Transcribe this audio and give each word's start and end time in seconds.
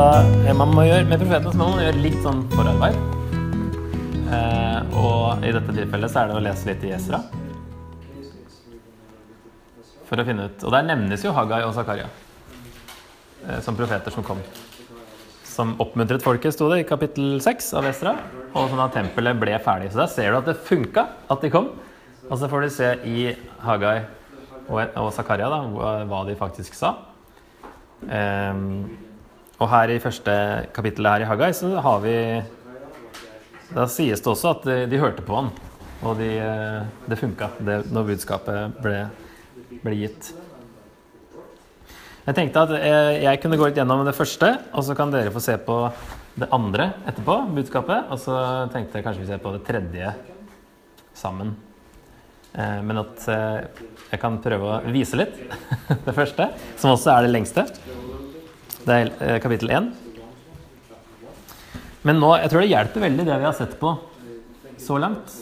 da 0.00 0.22
eh, 0.46 0.56
man 0.56 0.72
må 0.72 0.86
gjøre, 0.86 1.06
Med 1.08 1.20
profeten 1.20 1.52
så 1.52 1.60
må 1.60 1.68
man 1.74 1.84
gjøre 1.84 2.02
litt 2.04 2.18
sånn 2.24 2.42
forarbeid. 2.54 2.96
Eh, 4.30 4.96
og 5.00 5.44
i 5.44 5.52
dette 5.56 5.74
tilfellet 5.76 6.12
så 6.12 6.22
er 6.22 6.30
det 6.30 6.38
å 6.38 6.42
lese 6.44 6.68
litt 6.70 6.86
i 6.86 6.92
Esra. 6.96 7.20
For 10.08 10.18
å 10.18 10.26
finne 10.26 10.48
ut 10.50 10.64
Og 10.66 10.72
der 10.74 10.86
nevnes 10.88 11.22
jo 11.22 11.30
Haggai 11.34 11.60
og 11.62 11.74
Zakaria 11.76 12.08
eh, 13.46 13.60
som 13.64 13.76
profeter 13.78 14.14
som 14.14 14.26
kom. 14.26 14.40
Som 15.50 15.74
oppmuntret 15.82 16.24
folket, 16.24 16.54
sto 16.54 16.70
det 16.72 16.80
i 16.84 16.88
kapittel 16.88 17.36
6 17.42 17.72
av 17.80 17.90
Esra. 17.90 18.14
Og 18.54 18.70
sånn 18.70 18.84
at 18.86 18.96
tempelet 18.96 19.38
ble 19.42 19.58
ferdig. 19.62 19.92
Så 19.92 20.04
der 20.04 20.10
ser 20.14 20.32
du 20.32 20.40
at 20.40 20.48
det 20.48 20.56
funka 20.70 21.06
at 21.30 21.44
de 21.44 21.52
kom. 21.52 21.72
Og 22.30 22.38
så 22.38 22.48
får 22.50 22.64
du 22.64 22.72
se 22.72 22.94
i 23.10 23.28
Haggai 23.66 23.98
og, 24.70 25.10
Zakaria 25.12 25.50
da, 25.50 25.64
hva 26.06 26.24
de 26.28 26.38
faktisk 26.38 26.76
sa. 26.78 26.94
Um, 28.06 29.09
og 29.60 29.68
her 29.68 29.92
i 29.92 30.00
første 30.00 30.34
kapittelet 30.74 31.12
her 31.12 31.24
i 31.24 31.28
Haggai 31.28 31.50
så 31.56 31.74
har 31.84 32.00
vi 32.04 32.14
Da 33.70 33.86
sies 33.86 34.22
det 34.22 34.30
også 34.32 34.54
at 34.54 34.64
de, 34.66 34.76
de 34.90 34.98
hørte 34.98 35.22
på 35.22 35.36
han, 35.36 35.50
og 36.02 36.16
de, 36.18 36.30
det 37.06 37.18
funka 37.20 37.52
det, 37.60 37.76
når 37.92 38.08
budskapet 38.08 38.80
ble, 38.82 39.04
ble, 39.84 39.92
gitt. 40.00 40.32
Jeg 42.24 42.34
tenkte 42.34 42.64
at 42.64 42.72
jeg 43.22 43.40
kunne 43.42 43.60
gå 43.60 43.68
litt 43.68 43.78
gjennom 43.78 44.02
det 44.08 44.16
første, 44.16 44.50
og 44.74 44.82
så 44.88 44.96
kan 44.98 45.14
dere 45.14 45.30
få 45.30 45.44
se 45.44 45.54
på 45.62 45.76
det 46.40 46.48
andre 46.50 46.90
etterpå, 47.06 47.36
budskapet. 47.54 48.10
Og 48.10 48.18
så 48.22 48.36
tenkte 48.74 48.98
jeg 48.98 49.06
kanskje 49.06 49.22
vi 49.22 49.30
ser 49.30 49.42
på 49.44 49.54
det 49.54 49.62
tredje 49.68 50.12
sammen. 51.14 51.54
Eh, 52.52 52.78
men 52.82 53.04
at 53.04 53.26
eh, 53.30 53.86
jeg 54.10 54.22
kan 54.22 54.40
prøve 54.42 54.76
å 54.80 54.80
vise 54.90 55.18
litt 55.18 55.36
det 56.06 56.16
første, 56.16 56.50
som 56.80 56.96
også 56.96 57.14
er 57.14 57.26
det 57.26 57.34
lengste. 57.34 57.66
Det 58.80 58.96
er 58.96 59.10
eh, 59.20 59.38
kapittel 59.42 59.72
1. 59.76 59.90
Men 62.08 62.20
nå, 62.20 62.30
jeg 62.40 62.50
tror 62.52 62.64
det 62.64 62.70
hjelper 62.70 63.04
veldig 63.04 63.26
det 63.28 63.38
vi 63.42 63.46
har 63.48 63.56
sett 63.56 63.74
på 63.80 63.92
så 64.80 64.96
langt. 65.00 65.34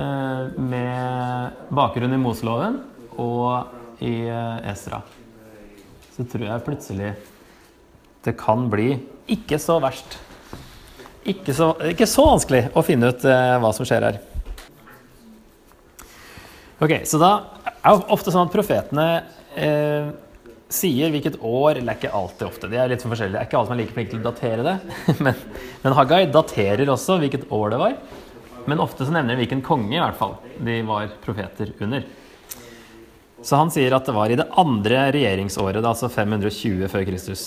Med 0.00 1.58
bakgrunn 1.76 2.14
i 2.16 2.20
Moseloven 2.22 2.78
og 3.20 4.00
i 4.00 4.14
Esra. 4.70 5.02
Så 6.14 6.24
tror 6.24 6.46
jeg 6.46 6.64
plutselig 6.64 7.10
det 8.24 8.32
kan 8.40 8.64
bli 8.72 8.94
ikke 9.28 9.58
så 9.60 9.76
verst. 9.84 10.16
Ikke 11.28 11.52
så, 11.52 11.74
ikke 11.90 12.08
så 12.08 12.24
vanskelig 12.30 12.62
å 12.72 12.86
finne 12.86 13.12
ut 13.12 13.28
hva 13.28 13.74
som 13.76 13.84
skjer 13.84 14.08
her. 14.08 14.22
Ok, 16.80 17.02
Så 17.04 17.20
da 17.20 17.34
er 17.84 17.98
det 17.98 18.08
ofte 18.08 18.32
sånn 18.32 18.46
at 18.48 18.54
profetene 18.54 19.06
eh, 19.52 20.08
sier 20.70 21.10
hvilket 21.12 21.40
år 21.42 21.80
Eller 21.80 21.98
ikke 21.98 22.12
alltid 22.14 22.46
ofte, 22.46 22.70
de 22.70 22.78
er 22.78 22.90
litt 22.92 23.02
for 23.02 23.12
forskjellige. 23.12 23.36
Det 23.36 23.42
er 23.42 23.48
ikke 23.48 23.58
alle 23.58 23.70
som 23.70 23.76
er 23.76 23.82
like 23.82 23.96
flinke 23.96 24.14
til 24.14 24.22
å 24.22 24.28
datere 24.30 24.66
det. 24.66 24.76
Men, 25.24 25.44
men 25.82 25.96
Haggai 25.96 26.24
daterer 26.30 26.92
også 26.92 27.18
hvilket 27.20 27.48
år 27.52 27.74
det 27.74 27.80
var. 27.80 27.98
Men 28.70 28.82
ofte 28.82 29.06
så 29.06 29.14
nevner 29.14 29.34
de 29.34 29.42
hvilken 29.42 29.62
konge 29.64 29.96
i 29.96 30.00
hvert 30.02 30.18
fall 30.18 30.36
de 30.60 30.80
var 30.86 31.08
profeter 31.24 31.72
under. 31.80 32.04
Så 33.42 33.56
han 33.56 33.72
sier 33.72 33.94
at 33.96 34.04
det 34.04 34.14
var 34.14 34.30
i 34.30 34.36
det 34.36 34.46
andre 34.60 35.06
regjeringsåret, 35.16 35.80
altså 35.80 36.10
520 36.12 36.90
før 36.92 37.06
Kristus. 37.08 37.44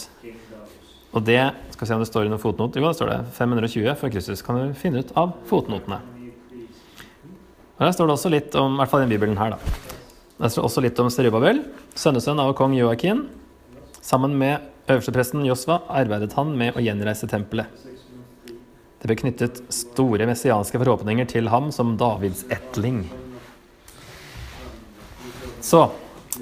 Og 1.14 1.22
det 1.22 1.42
skal 1.76 1.86
vi 1.86 1.90
se 1.92 1.98
om 2.00 2.02
det 2.02 2.10
står 2.10 2.26
i 2.26 2.32
noen 2.32 2.42
fotnot. 2.42 2.74
Jo, 2.80 2.88
det 2.88 2.98
står 2.98 3.12
det. 3.12 3.20
520 3.38 4.00
før 4.00 4.14
Kristus. 4.16 4.42
Kan 4.46 4.58
du 4.58 4.78
finne 4.78 5.04
ut 5.04 5.14
av 5.20 5.36
fotnotene. 5.50 6.00
Og 7.74 7.84
Der 7.86 7.94
står 7.94 8.10
det 8.10 8.16
også 8.16 8.32
litt 8.34 8.56
om, 8.58 8.74
i 8.74 8.82
hvert 8.82 8.90
fall 8.90 9.04
den 9.06 9.14
bibelen 9.14 9.38
her, 9.38 9.54
da. 9.54 10.02
Der 10.44 10.52
står 10.52 10.66
også 10.68 10.82
litt 10.84 10.98
om 11.00 11.08
Serubabel, 11.08 11.62
sønnesønn 11.96 12.42
av 12.44 12.50
kong 12.60 12.74
Joakim. 12.76 13.22
Sammen 14.04 14.34
med 14.36 14.90
øverstepresten 14.92 15.46
Josva 15.48 15.78
arbeidet 15.88 16.34
han 16.36 16.50
med 16.60 16.76
å 16.76 16.84
gjenreise 16.84 17.30
tempelet. 17.32 17.72
Det 19.00 19.08
ble 19.08 19.16
knyttet 19.22 19.62
store 19.72 20.28
messianske 20.28 20.82
forhåpninger 20.82 21.30
til 21.32 21.48
ham 21.48 21.70
som 21.72 21.94
Davids 21.96 22.44
etling. 22.52 23.06
Så, 25.64 25.86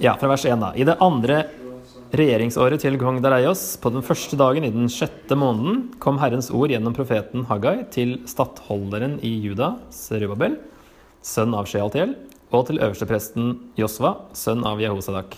ja, 0.01 0.15
fra 0.17 0.31
vers 0.33 0.47
1, 0.49 0.57
da. 0.65 0.71
I 0.73 0.89
det 0.89 0.97
andre 0.97 1.43
regjeringsåret 2.09 2.81
til 2.81 2.97
kong 2.97 3.21
Dareios, 3.21 3.75
på 3.77 3.93
den 3.93 4.01
første 4.01 4.33
dagen 4.41 4.65
i 4.65 4.73
den 4.73 4.89
sjette 4.89 5.37
måneden, 5.37 5.91
kom 6.01 6.17
Herrens 6.25 6.49
ord 6.49 6.73
gjennom 6.73 6.97
profeten 6.97 7.45
Haggai 7.53 7.83
til 7.93 8.17
stattholderen 8.25 9.19
i 9.21 9.37
Juda, 9.45 9.75
Serubabel, 9.93 10.57
sønn 11.21 11.53
av 11.53 11.69
Shealtiel, 11.69 12.17
og 12.51 12.67
til 12.67 12.81
øverstepresten 12.83 13.53
Josva, 13.79 14.15
sønn 14.35 14.65
av 14.67 14.81
Jehosadak. 14.83 15.37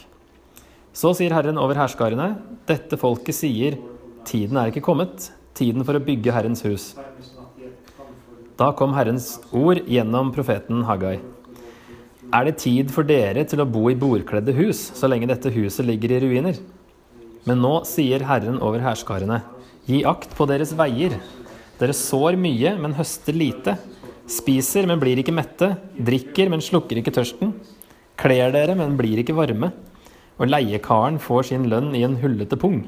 Så 0.93 1.13
sier 1.17 1.33
Herren 1.33 1.59
over 1.61 1.77
herskarene, 1.77 2.35
dette 2.69 2.97
folket 3.01 3.37
sier, 3.37 3.77
tiden 4.25 4.57
er 4.57 4.69
ikke 4.69 4.85
kommet, 4.85 5.29
tiden 5.57 5.85
for 5.85 5.97
å 5.97 6.03
bygge 6.03 6.33
Herrens 6.33 6.63
hus. 6.65 6.91
Da 8.57 8.69
kom 8.77 8.93
Herrens 8.93 9.39
ord 9.53 9.81
gjennom 9.89 10.29
profeten 10.33 10.83
Haggai. 10.85 11.17
Er 12.33 12.47
det 12.47 12.59
tid 12.61 12.91
for 12.93 13.05
dere 13.05 13.43
til 13.49 13.61
å 13.61 13.69
bo 13.69 13.87
i 13.91 13.97
bordkledde 13.97 14.53
hus, 14.57 14.91
så 14.97 15.09
lenge 15.09 15.29
dette 15.29 15.51
huset 15.53 15.85
ligger 15.85 16.15
i 16.15 16.21
ruiner? 16.23 16.59
Men 17.45 17.59
nå 17.61 17.79
sier 17.89 18.23
Herren 18.25 18.61
over 18.63 18.81
herskarene, 18.81 19.41
gi 19.89 20.01
akt 20.07 20.33
på 20.37 20.47
deres 20.49 20.71
veier. 20.77 21.17
Dere 21.77 21.97
sår 21.97 22.37
mye, 22.39 22.77
men 22.79 22.95
høster 22.97 23.35
lite. 23.35 23.75
Spiser, 24.29 24.87
men 24.87 25.01
blir 25.01 25.19
ikke 25.19 25.35
mette. 25.35 25.73
Drikker, 25.99 26.51
men 26.51 26.63
slukker 26.63 26.99
ikke 26.99 27.13
tørsten. 27.15 27.53
Kler 28.19 28.53
dere, 28.55 28.75
men 28.79 28.95
blir 28.99 29.19
ikke 29.19 29.35
varme. 29.35 29.73
Og 30.39 30.49
leiekaren 30.49 31.19
får 31.21 31.49
sin 31.51 31.67
lønn 31.71 31.91
i 31.97 32.05
en 32.07 32.15
hullete 32.21 32.57
pung. 32.59 32.81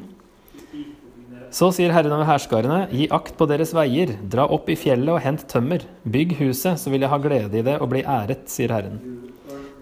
Så 1.56 1.70
sier 1.76 1.94
Herren 1.96 2.12
over 2.12 2.28
herskarene, 2.28 2.82
gi 2.92 3.06
akt 3.16 3.38
på 3.40 3.48
deres 3.48 3.72
veier, 3.76 4.16
dra 4.32 4.48
opp 4.52 4.68
i 4.68 4.76
fjellet 4.76 5.14
og 5.14 5.22
hent 5.24 5.46
tømmer, 5.48 5.86
bygg 6.04 6.34
huset, 6.42 6.82
så 6.82 6.92
vil 6.92 7.06
jeg 7.06 7.12
ha 7.14 7.20
glede 7.22 7.62
i 7.62 7.64
det 7.64 7.78
og 7.80 7.94
bli 7.94 8.02
æret, 8.04 8.50
sier 8.52 8.74
Herren. 8.76 8.98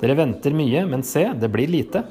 Dere 0.02 0.18
venter 0.19 0.53
mye, 0.53 0.84
men 0.90 1.06
se, 1.08 1.24
det 1.40 1.50
blir 1.50 1.72
lite. 1.72 2.03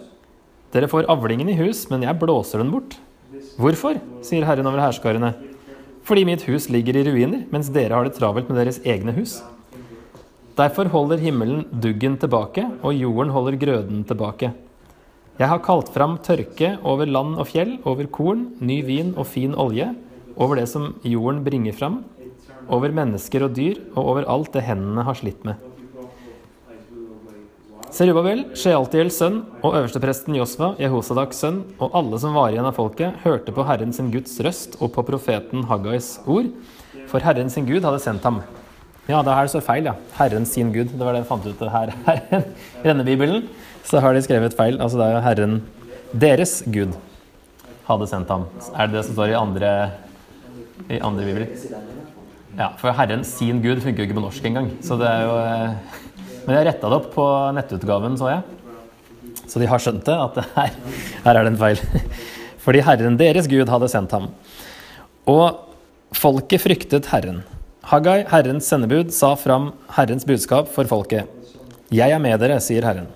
Dere 0.74 0.88
får 0.90 1.06
avlingen 1.12 1.52
i 1.52 1.58
hus, 1.60 1.84
men 1.92 2.02
jeg 2.06 2.18
blåser 2.18 2.62
den 2.62 2.72
bort. 2.74 2.96
Hvorfor? 3.60 4.00
sier 4.24 4.46
Herren 4.48 4.66
over 4.66 4.82
herskarene. 4.82 5.34
Fordi 6.02 6.24
mitt 6.26 6.42
hus 6.48 6.68
ligger 6.72 6.98
i 6.98 7.04
ruiner, 7.06 7.44
mens 7.54 7.70
dere 7.70 7.94
har 7.94 8.06
det 8.06 8.16
travelt 8.16 8.48
med 8.50 8.58
deres 8.58 8.80
egne 8.82 9.14
hus. 9.14 9.38
Derfor 10.58 10.90
holder 10.92 11.22
himmelen 11.22 11.62
duggen 11.70 12.18
tilbake, 12.20 12.64
og 12.82 12.96
jorden 12.98 13.30
holder 13.32 13.56
grøden 13.60 14.02
tilbake. 14.04 14.50
Jeg 15.38 15.48
har 15.48 15.62
kalt 15.64 15.88
fram 15.94 16.18
tørke 16.20 16.74
over 16.84 17.08
land 17.08 17.38
og 17.40 17.46
fjell, 17.48 17.78
over 17.88 18.04
korn, 18.12 18.48
ny 18.60 18.82
vin 18.84 19.14
og 19.16 19.30
fin 19.30 19.54
olje, 19.54 19.88
over 20.36 20.60
det 20.60 20.66
som 20.68 20.90
jorden 21.06 21.40
bringer 21.46 21.72
fram, 21.76 22.02
over 22.68 22.92
mennesker 22.92 23.46
og 23.46 23.54
dyr, 23.56 23.80
og 23.94 24.02
over 24.02 24.28
alt 24.28 24.52
det 24.52 24.66
hendene 24.66 25.06
har 25.06 25.16
slitt 25.18 25.46
med. 25.48 25.71
Serubabel, 27.92 28.46
Shealtiels 28.56 29.18
sønn, 29.20 29.42
og 29.60 29.74
øverstepresten 29.76 30.32
Josva, 30.38 30.70
Jehosadaks 30.80 31.42
sønn, 31.42 31.58
og 31.76 31.92
alle 31.98 32.16
som 32.22 32.32
var 32.32 32.48
igjen 32.48 32.64
av 32.64 32.78
folket, 32.78 33.18
hørte 33.20 33.52
på 33.52 33.66
Herren 33.68 33.92
sin 33.92 34.08
Guds 34.14 34.38
røst 34.40 34.78
og 34.78 34.94
på 34.94 35.04
profeten 35.04 35.66
Haggais 35.68 36.14
ord, 36.24 36.48
for 37.10 37.20
Herren 37.20 37.52
sin 37.52 37.66
Gud 37.68 37.84
hadde 37.84 38.00
sendt 38.00 38.24
ham. 38.24 38.40
Ja, 39.10 39.20
det 39.20 39.34
her 39.36 39.50
står 39.52 39.64
feil, 39.66 39.90
ja. 39.90 39.92
Herren 40.16 40.48
sin 40.48 40.70
Gud. 40.72 40.94
Det 40.94 41.04
var 41.04 41.12
det 41.12 41.20
jeg 41.20 41.28
fant 41.28 41.48
ut 41.50 41.64
her. 41.74 41.92
Herren. 42.08 42.46
I 42.80 42.86
denne 42.86 43.04
bibelen 43.04 43.48
så 43.84 44.00
har 44.00 44.16
de 44.16 44.22
skrevet 44.24 44.56
feil. 44.56 44.78
Altså 44.80 44.96
det 44.96 45.08
er 45.08 45.16
jo 45.18 45.24
Herren 45.26 45.56
deres 46.22 46.62
Gud 46.72 46.94
hadde 47.90 48.08
sendt 48.08 48.32
ham. 48.32 48.46
Er 48.72 48.88
det 48.88 48.96
det 48.96 49.02
som 49.08 49.18
står 49.18 49.34
i 49.34 49.36
andre, 49.36 49.72
i 50.88 51.02
andre 51.02 51.26
bibler? 51.28 51.52
Ja, 52.56 52.70
for 52.80 52.96
Herren 52.96 53.26
sin 53.28 53.60
Gud 53.60 53.84
funker 53.84 54.00
jo 54.00 54.08
ikke 54.08 54.16
på 54.16 54.24
norsk 54.24 54.48
engang. 54.48 54.70
Så 54.86 54.96
det 55.00 55.10
er 55.10 55.26
jo 55.26 55.36
eh, 55.42 56.00
men 56.46 56.56
jeg 56.58 56.68
retta 56.68 56.90
det 56.90 56.98
opp 56.98 57.08
på 57.14 57.26
nettutgaven, 57.56 58.18
så 58.20 58.30
jeg. 58.32 58.42
Så 59.46 59.60
de 59.60 59.68
har 59.68 59.82
skjønt 59.82 60.04
det, 60.06 60.16
at 60.16 60.38
det 60.38 60.44
her, 60.54 60.76
her 61.26 61.38
er 61.38 61.46
det 61.46 61.52
en 61.52 61.60
feil. 61.60 61.82
Fordi 62.64 62.82
Herren 62.86 63.18
deres 63.20 63.48
Gud 63.50 63.70
hadde 63.72 63.90
sendt 63.90 64.14
ham. 64.14 64.30
Og 65.28 65.58
folket 66.16 66.62
fryktet 66.62 67.10
Herren. 67.12 67.42
Haggai, 67.90 68.22
Herrens 68.30 68.68
sendebud, 68.70 69.10
sa 69.14 69.34
fram 69.38 69.72
Herrens 69.96 70.26
budskap 70.28 70.70
for 70.70 70.88
folket. 70.90 71.26
Jeg 71.92 72.14
er 72.14 72.22
med 72.22 72.38
dere, 72.40 72.60
sier 72.62 72.86
Herren. 72.86 73.10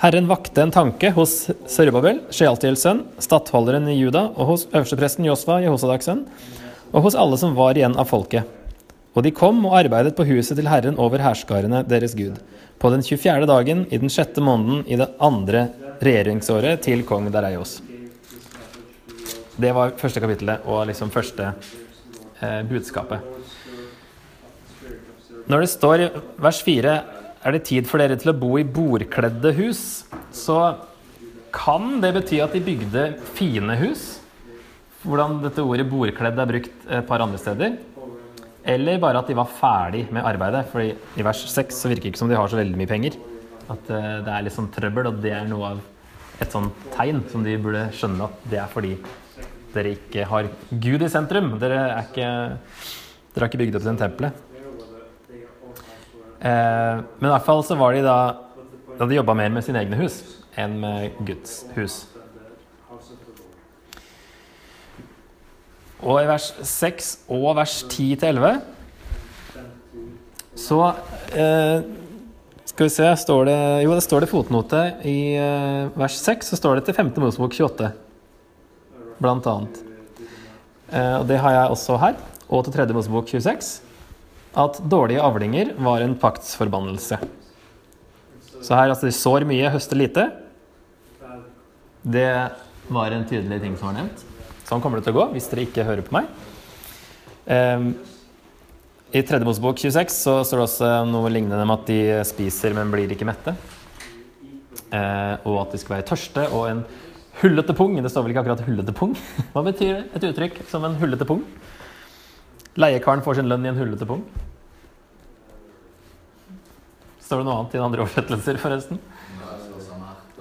Herren 0.00 0.28
vakte 0.30 0.62
en 0.62 0.72
tanke 0.74 1.10
hos 1.16 1.32
Sørubabel, 1.70 2.20
Shealtiels 2.34 2.82
sønn, 2.84 3.04
stattholderen 3.22 3.86
i 3.90 3.98
Juda, 3.98 4.26
og 4.34 4.50
hos 4.52 4.66
øverstepresten 4.72 5.26
Josva, 5.26 5.60
Jehosadaks 5.64 6.10
sønn, 6.10 6.24
og 6.92 7.06
hos 7.06 7.16
alle 7.18 7.38
som 7.40 7.54
var 7.58 7.78
igjen 7.78 7.96
av 7.98 8.10
folket. 8.10 8.46
Og 9.14 9.22
de 9.22 9.30
kom 9.30 9.60
og 9.68 9.76
arbeidet 9.78 10.16
på 10.18 10.26
huset 10.26 10.58
til 10.58 10.66
Herren 10.66 10.98
over 10.98 11.22
herskarene 11.22 11.84
deres 11.86 12.16
Gud, 12.18 12.40
på 12.82 12.90
den 12.90 13.04
24. 13.06 13.46
dagen 13.46 13.84
i 13.86 14.00
den 14.02 14.10
sjette 14.10 14.42
måneden 14.42 14.82
i 14.90 14.98
det 14.98 15.06
andre 15.22 15.68
regjeringsåret 16.02 16.82
til 16.82 17.04
kong 17.06 17.30
Dareios. 17.32 17.78
Det 19.54 19.70
var 19.70 19.94
første 20.00 20.18
kapittelet 20.18 20.66
og 20.66 20.88
liksom 20.90 21.12
første 21.14 21.52
eh, 22.42 22.62
budskapet. 22.66 23.22
Når 25.46 25.62
det 25.62 25.70
står 25.70 26.02
i 26.02 26.10
vers 26.42 26.58
4 26.66 26.96
er 27.44 27.54
det 27.54 27.62
tid 27.68 27.86
for 27.86 28.02
dere 28.02 28.18
til 28.18 28.32
å 28.32 28.36
bo 28.40 28.56
i 28.58 28.66
bordkledde 28.66 29.54
hus, 29.60 30.02
så 30.34 30.58
kan 31.54 32.00
det 32.02 32.16
bety 32.16 32.42
at 32.42 32.56
de 32.56 32.64
bygde 32.66 33.08
fine 33.38 33.78
hus 33.78 34.06
hvordan 35.04 35.42
dette 35.42 35.60
ordet 35.60 35.84
'bordkledd' 35.84 36.40
er 36.40 36.48
brukt 36.48 36.86
et 36.88 37.06
par 37.06 37.20
andre 37.20 37.38
steder. 37.38 37.76
Eller 38.64 39.00
bare 39.00 39.20
at 39.20 39.28
de 39.28 39.36
var 39.36 39.50
ferdig 39.50 40.06
med 40.14 40.24
arbeidet. 40.24 40.64
For 40.72 40.80
i 40.84 41.26
vers 41.26 41.42
6 41.52 41.82
så 41.82 41.90
virker 41.90 42.08
det 42.08 42.14
ikke 42.14 42.22
som 42.22 42.30
de 42.30 42.38
har 42.38 42.48
så 42.48 42.60
veldig 42.60 42.78
mye 42.80 42.90
penger. 42.90 43.18
At 43.68 43.90
eh, 43.92 44.08
det 44.24 44.32
er 44.32 44.46
litt 44.46 44.56
sånn 44.56 44.70
trøbbel, 44.72 45.10
og 45.10 45.20
det 45.24 45.34
er 45.36 45.44
noe 45.48 45.74
av 45.74 45.82
et 46.42 46.52
sånn 46.52 46.70
tegn 46.96 47.22
som 47.30 47.44
de 47.44 47.54
burde 47.60 47.86
skjønne 47.94 48.26
at 48.26 48.48
det 48.50 48.58
er 48.62 48.72
fordi 48.72 48.96
dere 49.74 49.94
ikke 49.96 50.24
har 50.30 50.48
Gud 50.70 51.04
i 51.04 51.10
sentrum. 51.12 51.54
Dere 51.60 51.80
er 51.90 52.08
ikke, 52.08 52.30
dere 53.34 53.44
har 53.44 53.50
ikke 53.50 53.62
bygd 53.64 53.78
opp 53.78 53.86
den 53.86 54.00
tempelet. 54.00 54.42
Eh, 56.44 57.04
men 57.04 57.28
i 57.28 57.32
hvert 57.32 57.46
fall 57.46 57.64
så 57.64 57.76
var 57.80 57.94
de 57.96 58.02
da 58.04 58.16
Da 58.94 59.06
de 59.08 59.16
jobba 59.16 59.34
mer 59.34 59.48
med 59.50 59.64
sine 59.66 59.80
egne 59.80 59.96
hus 59.98 60.20
enn 60.60 60.76
med 60.78 61.16
Guds 61.26 61.64
hus. 61.74 62.04
Og 66.04 66.20
i 66.20 66.28
vers 66.28 66.50
6 66.68 67.10
og 67.32 67.54
vers 67.56 67.80
10-11 67.88 68.60
så 70.54 70.78
eh, 71.34 71.84
Skal 72.68 72.86
vi 72.86 72.92
se 72.94 73.08
står 73.24 73.48
det, 73.48 73.58
Jo, 73.84 73.94
det 73.96 74.04
står 74.06 74.24
det 74.24 74.30
fotnote. 74.30 74.82
I 75.02 75.34
eh, 75.40 75.88
vers 75.98 76.18
6 76.22 76.52
så 76.52 76.58
står 76.60 76.78
det 76.78 76.86
til 76.88 76.96
5. 76.96 77.10
Mosebok 77.24 77.56
28, 77.56 77.90
blant 79.22 79.48
annet. 79.50 79.80
Eh, 80.92 81.16
og 81.18 81.26
det 81.30 81.40
har 81.42 81.56
jeg 81.56 81.74
også 81.74 81.98
her. 82.02 82.20
Og 82.48 82.64
til 82.66 82.76
3. 82.76 82.86
Mosebok 82.94 83.32
26. 83.32 83.72
At 84.54 84.78
dårlige 84.86 85.22
avlinger 85.24 85.72
var 85.82 86.04
en 86.04 86.14
paktsforbannelse. 86.18 87.18
Så 88.62 88.76
her 88.78 88.92
altså 88.92 89.10
de 89.10 89.16
sår 89.16 89.44
mye, 89.48 89.72
høster 89.74 89.98
lite. 89.98 90.28
Det 92.04 92.28
var 92.92 93.16
en 93.16 93.26
tydelig 93.26 93.58
ting 93.64 93.74
som 93.80 93.90
var 93.90 93.98
nevnt. 93.98 94.24
Sånn 94.64 94.80
kommer 94.80 95.00
det 95.00 95.06
til 95.06 95.14
å 95.14 95.20
gå 95.20 95.28
hvis 95.34 95.48
dere 95.50 95.66
ikke 95.66 95.86
hører 95.86 96.04
på 96.06 96.16
meg. 96.16 96.28
Um, 97.44 97.90
I 99.12 99.22
3. 99.22 99.42
Mosebok 99.44 99.78
26 99.82 100.14
så 100.16 100.38
står 100.46 100.60
det 100.60 100.66
også 100.66 100.92
noe 101.10 101.32
lignende 101.32 101.64
om 101.66 101.74
at 101.74 101.84
de 101.90 101.98
spiser, 102.26 102.76
men 102.76 102.92
blir 102.92 103.12
ikke 103.12 103.28
mette. 103.28 103.56
Uh, 104.94 105.36
og 105.44 105.64
at 105.64 105.74
de 105.74 105.82
skal 105.82 105.98
være 105.98 106.08
tørste 106.08 106.46
og 106.54 106.68
en 106.70 106.82
hullete 107.42 107.76
pung. 107.76 107.98
Det 108.00 108.12
står 108.12 108.24
vel 108.24 108.34
ikke 108.34 108.44
akkurat 108.44 108.64
'hullete 108.64 108.94
pung'? 108.96 109.14
Hva 109.52 109.64
betyr? 109.66 110.04
Et 110.14 110.26
uttrykk 110.30 110.62
som 110.70 110.84
en 110.86 110.96
hullete 111.00 111.28
pung? 111.28 111.44
Leiekaren 112.80 113.22
får 113.22 113.38
sin 113.38 113.50
lønn 113.50 113.66
i 113.66 113.70
en 113.70 113.78
hullete 113.78 114.06
pung. 114.08 114.24
Står 117.22 117.40
det 117.40 117.46
noe 117.46 117.60
annet 117.60 117.74
i 117.74 117.78
den 117.78 117.86
andre 117.86 118.04
oversettelser, 118.04 118.58
forresten? 118.60 118.98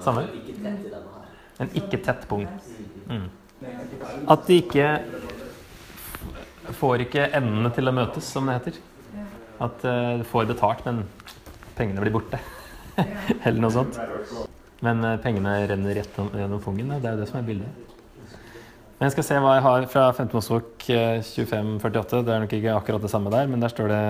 Samme? 0.04 0.26
En 1.62 1.70
ikke 1.80 2.00
tett 2.04 2.26
pung. 2.28 2.48
Mm. 3.08 3.30
At 4.32 4.48
de 4.48 4.60
ikke 4.62 4.88
får 6.80 7.06
ikke 7.06 7.30
endene 7.38 7.72
til 7.76 7.90
å 7.90 7.96
møtes, 7.96 8.28
som 8.28 8.50
det 8.50 8.58
heter. 8.60 8.82
At 9.64 9.86
uh, 9.86 10.18
du 10.20 10.26
får 10.28 10.50
betalt, 10.50 10.84
men 10.88 11.04
pengene 11.78 12.04
blir 12.04 12.14
borte. 12.16 12.40
Eller 13.46 13.60
noe 13.62 13.74
sånt. 13.74 14.00
Men 14.84 15.04
uh, 15.06 15.16
pengene 15.24 15.56
renner 15.70 16.00
rett 16.00 16.20
gjennom 16.20 16.62
fungen. 16.64 16.96
Det 16.98 17.10
er 17.10 17.18
jo 17.18 17.24
det 17.24 17.30
som 17.32 17.40
er 17.42 17.48
bildet. 17.48 17.92
Men 18.98 19.10
jeg 19.10 19.16
skal 19.18 19.28
se 19.28 19.40
hva 19.44 19.56
jeg 19.58 19.66
har 19.66 19.86
fra 19.92 20.06
15. 20.14 20.34
Mosebok 20.38 20.86
2548. 20.88 22.24
Det 22.24 22.34
er 22.34 22.44
nok 22.46 22.58
ikke 22.58 22.76
akkurat 22.78 23.04
det 23.04 23.12
samme 23.12 23.34
der, 23.34 23.50
men 23.52 23.64
der 23.64 23.74
står 23.74 23.92
det 23.92 24.04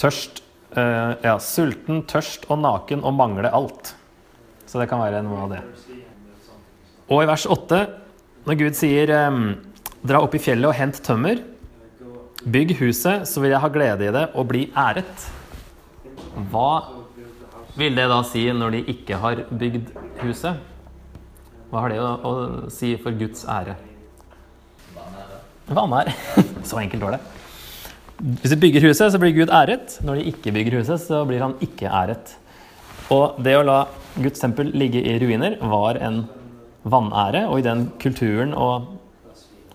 tørst. 0.00 0.44
Uh, 0.70 1.18
ja, 1.24 1.34
sulten, 1.42 2.04
tørst 2.06 2.44
og 2.46 2.60
naken 2.62 3.02
og 3.02 3.16
mangle 3.18 3.50
alt. 3.50 3.94
Så 4.70 4.78
det 4.78 4.86
kan 4.90 5.02
være 5.02 5.24
noe 5.26 5.42
av 5.44 5.56
det. 5.56 5.64
Og 7.10 7.24
i 7.24 7.26
vers 7.26 7.42
8, 7.50 7.80
når 8.46 8.58
Gud 8.62 8.78
sier 8.78 9.12
um, 9.28 9.42
Dra 10.00 10.22
opp 10.24 10.32
i 10.32 10.40
fjellet 10.40 10.64
og 10.64 10.76
hent 10.78 10.96
tømmer. 11.04 11.42
Bygg 12.40 12.72
huset, 12.78 13.26
så 13.28 13.42
vil 13.42 13.52
jeg 13.52 13.60
ha 13.60 13.68
glede 13.68 14.06
i 14.08 14.14
det 14.14 14.22
og 14.32 14.46
bli 14.48 14.62
æret. 14.72 15.26
Hva 16.48 16.70
vil 17.76 17.98
det 17.98 18.06
da 18.08 18.22
si 18.24 18.46
når 18.56 18.78
de 18.78 18.80
ikke 18.94 19.18
har 19.20 19.42
bygd 19.50 19.92
huset? 20.22 20.56
Hva 21.68 21.84
har 21.84 21.92
det 21.92 22.00
å, 22.00 22.08
å 22.16 22.32
si 22.72 22.94
for 23.02 23.12
Guds 23.20 23.44
ære? 23.44 23.76
Vanære. 25.68 26.16
Så 26.68 26.80
enkelt 26.80 27.04
var 27.04 27.18
det. 27.18 27.22
Hvis 28.20 28.52
de 28.52 28.60
bygger 28.60 28.88
huset, 28.88 29.12
så 29.12 29.20
blir 29.20 29.36
Gud 29.36 29.52
æret. 29.54 30.00
Når 30.04 30.18
de 30.18 30.32
ikke 30.32 30.52
bygger 30.52 30.80
huset, 30.80 31.00
så 31.00 31.22
blir 31.28 31.44
han 31.44 31.54
ikke 31.64 31.88
æret. 31.88 32.34
Og 33.12 33.38
det 33.42 33.54
å 33.56 33.64
la 33.64 33.78
Guds 34.16 34.42
tempel 34.42 34.72
ligge 34.76 35.00
i 35.00 35.14
ruiner 35.22 35.56
var 35.60 36.00
en 36.00 36.24
vanære, 36.82 37.44
og 37.50 37.60
i 37.60 37.66
den 37.66 37.86
kulturen 38.00 38.54
og 38.56 38.88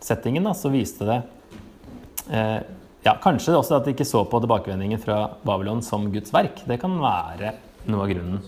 settingen 0.03 0.45
da, 0.45 0.53
så 0.57 0.71
viste 0.73 1.05
det 1.07 1.19
eh, 2.33 2.59
ja, 3.05 3.15
Kanskje 3.21 3.55
også 3.57 3.77
at 3.77 3.85
de 3.85 3.93
ikke 3.93 4.07
så 4.07 4.23
på 4.29 4.41
tilbakevendingen 4.41 5.01
fra 5.01 5.19
Babylon 5.45 5.83
som 5.85 6.07
Guds 6.13 6.33
verk. 6.33 6.63
Det 6.65 6.79
kan 6.81 6.97
være 7.01 7.53
noe 7.85 8.05
av 8.05 8.09
grunnen. 8.09 8.39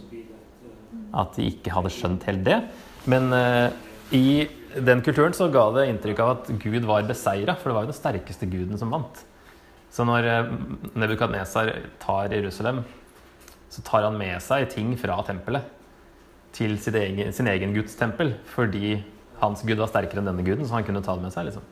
At 1.18 1.38
de 1.38 1.46
ikke 1.52 1.74
hadde 1.76 1.94
skjønt 1.94 2.26
helt 2.26 2.42
det. 2.48 2.58
Men 3.06 3.30
eh, 3.38 3.70
i 4.18 4.28
den 4.74 5.04
kulturen 5.06 5.36
så 5.38 5.50
ga 5.54 5.68
det 5.78 5.88
inntrykk 5.92 6.24
av 6.24 6.34
at 6.34 6.52
Gud 6.62 6.90
var 6.90 7.06
beseira, 7.06 7.54
for 7.58 7.70
det 7.70 7.78
var 7.78 7.86
jo 7.86 7.94
den 7.94 8.00
sterkeste 8.02 8.50
guden 8.50 8.82
som 8.82 8.94
vant. 8.94 9.22
Så 9.94 10.06
når 10.10 10.30
eh, 10.34 10.52
Nebukadnesar 10.98 11.76
tar 12.02 12.34
Jerusalem, 12.34 12.82
så 13.70 13.86
tar 13.86 14.10
han 14.10 14.18
med 14.18 14.42
seg 14.42 14.72
ting 14.74 14.94
fra 14.98 15.22
tempelet 15.28 15.77
til 16.58 16.98
egen, 16.98 17.32
sin 17.34 17.48
egen 17.52 17.76
gudstempel 17.76 18.34
fordi 18.54 18.98
hans 19.42 19.62
gud 19.62 19.78
var 19.78 19.92
sterkere 19.92 20.24
enn 20.24 20.32
denne 20.32 20.46
guden, 20.46 20.66
så 20.66 20.80
han 20.80 20.86
kunne 20.88 21.04
ta 21.06 21.16
det 21.16 21.28
med 21.28 21.34
seg. 21.36 21.48
liksom. 21.50 21.66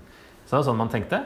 Så 0.46 0.52
det 0.52 0.60
var 0.60 0.66
sånn 0.70 0.80
man 0.80 0.94
tenkte. 0.94 1.24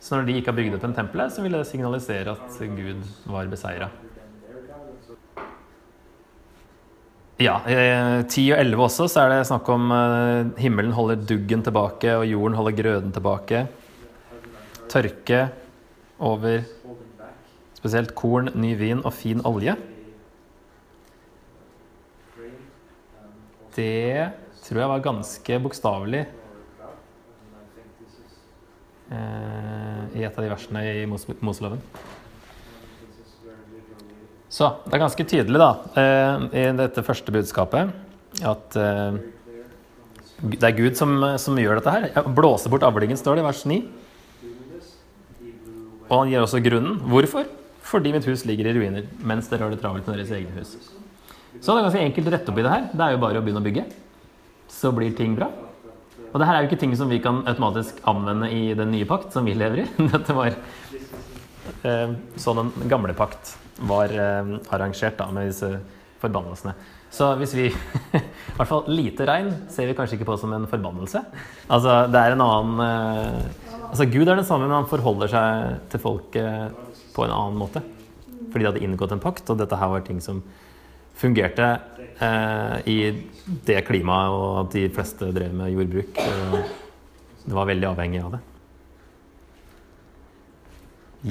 Så 0.00 0.16
når 0.16 0.26
de 0.26 0.38
ikke 0.40 0.50
har 0.50 0.56
bygd 0.56 0.76
opp 0.78 0.86
en 0.88 0.96
tempel, 0.96 1.22
så 1.30 1.44
ville 1.44 1.60
det 1.60 1.68
signalisere 1.68 2.32
at 2.32 2.56
Gud 2.74 3.04
var 3.28 3.50
beseira. 3.52 3.90
Ja, 7.40 7.54
ti 8.28 8.48
10 8.48 8.50
og 8.52 8.58
11 8.60 8.82
også, 8.84 9.06
så 9.08 9.22
er 9.22 9.30
det 9.32 9.46
snakk 9.48 9.68
om 9.72 9.92
eh, 9.96 10.48
himmelen 10.60 10.92
holder 10.92 11.22
duggen 11.24 11.62
tilbake, 11.64 12.18
og 12.18 12.26
jorden 12.28 12.56
holder 12.58 12.76
grøden 12.76 13.14
tilbake. 13.16 13.62
Tørke 14.92 15.46
over 16.18 16.66
spesielt 17.78 18.12
korn, 18.16 18.50
ny 18.60 18.74
vin 18.76 19.00
og 19.04 19.14
fin 19.16 19.40
olje. 19.48 19.76
Det 23.74 24.28
tror 24.64 24.82
jeg 24.82 24.90
var 24.90 25.02
ganske 25.04 25.58
bokstavelig 25.64 26.22
eh, 29.14 30.00
i 30.18 30.24
et 30.26 30.34
av 30.34 30.44
de 30.44 30.50
versene 30.50 30.84
i 30.90 31.06
Moseloven. 31.08 31.82
Så 34.50 34.66
det 34.84 34.96
er 34.96 35.04
ganske 35.04 35.26
tydelig 35.30 35.60
da, 35.62 35.70
eh, 36.02 36.46
i 36.58 36.64
dette 36.80 37.04
første 37.06 37.34
budskapet 37.34 37.92
at 38.46 38.76
eh, 38.78 39.20
det 40.40 40.66
er 40.66 40.76
Gud 40.76 40.96
som, 40.98 41.14
som 41.38 41.58
gjør 41.60 41.78
dette 41.78 41.94
her. 41.94 42.28
Blåser 42.34 42.72
bort 42.72 42.86
avlingen, 42.86 43.18
står 43.18 43.38
det 43.38 43.44
i 43.44 43.48
vers 43.50 43.64
9. 43.68 43.80
Og 46.10 46.14
han 46.16 46.30
gir 46.32 46.42
også 46.42 46.62
grunnen. 46.64 46.96
Hvorfor? 47.12 47.46
Fordi 47.86 48.12
mitt 48.14 48.26
hus 48.26 48.46
ligger 48.48 48.70
i 48.70 48.74
ruiner, 48.76 49.06
mens 49.26 49.50
dere 49.50 49.66
har 49.66 49.74
det 49.74 49.82
travelt 49.82 50.08
med 50.08 50.18
deres 50.18 50.32
egne 50.34 50.54
hus. 50.56 50.99
Så 51.60 51.74
det 51.74 51.80
er 51.80 51.86
ganske 51.88 52.04
enkelt 52.08 52.28
å 52.30 52.32
rette 52.32 52.52
opp 52.52 52.58
i 52.60 52.64
det 52.64 52.72
her. 52.72 52.86
Det 52.92 53.04
er 53.04 53.14
jo 53.14 53.20
bare 53.20 53.40
å 53.40 53.44
begynne 53.44 53.60
å 53.60 53.66
bygge. 53.66 53.84
Så 54.72 54.92
blir 54.96 55.12
ting 55.16 55.34
bra. 55.36 55.50
Og 56.30 56.38
det 56.38 56.46
her 56.46 56.56
er 56.56 56.64
jo 56.64 56.70
ikke 56.70 56.80
ting 56.80 56.94
som 56.96 57.10
vi 57.10 57.18
kan 57.22 57.42
automatisk 57.50 57.98
anvende 58.08 58.48
i 58.54 58.70
den 58.78 58.92
nye 58.94 59.08
pakt 59.08 59.34
som 59.34 59.44
vi 59.44 59.56
lever 59.58 59.82
i. 59.82 59.88
Dette 60.14 60.36
var 60.36 60.54
eh, 60.54 62.14
sånn 62.40 62.62
den 62.62 62.92
gamle 62.92 63.16
pakt 63.18 63.56
var 63.90 64.14
eh, 64.14 64.54
arrangert 64.72 65.18
da, 65.18 65.26
med 65.34 65.50
disse 65.50 65.68
forbannelsene. 66.22 66.72
Så 67.10 67.32
hvis 67.40 67.52
vi 67.58 67.66
I 68.20 68.56
hvert 68.56 68.70
fall 68.70 68.88
lite 68.92 69.26
regn 69.26 69.50
ser 69.72 69.90
vi 69.90 69.96
kanskje 69.98 70.16
ikke 70.16 70.28
på 70.30 70.38
som 70.40 70.54
en 70.54 70.68
forbannelse. 70.70 71.24
Altså, 71.66 72.04
det 72.12 72.22
er 72.22 72.36
en 72.36 72.46
annen 72.46 72.86
eh, 72.86 73.68
Altså, 73.90 74.04
Gud 74.06 74.28
er 74.28 74.38
den 74.38 74.46
samme, 74.46 74.68
men 74.68 74.76
han 74.76 74.86
forholder 74.86 75.30
seg 75.32 75.78
til 75.90 75.98
folket 75.98 76.76
på 77.10 77.24
en 77.24 77.32
annen 77.34 77.56
måte. 77.58 77.80
Fordi 78.52 78.62
de 78.62 78.68
hadde 78.68 78.82
inngått 78.86 79.14
en 79.16 79.22
pakt, 79.22 79.50
og 79.50 79.58
dette 79.58 79.74
her 79.80 79.90
var 79.90 80.04
ting 80.06 80.20
som 80.22 80.38
fungerte 81.20 81.66
eh, 82.18 82.76
i 82.90 82.98
det 83.66 83.80
klimaet, 83.88 84.36
og 84.36 84.60
at 84.64 84.76
de 84.76 84.86
fleste 84.94 85.32
drev 85.34 85.52
med 85.56 85.74
jordbruk. 85.74 86.20
Det 87.40 87.56
var 87.56 87.68
veldig 87.70 87.88
avhengig 87.90 88.22
av 88.24 88.36
det. 88.36 88.40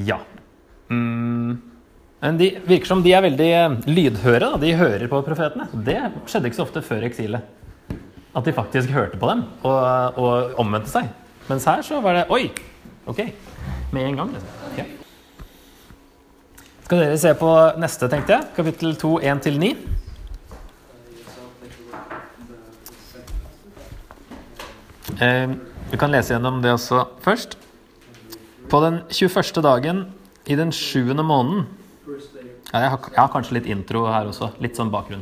Ja. 0.05 0.19
Mm. 0.89 1.57
Men 2.19 2.37
de 2.37 2.49
virker 2.67 2.89
som 2.89 3.01
de 3.05 3.13
er 3.15 3.23
veldig 3.23 3.51
lydhøre. 3.87 4.51
Da. 4.51 4.59
De 4.61 4.75
hører 4.75 5.07
på 5.11 5.21
profetene. 5.25 5.69
Det 5.73 5.99
skjedde 6.27 6.51
ikke 6.51 6.59
så 6.59 6.67
ofte 6.67 6.83
før 6.85 7.07
eksilet. 7.07 7.55
At 8.35 8.45
de 8.45 8.53
faktisk 8.53 8.91
hørte 8.93 9.17
på 9.17 9.29
dem 9.31 9.45
og, 9.65 10.19
og 10.19 10.59
omvendte 10.61 10.91
seg. 10.91 11.09
Mens 11.49 11.65
her 11.69 11.81
så 11.85 12.01
var 12.03 12.19
det 12.19 12.27
Oi! 12.33 12.49
Ok. 13.09 13.23
Med 13.95 14.05
en 14.05 14.19
gang, 14.19 14.35
liksom. 14.35 14.57
Okay. 14.73 14.98
Skal 16.89 17.03
dere 17.03 17.17
se 17.21 17.29
på 17.37 17.47
neste, 17.77 18.07
tenkte 18.09 18.33
jeg. 18.33 18.45
Kapittel 18.55 18.95
2, 18.97 19.09
1-9. 19.21 19.67
Eh, 25.21 25.53
vi 25.91 25.99
kan 26.01 26.09
lese 26.09 26.33
gjennom 26.33 26.57
det 26.65 26.73
også 26.73 27.03
først. 27.21 27.53
På 28.73 28.81
den 28.81 29.03
21. 29.05 29.61
dagen 29.61 30.01
i 30.49 30.57
den 30.57 30.73
sjuende 30.73 31.21
måneden 31.21 31.67
ja, 32.73 32.79
jeg, 32.79 32.89
har, 32.89 32.99
jeg 33.05 33.21
har 33.21 33.31
kanskje 33.37 33.59
litt 33.59 33.69
intro 33.69 34.07
her 34.09 34.33
også. 34.33 34.55
Litt 34.57 34.81
sånn 34.81 34.89
bakgrunn. 34.89 35.21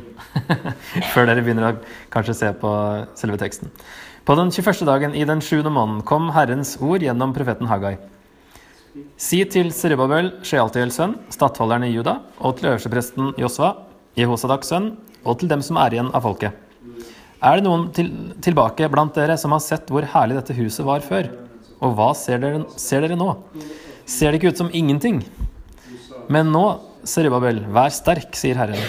Før 1.12 1.28
dere 1.28 1.44
begynner 1.44 1.68
å 1.68 1.78
kanskje 2.08 2.40
se 2.46 2.54
på 2.64 2.72
selve 3.12 3.36
teksten. 3.44 3.68
På 4.24 4.40
den 4.40 4.48
21. 4.56 4.86
dagen 4.88 5.12
i 5.12 5.28
den 5.28 5.44
sjuende 5.44 5.76
måneden 5.76 6.00
kom 6.08 6.32
Herrens 6.32 6.78
ord 6.80 7.04
gjennom 7.04 7.36
profeten 7.36 7.68
Hagai. 7.68 7.98
Si 9.18 9.40
til 9.50 9.72
Serubabel, 9.74 10.30
Shealtiels 10.46 10.98
sønn, 10.98 11.16
stattholderen 11.34 11.88
i 11.88 11.92
Juda, 11.92 12.18
og 12.38 12.58
til 12.58 12.70
øverstepresten 12.70 13.32
Josva, 13.40 13.72
Jehosadaks 14.18 14.70
sønn, 14.70 14.92
og 15.24 15.40
til 15.40 15.50
dem 15.50 15.62
som 15.64 15.78
er 15.82 15.96
igjen 15.96 16.10
av 16.14 16.24
folket. 16.26 16.54
Er 17.38 17.58
det 17.58 17.66
noen 17.66 17.88
til, 17.94 18.08
tilbake 18.42 18.88
blant 18.90 19.14
dere 19.14 19.36
som 19.38 19.52
har 19.54 19.62
sett 19.62 19.90
hvor 19.92 20.06
herlig 20.14 20.38
dette 20.40 20.56
huset 20.58 20.86
var 20.86 21.04
før? 21.06 21.30
Og 21.78 21.94
hva 21.94 22.10
ser 22.18 22.40
dere, 22.42 22.64
ser 22.80 23.04
dere 23.04 23.18
nå? 23.18 23.30
Ser 24.08 24.32
det 24.32 24.40
ikke 24.40 24.54
ut 24.54 24.62
som 24.62 24.72
ingenting? 24.74 25.20
Men 26.32 26.50
nå, 26.54 26.64
Serubabel, 27.06 27.62
vær 27.72 27.94
sterk, 27.94 28.34
sier 28.36 28.58
Herren. 28.58 28.82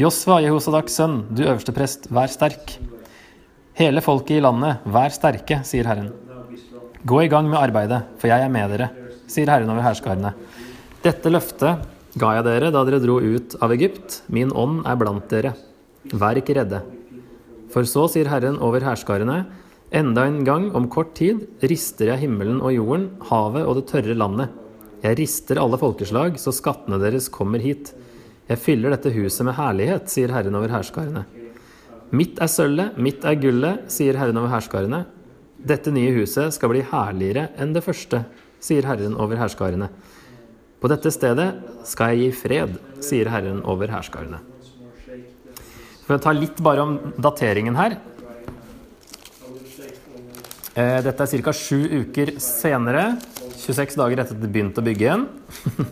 Josva, 0.00 0.40
Jehosadaks 0.44 0.98
sønn, 0.98 1.22
du 1.30 1.44
øverste 1.46 1.72
prest, 1.76 2.10
vær 2.12 2.28
sterk. 2.32 2.74
Hele 3.78 4.02
folket 4.04 4.38
i 4.38 4.44
landet, 4.44 4.82
vær 4.88 5.14
sterke, 5.14 5.62
sier 5.68 5.88
Herren. 5.88 6.10
Gå 7.06 7.22
i 7.22 7.30
gang 7.30 7.46
med 7.48 7.60
arbeidet, 7.60 8.02
for 8.18 8.32
jeg 8.32 8.42
er 8.42 8.52
med 8.52 8.72
dere, 8.74 8.90
sier 9.30 9.50
Herren 9.50 9.70
over 9.72 9.84
herskarene. 9.84 10.32
Dette 11.04 11.30
løftet 11.30 11.84
ga 12.16 12.32
jeg 12.38 12.46
dere 12.46 12.72
da 12.72 12.82
dere 12.88 13.02
dro 13.02 13.18
ut 13.20 13.56
av 13.62 13.74
Egypt. 13.74 14.22
Min 14.32 14.52
ånd 14.56 14.84
er 14.88 14.98
blant 15.00 15.28
dere. 15.30 15.52
Vær 16.12 16.38
ikke 16.40 16.56
redde. 16.58 16.82
For 17.72 17.86
så 17.88 18.06
sier 18.10 18.30
Herren 18.30 18.60
over 18.62 18.84
herskarene, 18.86 19.42
enda 19.94 20.24
en 20.26 20.42
gang, 20.46 20.70
om 20.74 20.88
kort 20.90 21.14
tid, 21.18 21.42
rister 21.60 22.12
jeg 22.12 22.24
himmelen 22.24 22.62
og 22.62 22.74
jorden, 22.74 23.08
havet 23.28 23.66
og 23.66 23.80
det 23.80 23.88
tørre 23.90 24.16
landet. 24.16 24.54
Jeg 25.02 25.18
rister 25.20 25.60
alle 25.60 25.78
folkeslag, 25.78 26.38
så 26.40 26.54
skattene 26.54 26.98
deres 27.02 27.28
kommer 27.32 27.62
hit. 27.62 27.92
Jeg 28.46 28.62
fyller 28.62 28.94
dette 28.94 29.12
huset 29.14 29.44
med 29.46 29.58
herlighet, 29.58 30.08
sier 30.10 30.32
Herren 30.32 30.56
over 30.58 30.72
herskarene. 30.72 31.26
Mitt 32.16 32.38
er 32.42 32.50
sølvet, 32.50 32.96
mitt 33.02 33.24
er 33.26 33.38
gullet, 33.42 33.86
sier 33.90 34.16
Herren 34.18 34.38
over 34.38 34.52
herskarene. 34.54 35.02
Dette 35.66 35.90
nye 35.90 36.14
huset 36.14 36.54
skal 36.54 36.70
bli 36.70 36.84
herligere 36.86 37.48
enn 37.58 37.72
det 37.74 37.82
første, 37.84 38.22
sier 38.66 38.86
Herren 38.88 39.14
over 39.22 39.38
herskarene. 39.40 39.88
På 40.82 40.90
dette 40.92 41.12
stedet 41.14 41.48
skal 41.88 42.14
jeg 42.14 42.26
gi 42.26 42.40
fred, 42.42 42.76
sier 43.04 43.30
Herren 43.32 43.62
over 43.64 43.90
herskarene. 43.94 44.42
For 46.06 46.16
å 46.16 46.22
ta 46.22 46.34
litt 46.34 46.60
bare 46.62 46.84
om 46.84 46.98
dateringen 47.18 47.78
her. 47.78 47.96
Eh, 50.76 51.00
dette 51.02 51.24
er 51.24 51.42
ca. 51.42 51.54
sju 51.56 52.04
uker 52.04 52.36
senere. 52.42 53.16
26 53.56 53.96
dager 53.98 54.20
etter 54.20 54.36
at 54.36 54.42
det 54.42 54.52
begynte 54.52 54.82
å 54.82 54.86
bygge 54.86 55.06
igjen. 55.06 55.26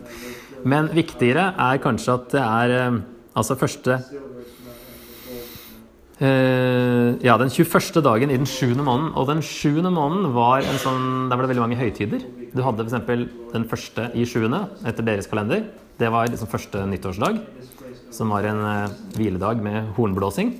Men 0.70 0.92
viktigere 0.94 1.50
er 1.60 1.80
kanskje 1.82 2.14
at 2.14 2.28
det 2.36 2.44
er 2.44 2.76
eh, 2.78 3.02
altså 3.34 3.58
første 3.60 4.02
Uh, 6.14 7.18
ja, 7.26 7.34
den 7.40 7.50
21. 7.50 7.96
dagen 8.06 8.30
i 8.30 8.36
den 8.38 8.46
sjuende 8.46 8.84
måneden. 8.86 9.10
Og 9.18 9.26
den 9.26 9.40
sjuende 9.42 9.90
måneden 9.90 10.30
var 10.32 10.62
en 10.62 10.78
sånn 10.78 11.26
Der 11.26 11.34
var 11.34 11.42
det 11.42 11.50
veldig 11.50 11.64
mange 11.64 11.78
høytider. 11.80 12.22
Du 12.54 12.62
hadde 12.62 12.84
f.eks. 12.86 13.26
den 13.50 13.64
første 13.66 14.08
i 14.14 14.24
sjuende 14.28 14.60
etter 14.86 15.06
deres 15.06 15.26
kalender. 15.26 15.64
Det 15.98 16.06
var 16.10 16.28
liksom 16.30 16.50
første 16.50 16.84
nyttårsdag, 16.86 17.40
som 18.14 18.30
var 18.30 18.46
en 18.46 18.62
uh, 18.62 18.94
hviledag 19.16 19.62
med 19.62 19.90
hornblåsing. 19.96 20.52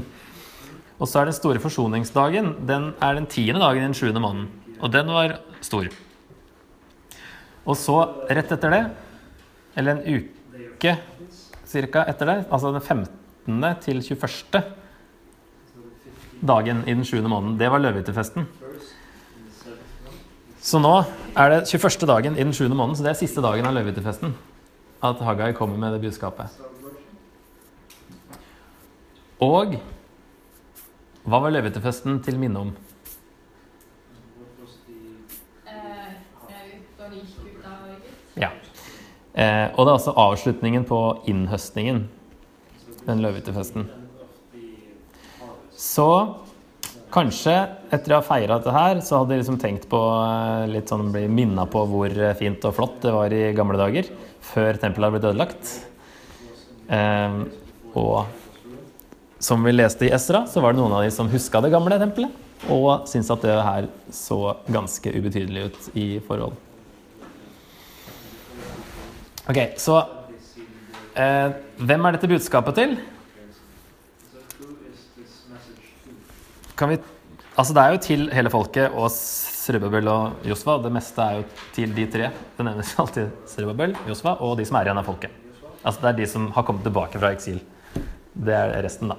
og 1.00 1.08
så 1.08 1.22
er 1.22 1.30
den 1.30 1.36
store 1.36 1.62
forsoningsdagen. 1.64 2.52
Den 2.68 2.90
er 3.00 3.16
den 3.16 3.28
tiende 3.28 3.64
dagen 3.64 3.80
i 3.80 3.88
den 3.88 3.96
sjuende 3.96 4.20
måneden. 4.20 4.52
Og 4.84 4.92
den 4.92 5.08
var 5.08 5.38
stor. 5.64 5.88
Og 7.64 7.76
så, 7.76 7.96
rett 8.28 8.52
etter 8.52 8.76
det, 8.76 8.84
eller 9.80 9.96
en 9.96 10.20
uke 10.20 10.96
ca. 11.68 12.04
etter 12.04 12.28
det, 12.28 12.38
altså 12.52 12.72
den 12.76 12.84
15 12.84 13.80
til 13.84 14.04
21. 14.04 14.62
dagen 16.48 16.84
i 16.84 16.92
den 16.92 17.04
sjuende 17.04 17.32
måneden. 17.32 17.56
Det 17.60 17.72
var 17.72 17.80
løvehyttefesten. 17.80 18.48
Så 20.60 20.80
nå 20.82 20.94
er 21.38 21.52
det 21.52 21.60
21. 21.70 22.06
dagen 22.08 22.36
i 22.36 22.42
den 22.42 22.52
7. 22.52 22.68
måneden, 22.68 22.96
så 22.96 23.04
det 23.06 23.12
er 23.12 23.20
siste 23.20 23.42
dagen 23.44 23.66
av 23.66 23.76
løvehyttefesten. 23.76 24.34
At 25.04 25.20
Hagai 25.22 25.52
kommer 25.54 25.78
med 25.78 25.94
det 25.94 26.02
budskapet. 26.02 26.50
Og 29.38 29.78
hva 31.28 31.40
var 31.44 31.54
løvehyttefesten 31.54 32.18
til 32.24 32.38
minne 32.40 32.66
om? 32.66 32.74
Ja. 38.38 38.50
Eh, 39.34 39.68
og 39.74 39.86
det 39.86 39.92
er 39.92 39.96
altså 39.96 40.14
avslutningen 40.16 40.84
på 40.88 41.00
innhøstningen 41.30 42.08
den 43.06 43.22
løvehyttefesten. 43.22 43.86
Så 45.76 46.34
kanskje 47.12 47.54
etter 47.94 48.12
å 48.12 48.18
ha 48.18 48.24
feira 48.26 48.58
dette 48.58 48.74
her, 48.74 49.00
så 49.04 49.20
hadde 49.20 49.34
jeg 49.34 49.42
liksom 49.42 49.60
tenkt 49.62 49.86
på 49.90 50.00
eh, 50.00 50.66
litt 50.72 50.90
sånn 50.90 51.12
bli 51.14 51.26
minna 51.32 51.66
på 51.70 51.84
hvor 51.90 52.14
fint 52.38 52.66
og 52.68 52.76
flott 52.76 52.98
det 53.04 53.14
var 53.14 53.34
i 53.34 53.52
gamle 53.56 53.78
dager, 53.80 54.10
før 54.50 54.80
tempelet 54.80 55.08
hadde 55.08 55.16
blitt 55.16 55.28
ødelagt. 55.30 55.72
Eh, 56.98 57.40
og 57.98 59.40
som 59.42 59.64
vi 59.64 59.74
leste 59.74 60.08
i 60.08 60.12
Esra, 60.14 60.44
så 60.50 60.62
var 60.64 60.74
det 60.74 60.82
noen 60.82 60.98
av 60.98 61.06
de 61.06 61.14
som 61.14 61.30
huska 61.32 61.62
det 61.64 61.72
gamle 61.74 62.00
tempelet, 62.00 62.44
og 62.74 63.08
syntes 63.08 63.32
at 63.32 63.44
det 63.46 63.58
her 63.70 63.90
så 64.12 64.40
ganske 64.66 65.14
ubetydelig 65.14 65.68
ut 65.68 65.90
i 65.98 66.08
forhold. 66.26 66.56
Ok, 69.48 69.60
så 69.80 70.02
Eh, 71.18 71.52
hvem 71.82 72.04
er 72.06 72.14
dette 72.14 72.30
budskapet 72.30 72.76
til? 72.78 72.92
Kan 76.78 76.92
vi, 76.92 76.98
altså 77.58 77.74
det 77.74 77.82
er 77.82 77.94
jo 77.94 78.00
til 78.04 78.20
hele 78.30 78.50
folket 78.52 78.94
og 78.94 79.08
Srebabel 79.10 80.06
og 80.12 80.46
Josva. 80.46 80.76
Det 80.84 80.92
meste 80.94 81.24
er 81.24 81.40
jo 81.40 81.46
til 81.74 81.94
de 81.96 82.04
tre. 82.12 82.28
Det 82.54 82.66
nevnes 82.66 82.92
alltid 83.02 83.32
Srebabel, 83.50 83.96
Josva 84.06 84.36
og 84.46 84.54
de 84.60 84.66
som 84.68 84.78
er 84.78 84.86
igjen 84.86 85.00
av 85.00 85.08
folket. 85.08 85.34
Altså 85.82 86.04
Det 86.04 86.10
er 86.12 86.18
de 86.20 86.28
som 86.30 86.46
har 86.54 86.66
kommet 86.68 86.86
tilbake 86.86 87.18
fra 87.18 87.32
eksil. 87.34 87.58
Det 88.38 88.54
er 88.54 88.76
resten, 88.84 89.10
da. 89.10 89.16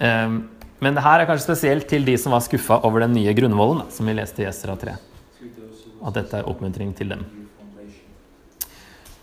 Um, 0.00 0.36
men 0.84 0.96
det 0.96 1.04
her 1.04 1.22
er 1.22 1.28
kanskje 1.28 1.46
spesielt 1.46 1.88
til 1.88 2.04
de 2.04 2.18
som 2.20 2.36
var 2.36 2.44
skuffa 2.44 2.80
over 2.88 3.06
den 3.06 3.16
nye 3.16 3.32
grunnvollen, 3.36 3.82
da, 3.82 3.88
som 3.92 4.08
vi 4.08 4.16
leste 4.16 4.44
i 4.44 4.48
Esra 4.48 4.76
3. 4.80 4.98
At 6.08 6.16
dette 6.16 6.40
er 6.40 6.48
oppmuntring 6.48 6.92
til 6.96 7.12
dem. 7.12 7.24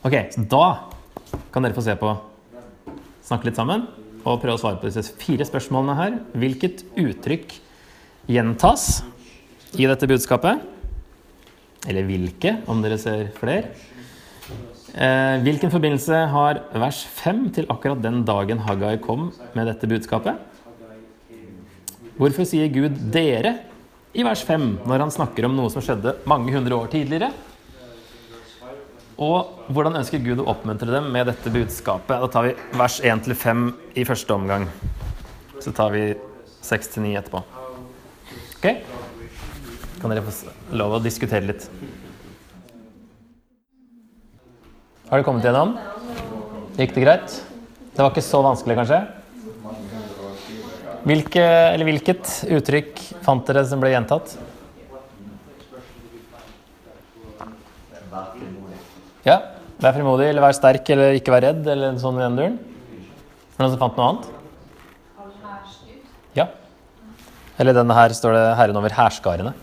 Ok, 0.05 0.17
så 0.33 0.41
da 0.49 0.65
kan 1.53 1.65
dere 1.65 1.77
få 1.77 1.85
se 1.85 1.97
på. 2.01 2.17
Snakke 3.29 3.49
litt 3.49 3.61
sammen 3.61 3.85
og 4.27 4.41
prøve 4.43 4.57
å 4.57 4.61
svare 4.61 4.79
på 4.81 4.89
disse 4.89 5.15
fire 5.19 5.45
spørsmålene 5.47 5.97
her. 5.97 6.17
Hvilket 6.37 6.83
uttrykk 6.99 7.55
gjentas 8.27 9.01
i 9.77 9.87
dette 9.87 10.09
budskapet? 10.09 10.63
Eller 11.87 12.07
hvilke, 12.07 12.57
om 12.67 12.81
dere 12.83 12.99
ser 12.99 13.29
flere. 13.37 13.71
Eh, 14.97 15.37
hvilken 15.45 15.71
forbindelse 15.71 16.19
har 16.33 16.61
vers 16.73 17.03
5 17.19 17.43
til 17.55 17.67
akkurat 17.71 18.01
den 18.01 18.23
dagen 18.27 18.63
Haggai 18.65 18.97
kom 19.03 19.29
med 19.55 19.69
dette 19.69 19.87
budskapet? 19.89 20.39
Hvorfor 22.17 22.47
sier 22.49 22.71
Gud 22.73 22.97
'dere' 23.13 23.59
i 24.17 24.23
vers 24.25 24.41
5 24.41 24.87
når 24.89 25.03
han 25.05 25.13
snakker 25.13 25.45
om 25.45 25.53
noe 25.53 25.69
som 25.69 25.83
skjedde 25.85 26.15
mange 26.25 26.49
hundre 26.55 26.73
år 26.73 26.89
tidligere? 26.89 27.29
Og 29.17 29.69
hvordan 29.73 29.97
ønsker 29.97 30.21
Gud 30.21 30.43
å 30.43 30.51
oppmuntre 30.51 30.91
dem 30.93 31.07
med 31.09 31.25
dette 31.25 31.49
budskapet? 31.49 32.19
Da 32.21 32.27
tar 32.29 32.45
vi 32.45 32.51
vers 32.77 32.99
1-5 33.01 33.63
i 33.97 34.03
første 34.05 34.35
omgang. 34.35 34.67
Så 35.57 35.73
tar 35.73 35.89
vi 35.95 36.11
6-9 36.61 37.15
etterpå. 37.17 37.41
Ok? 38.59 38.67
Kan 39.97 40.13
dere 40.13 40.21
få 40.21 40.53
lov 40.77 40.99
å 40.99 41.01
diskutere 41.01 41.49
litt? 41.49 41.65
Har 45.07 45.17
dere 45.17 45.25
kommet 45.25 45.47
gjennom? 45.47 45.73
Gikk 46.77 46.93
det 46.93 47.05
greit? 47.07 47.39
Det 47.95 48.03
var 48.03 48.11
ikke 48.13 48.21
så 48.21 48.43
vanskelig, 48.45 48.77
kanskje? 48.77 48.99
Hvilke, 51.07 51.47
hvilket 51.87 52.35
uttrykk 52.53 53.01
fant 53.25 53.49
dere 53.49 53.65
som 53.65 53.81
ble 53.81 53.95
gjentatt? 53.95 54.37
Ja. 59.27 59.41
Vær 59.77 59.93
frimodig, 59.93 60.31
eller 60.31 60.41
vær 60.41 60.55
sterk, 60.57 60.89
eller 60.89 61.19
ikke 61.19 61.33
vær 61.35 61.43
redd, 61.45 61.67
eller 61.69 61.99
sånn 62.01 62.17
i 62.17 62.23
den 62.23 62.37
duren. 62.39 62.57
Er 62.57 63.59
det 63.59 63.61
noen 63.61 63.73
som 63.75 63.81
fant 63.81 63.99
noe 63.99 64.07
annet? 64.09 64.25
Ja. 66.37 66.47
Eller 67.61 67.77
denne 67.77 67.93
her 67.97 68.13
står 68.13 68.33
det 68.33 68.45
'Herren 68.57 68.77
over 68.81 68.89
hærskarene'. 68.89 69.53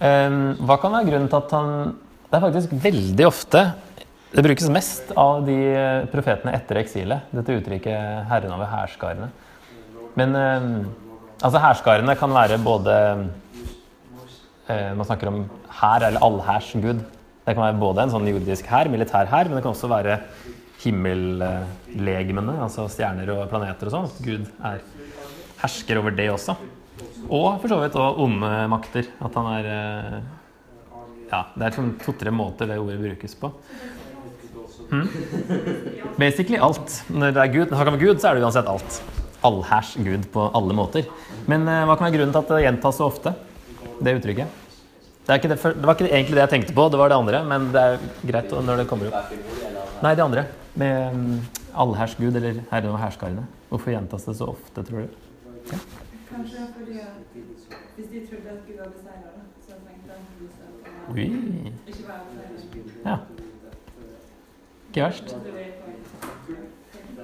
Um, 0.00 0.56
hva 0.64 0.78
kan 0.80 0.92
være 0.92 1.10
grunnen 1.10 1.28
til 1.28 1.36
at 1.36 1.50
han 1.50 1.96
Det 2.30 2.36
er 2.38 2.40
faktisk 2.40 2.70
veldig 2.72 3.26
ofte 3.26 3.74
Det 4.32 4.42
brukes 4.42 4.68
mest 4.70 5.10
av 5.12 5.44
de 5.44 6.06
profetene 6.10 6.54
etter 6.54 6.78
eksilet, 6.80 7.20
dette 7.34 7.52
uttrykket 7.58 8.26
'Herren 8.30 8.52
over 8.52 8.66
hærskarene'. 8.66 9.30
Men 10.16 10.36
um, 10.36 10.86
Altså 11.42 11.58
Hærskarene 11.58 12.16
kan 12.16 12.30
være 12.30 12.58
både 12.58 12.94
eh, 14.68 14.96
Man 14.96 15.06
snakker 15.06 15.28
om 15.28 15.50
hær, 15.80 16.06
eller 16.06 16.20
allhærsgud. 16.20 17.00
Det 17.50 17.56
kan 17.56 17.64
være 17.64 17.80
både 17.82 18.04
en 18.04 18.12
sånn 18.12 18.28
jordisk 18.30 18.68
hær, 18.70 18.86
militær 18.92 19.26
hær, 19.26 19.48
men 19.50 19.58
det 19.58 19.64
kan 19.64 19.72
også 19.72 19.88
være 19.90 20.20
himmellegemene, 20.84 22.52
altså 22.62 22.84
stjerner 22.86 23.32
og 23.34 23.48
planeter 23.50 23.90
og 23.90 23.94
sånn. 23.96 24.06
At 24.06 24.20
Gud 24.22 24.44
er 24.68 24.84
hersker 25.58 25.98
over 25.98 26.14
det 26.14 26.28
også. 26.30 26.54
Og 27.26 27.48
for 27.58 27.72
så 27.72 27.80
vidt 27.82 27.98
òg 27.98 28.20
onde 28.22 28.52
makter. 28.70 29.10
At 29.18 29.40
han 29.40 29.50
er 29.56 29.70
eh, 29.72 30.14
Ja, 31.32 31.42
det 31.56 31.66
er 31.66 31.74
sånn 31.74 31.90
to-tre 32.04 32.30
måter 32.34 32.70
det 32.70 32.78
ordet 32.78 33.00
brukes 33.02 33.34
på. 33.42 33.50
Hmm? 34.92 35.10
Basically 36.22 36.62
alt. 36.62 37.00
Når 37.10 37.34
det 37.34 37.44
er 37.48 37.52
Gud, 37.56 37.74
snakker 37.74 37.96
om 37.96 38.00
Gud, 38.00 38.22
så 38.22 38.30
er 38.30 38.38
det 38.38 38.46
uansett 38.46 38.70
alt. 38.70 39.02
Allhærs 39.42 39.96
Gud 39.98 40.30
på 40.30 40.46
alle 40.54 40.78
måter. 40.78 41.10
Men 41.50 41.66
uh, 41.66 41.82
hva 41.82 41.98
kan 41.98 42.06
være 42.12 42.20
grunnen 42.20 42.34
til 42.34 42.44
at 42.46 42.54
det 42.54 42.64
gjentas 42.68 43.02
så 43.02 43.10
ofte? 43.10 43.34
Det 43.98 44.20
uttrykket. 44.20 44.69
Det, 45.30 45.46
det, 45.46 45.56
det, 45.62 45.86
var 45.86 45.94
ikke 45.94 46.08
egentlig 46.10 46.34
det 46.34 46.42
jeg 46.42 46.50
tenkte 46.56 46.74
på, 46.74 46.88
det 46.90 46.98
var 46.98 47.12
det 47.12 47.18
andre. 47.20 47.40
Men 47.46 47.70
det 47.70 47.82
er 47.86 48.04
greit 48.26 48.54
når 48.66 48.82
det 48.82 48.86
kommer 48.90 49.12
opp. 49.12 49.34
Nei, 50.02 50.14
det 50.18 50.24
andre. 50.24 50.46
Med 50.80 51.14
um, 51.14 51.40
allhærs 51.84 52.16
Gud, 52.18 52.34
eller 52.34 52.62
Herren 52.72 52.94
og 52.96 52.98
herskarene. 52.98 53.46
Hvorfor 53.70 53.94
gjentas 53.94 54.26
det 54.26 54.34
så 54.40 54.48
ofte, 54.50 54.82
tror 54.86 55.06
du? 55.06 55.18
Ja. 55.70 55.78
Kanskje 56.30 56.66
fordi 56.74 56.98
hvis 58.00 58.08
de 58.10 58.20
trodde 58.26 58.50
at 58.54 58.60
Gud 58.66 58.78
var 58.80 58.90
seira, 58.96 59.30
så 59.66 59.76
tenkte 59.84 60.18
de 60.40 61.20
Oi. 61.20 61.26
ikke 61.90 62.06
være. 62.08 62.20
Ja. 63.04 63.16
Ikke 64.88 65.04
verst. 65.04 65.34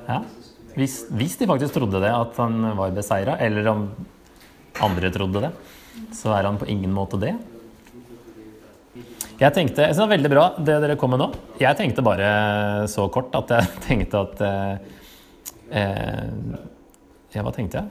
Ja. 0.07 0.21
Hvis, 0.77 0.99
hvis, 1.11 1.37
de 1.41 1.49
faktisk 1.49 1.75
trodde 1.75 2.03
det, 2.05 2.13
at 2.13 2.39
han 2.39 2.61
var 2.79 2.95
beseira, 2.95 3.39
eller 3.43 3.71
om 3.73 3.89
andre 4.85 5.11
trodde 5.11 5.47
det, 5.47 5.53
så 6.15 6.37
er 6.37 6.47
han 6.47 6.59
på 6.61 6.69
ingen 6.71 6.93
måte 6.93 7.19
det. 7.19 7.35
Jeg 9.37 9.53
tenkte, 9.53 9.85
jeg 9.85 9.93
synes 9.93 9.99
det 9.99 10.05
var 10.07 10.15
veldig 10.15 10.31
bra 10.33 10.45
det 10.57 10.77
dere 10.81 10.97
kom 10.97 11.13
med 11.13 11.21
nå. 11.21 11.29
Jeg 11.61 11.77
tenkte 11.77 12.05
bare 12.05 12.29
så 12.89 13.05
kort 13.13 13.35
at 13.37 13.53
jeg 13.53 13.73
tenkte 13.87 14.23
at 14.25 14.43
eh, 14.47 14.75
eh, 15.83 16.25
Ja, 17.37 17.45
hva 17.45 17.53
tenkte 17.53 17.83
jeg? 17.83 17.89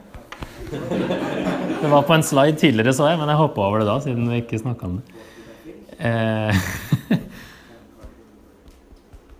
Det 1.82 1.92
var 1.92 2.06
på 2.08 2.16
en 2.16 2.24
slide 2.26 2.58
tidligere, 2.58 2.96
så 2.98 3.12
jeg, 3.12 3.20
men 3.20 3.30
jeg 3.30 3.38
hoppa 3.38 3.62
over 3.68 3.84
det 3.84 3.86
da, 3.86 4.00
siden 4.02 4.26
vi 4.32 4.40
ikke 4.42 4.58
snakka 4.58 4.88
om 4.88 4.96
det. 4.98 5.26
Eh, 6.00 6.64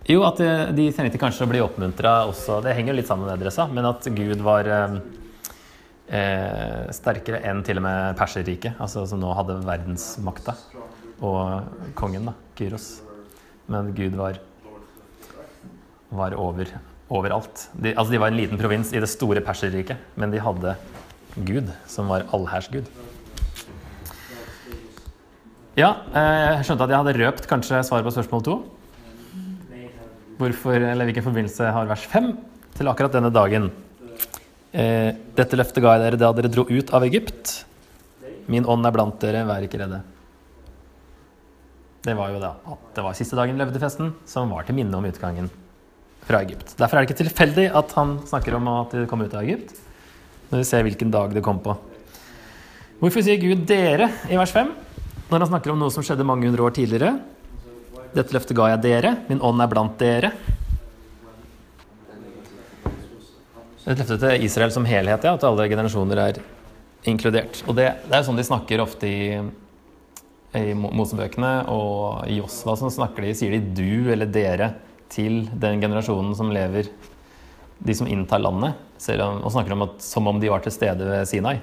Jo, 0.06 0.20
at 0.22 0.38
eh, 0.44 0.68
de 0.76 0.86
trengte 0.94 1.18
kanskje 1.18 1.42
å 1.42 1.50
bli 1.50 1.60
oppmuntra 1.64 2.28
også. 2.28 2.60
Det 2.62 2.76
henger 2.78 2.92
jo 2.92 2.98
litt 3.00 3.08
sammen 3.08 3.26
med 3.26 3.34
det 3.34 3.42
dere 3.42 3.54
sa, 3.54 3.66
men 3.66 3.88
at 3.88 4.06
Gud 4.14 4.44
var 4.46 4.68
eh, 4.70 4.92
eh, 6.14 6.84
sterkere 6.94 7.40
enn 7.50 7.64
til 7.66 7.80
og 7.80 7.86
med 7.88 8.14
Perserriket, 8.20 8.78
altså 8.78 9.02
som 9.10 9.18
nå 9.18 9.32
hadde 9.34 9.58
verdensmakta. 9.66 10.54
Og 11.24 11.94
kongen, 11.96 12.28
da, 12.28 12.34
Kyros. 12.58 13.00
Men 13.72 13.90
Gud 13.96 14.14
var, 14.18 14.38
var 16.12 16.36
over, 16.38 16.70
overalt. 17.08 17.68
De, 17.74 17.94
altså 17.94 18.12
de 18.12 18.20
var 18.22 18.32
en 18.32 18.38
liten 18.38 18.60
provins 18.60 18.92
i 18.92 19.02
det 19.02 19.10
store 19.10 19.42
Perserriket, 19.44 19.98
men 20.14 20.34
de 20.34 20.42
hadde 20.42 20.76
Gud, 21.36 21.72
som 21.90 22.08
var 22.12 22.28
allhærsgud. 22.36 22.86
Ja, 25.76 25.90
eh, 26.16 26.56
jeg 26.56 26.68
skjønte 26.68 26.86
at 26.86 26.92
jeg 26.92 27.02
hadde 27.02 27.18
røpt 27.18 27.48
kanskje 27.50 27.82
svaret 27.84 28.06
på 28.06 28.14
spørsmål 28.14 28.44
to. 28.46 28.54
Hvorfor, 30.36 30.76
eller 30.76 31.08
hvilken 31.08 31.24
forbindelse 31.24 31.72
har 31.72 31.88
vers 31.88 32.04
5 32.12 32.30
til 32.76 32.88
akkurat 32.88 33.12
denne 33.12 33.32
dagen? 33.32 33.70
Eh, 34.72 35.12
dette 35.36 35.56
løftet 35.56 35.80
ga 35.84 35.96
jeg 35.96 36.04
dere 36.04 36.20
da 36.20 36.32
dere 36.36 36.52
dro 36.52 36.64
ut 36.68 36.92
av 36.96 37.04
Egypt. 37.04 37.62
Min 38.52 38.68
ånd 38.68 38.88
er 38.88 38.94
blant 38.94 39.18
dere, 39.20 39.44
vær 39.48 39.64
ikke 39.64 39.80
redde. 39.80 40.00
Det 42.06 42.14
var 42.14 42.30
jo 42.30 42.38
da 42.38 42.52
at 42.70 42.90
det 42.94 43.02
var 43.02 43.16
siste 43.18 43.34
dagen 43.34 43.56
i 43.56 43.58
løvdefesten, 43.58 44.12
som 44.30 44.52
var 44.54 44.66
til 44.66 44.76
minne 44.78 44.94
om 44.94 45.06
utgangen 45.08 45.48
fra 46.26 46.42
Egypt. 46.44 46.76
Derfor 46.78 46.98
er 46.98 47.02
det 47.02 47.10
ikke 47.10 47.24
tilfeldig 47.24 47.66
at 47.80 47.94
han 47.98 48.16
snakker 48.30 48.54
om 48.58 48.68
at 48.70 48.94
de 48.94 49.06
kom 49.10 49.24
ut 49.24 49.34
av 49.34 49.42
Egypt, 49.42 49.74
når 50.52 50.62
vi 50.62 50.68
ser 50.68 50.86
hvilken 50.86 51.10
dag 51.10 51.34
det 51.34 51.42
kom 51.42 51.58
på. 51.62 51.74
Hvorfor 53.00 53.26
sier 53.26 53.40
Gud 53.42 53.66
'dere' 53.66 54.08
i 54.30 54.38
vers 54.38 54.54
5 54.54 54.70
når 55.30 55.38
han 55.42 55.50
snakker 55.50 55.72
om 55.72 55.82
noe 55.82 55.90
som 55.90 56.06
skjedde 56.06 56.24
mange 56.24 56.46
hundre 56.46 56.62
år 56.62 56.76
tidligere? 56.78 57.18
Dette 58.14 58.32
løftet 58.32 58.56
ga 58.56 58.70
jeg 58.70 58.84
dere. 58.86 59.16
Min 59.28 59.42
ånd 59.42 59.60
er 59.60 59.68
blant 59.68 59.98
dere. 59.98 60.30
Et 63.86 63.98
løfte 63.98 64.16
til 64.22 64.46
Israel 64.46 64.72
som 64.72 64.86
helhet, 64.86 65.26
ja. 65.26 65.34
At 65.34 65.44
alle 65.44 65.66
generasjoner 65.68 66.22
er 66.22 66.40
inkludert. 67.04 67.64
Og 67.66 67.74
det, 67.74 67.90
det 68.06 68.14
er 68.14 68.22
jo 68.22 68.28
sånn 68.30 68.38
de 68.38 68.46
snakker 68.46 68.80
ofte 68.82 69.10
i, 69.10 69.42
i 70.54 70.74
Mosebøkene. 70.76 71.66
Og 71.72 72.26
i 72.30 72.38
Josva 72.38 72.76
som 72.78 72.92
snakker 72.92 73.26
de, 73.26 73.34
sier 73.34 73.56
de 73.56 73.60
'du' 73.60 74.12
eller 74.12 74.26
'dere' 74.26 74.74
til 75.08 75.46
den 75.54 75.80
generasjonen 75.80 76.34
som 76.34 76.50
lever 76.50 76.88
De 77.78 77.94
som 77.94 78.08
inntar 78.08 78.40
landet. 78.40 78.74
Og 78.96 79.52
snakker 79.52 79.72
om 79.72 79.82
at, 79.82 80.00
som 80.00 80.26
om 80.26 80.40
de 80.40 80.48
var 80.48 80.60
til 80.64 80.72
stede 80.72 81.04
ved 81.04 81.28
Sinai. 81.28 81.60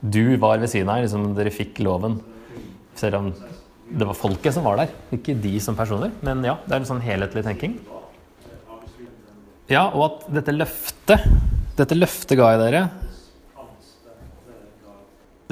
Du 0.00 0.36
var 0.38 0.58
ved 0.58 0.70
Sinai, 0.70 1.02
liksom 1.02 1.34
dere 1.36 1.52
fikk 1.52 1.78
loven. 1.84 2.20
Selv 2.96 3.16
om 3.16 3.34
det 3.92 4.06
var 4.08 4.16
folket 4.16 4.54
som 4.54 4.64
var 4.64 4.80
der, 4.80 4.88
ikke 5.12 5.36
de 5.36 5.60
som 5.60 5.76
personer. 5.76 6.10
Men 6.24 6.42
ja, 6.42 6.56
det 6.64 6.72
er 6.72 6.80
en 6.80 6.88
sånn 6.88 7.04
helhetlig 7.04 7.44
tenking. 7.44 7.76
Ja, 9.68 9.90
og 9.92 10.04
at 10.06 10.28
dette 10.40 10.54
løftet 10.56 11.28
Dette 11.76 11.96
løftet 11.96 12.36
ga 12.36 12.50
jeg 12.52 12.60
dere. 12.60 12.80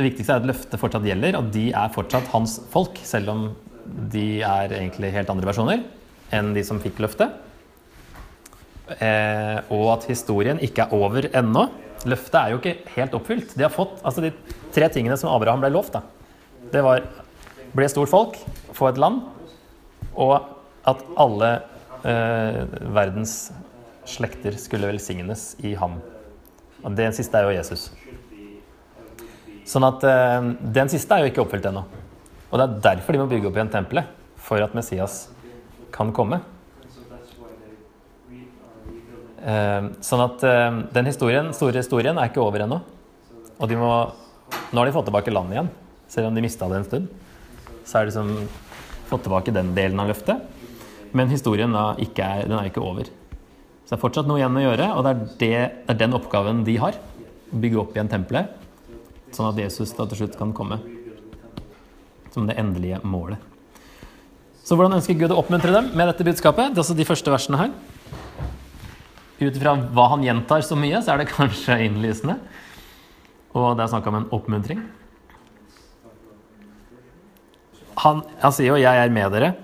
Det 0.00 0.06
viktigste 0.06 0.32
er 0.32 0.40
at 0.40 0.48
løftet 0.48 0.80
fortsatt 0.80 1.04
gjelder, 1.04 1.36
og 1.36 1.50
de 1.52 1.66
er 1.76 1.90
fortsatt 1.92 2.30
hans 2.32 2.54
folk, 2.72 2.96
selv 3.04 3.28
om 3.28 3.42
de 4.08 4.40
er 4.40 4.72
egentlig 4.72 5.10
helt 5.12 5.28
andre 5.28 5.48
versjoner 5.50 5.82
enn 6.32 6.54
de 6.56 6.62
som 6.64 6.78
fikk 6.80 7.02
løftet. 7.04 7.34
Eh, 8.96 9.58
og 9.68 9.84
at 9.98 10.06
historien 10.08 10.62
ikke 10.64 10.86
er 10.86 10.94
over 10.96 11.28
ennå. 11.36 11.66
Løftet 12.08 12.38
er 12.40 12.54
jo 12.54 12.62
ikke 12.62 12.94
helt 12.94 13.18
oppfylt. 13.18 13.52
De 13.58 13.66
har 13.66 13.74
fått 13.74 14.00
altså 14.00 14.24
de 14.24 14.32
tre 14.72 14.88
tingene 14.94 15.18
som 15.20 15.34
Abraham 15.34 15.60
ble 15.60 15.72
lovt. 15.74 15.98
Da. 15.98 16.00
Det 16.72 16.80
var 16.86 17.04
bli 17.76 17.90
stort 17.92 18.14
folk, 18.14 18.40
få 18.72 18.88
et 18.88 19.02
land, 19.04 19.20
og 20.16 20.38
at 20.88 21.04
alle 21.20 21.52
eh, 22.08 22.62
verdens 22.88 23.34
slekter 24.08 24.56
skulle 24.56 24.88
velsignes 24.94 25.52
i 25.60 25.76
ham. 25.76 26.00
Og 26.80 26.96
Det 26.96 27.12
siste 27.20 27.36
er 27.36 27.50
jo 27.50 27.58
Jesus. 27.58 27.90
Sånn 29.70 29.86
at 29.86 30.04
eh, 30.06 30.48
Den 30.78 30.90
siste 30.90 31.14
er 31.14 31.24
jo 31.24 31.30
ikke 31.30 31.44
oppfylt 31.44 31.68
ennå. 31.70 31.84
Og 32.50 32.58
det 32.58 32.66
er 32.66 32.80
derfor 32.88 33.14
de 33.14 33.22
må 33.22 33.28
bygge 33.30 33.50
opp 33.50 33.58
igjen 33.60 33.72
tempelet. 33.72 34.16
For 34.40 34.62
at 34.64 34.74
Messias 34.74 35.22
kan 35.94 36.10
komme. 36.16 36.40
Eh, 39.40 39.90
sånn 40.04 40.24
at 40.26 40.42
eh, 40.48 40.82
den 40.96 41.10
historien, 41.12 41.54
store 41.56 41.84
historien 41.84 42.18
er 42.18 42.32
ikke 42.32 42.42
over 42.42 42.66
ennå. 42.66 42.82
Og 43.60 43.74
må, 43.78 43.94
nå 44.72 44.80
har 44.80 44.88
de 44.88 44.94
fått 44.96 45.10
tilbake 45.10 45.32
landet 45.32 45.58
igjen, 45.58 45.74
selv 46.10 46.30
om 46.30 46.36
de 46.36 46.42
mista 46.44 46.68
det 46.68 46.80
en 46.80 46.88
stund 46.88 47.10
så 47.90 47.98
har 47.98 48.06
de 48.06 48.12
liksom 48.12 48.48
fått 49.10 49.24
tilbake 49.26 49.54
den 49.54 49.74
delen 49.74 50.00
av 50.00 50.10
løftet. 50.12 50.42
Men 51.16 51.30
historien 51.32 51.72
da 51.74 51.90
ikke 51.98 52.22
er, 52.22 52.46
er 52.46 52.68
ikke 52.70 52.82
over. 52.84 53.08
Så 53.82 53.90
det 53.90 53.96
er 53.96 54.02
fortsatt 54.04 54.28
noe 54.30 54.38
igjen 54.38 54.58
å 54.60 54.62
gjøre, 54.62 54.88
og 54.94 55.06
det 55.06 55.10
er, 55.10 55.22
det, 55.24 55.30
det 55.40 55.94
er 55.94 55.98
den 56.04 56.14
oppgaven 56.14 56.62
de 56.66 56.76
har. 56.78 56.98
Bygge 57.50 57.80
opp 57.82 57.96
igjen 57.96 58.10
tempelet, 58.12 58.52
sånn 59.36 59.50
at 59.50 59.60
Jesus 59.62 59.94
da 59.96 60.06
til 60.08 60.22
slutt 60.22 60.38
kan 60.38 60.54
komme 60.56 60.80
som 62.34 62.46
det 62.46 62.58
endelige 62.60 63.00
målet. 63.02 63.38
Så 64.62 64.76
hvordan 64.76 64.98
ønsker 65.00 65.18
Gud 65.18 65.32
å 65.34 65.40
oppmuntre 65.40 65.72
dem 65.74 65.90
med 65.98 66.10
dette 66.10 66.26
budskapet? 66.26 66.70
Det 66.70 66.78
er 66.78 66.84
altså 66.84 66.98
de 66.98 67.08
første 67.08 67.32
versene 67.32 67.58
her. 67.58 67.74
Ut 69.40 69.56
ifra 69.56 69.74
hva 69.96 70.06
han 70.12 70.22
gjentar 70.22 70.62
så 70.62 70.76
mye, 70.78 71.00
så 71.02 71.14
er 71.14 71.22
det 71.22 71.32
kanskje 71.38 71.80
innlysende. 71.88 72.38
Og 73.56 73.74
det 73.74 73.86
er 73.86 73.92
snakk 73.96 74.06
om 74.06 74.20
en 74.20 74.30
oppmuntring 74.36 74.84
han, 78.00 78.22
han, 78.40 78.54
sier 78.54 78.72
jo 78.72 78.80
'jeg 78.80 78.96
er 78.96 79.12
med 79.12 79.32
dere' 79.34 79.54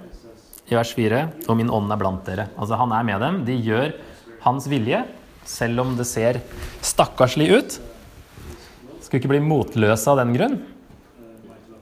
i 0.66 0.74
vers 0.74 0.92
4, 0.92 1.48
og 1.48 1.56
'min 1.56 1.70
ånd 1.70 1.92
er 1.92 1.96
blant 1.96 2.24
dere'. 2.26 2.48
Altså 2.58 2.76
Han 2.76 2.92
er 2.92 3.02
med 3.02 3.20
dem. 3.20 3.44
De 3.44 3.54
gjør 3.54 3.94
hans 4.42 4.66
vilje, 4.68 5.04
selv 5.44 5.80
om 5.80 5.96
det 5.96 6.06
ser 6.06 6.40
stakkarslig 6.82 7.50
ut. 7.50 7.80
Skulle 9.06 9.20
ikke 9.22 9.30
bli 9.30 9.38
motløse 9.44 10.10
av 10.10 10.18
den 10.18 10.32
grunn. 10.34 10.56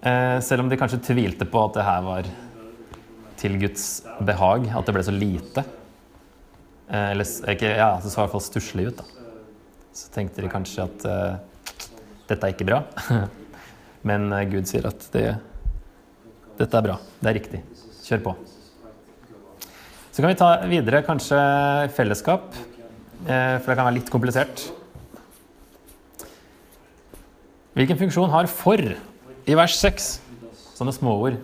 Eh, 0.05 0.37
selv 0.45 0.61
om 0.61 0.69
de 0.69 0.77
kanskje 0.77 1.01
tvilte 1.07 1.47
på 1.49 1.63
at 1.65 1.79
det 1.79 1.87
her 1.87 2.03
var 2.05 2.29
til 3.41 3.57
Guds 3.63 3.87
behag, 4.29 4.69
at 4.69 4.85
det 4.85 4.93
ble 4.93 5.05
så 5.07 5.15
lite. 5.15 5.65
Eh, 6.91 7.15
eller 7.15 7.25
ikke, 7.55 7.71
ja, 7.81 7.95
det 7.97 8.13
så 8.13 8.19
i 8.19 8.23
hvert 8.27 8.35
fall 8.35 8.45
stusslig 8.45 8.91
ut. 8.91 9.01
da. 9.01 9.09
Så 9.97 10.13
tenkte 10.13 10.45
de 10.45 10.53
kanskje 10.53 10.85
at 10.85 11.09
eh, 11.09 11.81
dette 12.29 12.45
er 12.45 12.53
ikke 12.53 12.69
bra. 12.69 12.83
Men 14.09 14.29
eh, 14.29 14.45
Gud 14.53 14.69
sier 14.69 14.93
at 14.93 15.09
det 15.17 15.31
dette 16.61 16.77
er 16.77 16.87
bra. 16.91 17.01
Det 17.25 17.33
er 17.33 17.41
riktig. 17.41 17.65
Kjør 18.05 18.27
på. 18.29 18.37
Så 20.13 20.21
kan 20.21 20.29
vi 20.29 20.39
ta 20.45 20.53
videre 20.69 21.01
kanskje 21.09 21.41
fellesskap, 21.97 22.53
eh, 23.25 23.57
for 23.57 23.73
det 23.73 23.81
kan 23.81 23.89
være 23.89 24.03
litt 24.03 24.13
komplisert. 24.13 24.69
Hvilken 27.75 27.99
funksjon 27.99 28.31
har 28.31 28.47
for 28.47 28.79
i 28.79 29.55
vers 29.59 29.75
6? 29.81 30.05
Sånne 30.77 30.95
småord 30.95 31.41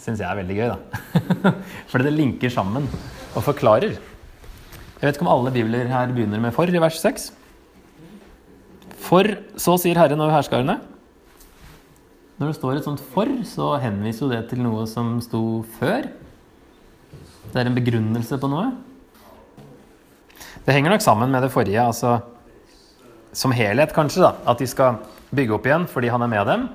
syns 0.00 0.20
jeg 0.20 0.28
er 0.28 0.36
veldig 0.36 0.56
gøy, 0.58 0.72
da. 0.74 1.52
Fordi 1.90 2.04
det 2.04 2.16
linker 2.18 2.52
sammen 2.52 2.88
og 3.32 3.44
forklarer. 3.46 3.94
Jeg 3.96 5.06
vet 5.06 5.16
ikke 5.16 5.24
om 5.24 5.30
alle 5.32 5.52
bibler 5.54 5.88
her 5.88 6.12
begynner 6.12 6.42
med 6.42 6.52
'for' 6.52 6.68
i 6.68 6.82
vers 6.82 6.98
6. 7.00 7.30
For 9.00 9.24
så 9.56 9.78
sier 9.80 9.96
Herren 9.96 10.20
over 10.20 10.34
herskarene. 10.36 10.76
Når 12.36 12.46
det 12.46 12.56
står 12.56 12.76
et 12.76 12.84
sånt 12.84 13.00
'for', 13.00 13.40
så 13.48 13.80
henviser 13.80 14.26
jo 14.26 14.32
det 14.32 14.50
til 14.50 14.60
noe 14.60 14.84
som 14.86 15.16
sto 15.20 15.64
før. 15.78 16.10
Det 17.52 17.56
er 17.56 17.66
en 17.66 17.74
begrunnelse 17.74 18.36
på 18.36 18.50
noe. 18.52 18.74
Det 20.66 20.74
henger 20.76 20.92
nok 20.92 21.00
sammen 21.00 21.32
med 21.32 21.42
det 21.42 21.50
forrige, 21.50 21.80
altså 21.80 22.20
som 23.32 23.50
helhet, 23.50 23.94
kanskje. 23.94 24.20
da, 24.20 24.34
At 24.46 24.58
de 24.58 24.66
skal 24.66 25.00
bygge 25.34 25.56
opp 25.56 25.68
igjen 25.68 25.86
fordi 25.90 26.10
han 26.12 26.24
er 26.24 26.32
med 26.32 26.50
dem. 26.50 26.68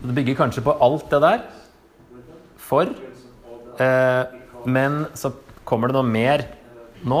Det 0.00 0.16
bygger 0.16 0.38
kanskje 0.38 0.64
på 0.64 0.76
alt 0.80 1.06
det 1.12 1.20
der. 1.24 1.44
For. 2.60 2.90
Eh, 3.80 4.24
men 4.66 5.04
så 5.18 5.32
kommer 5.66 5.90
det 5.90 5.96
noe 5.98 6.06
mer 6.06 6.44
nå 7.06 7.20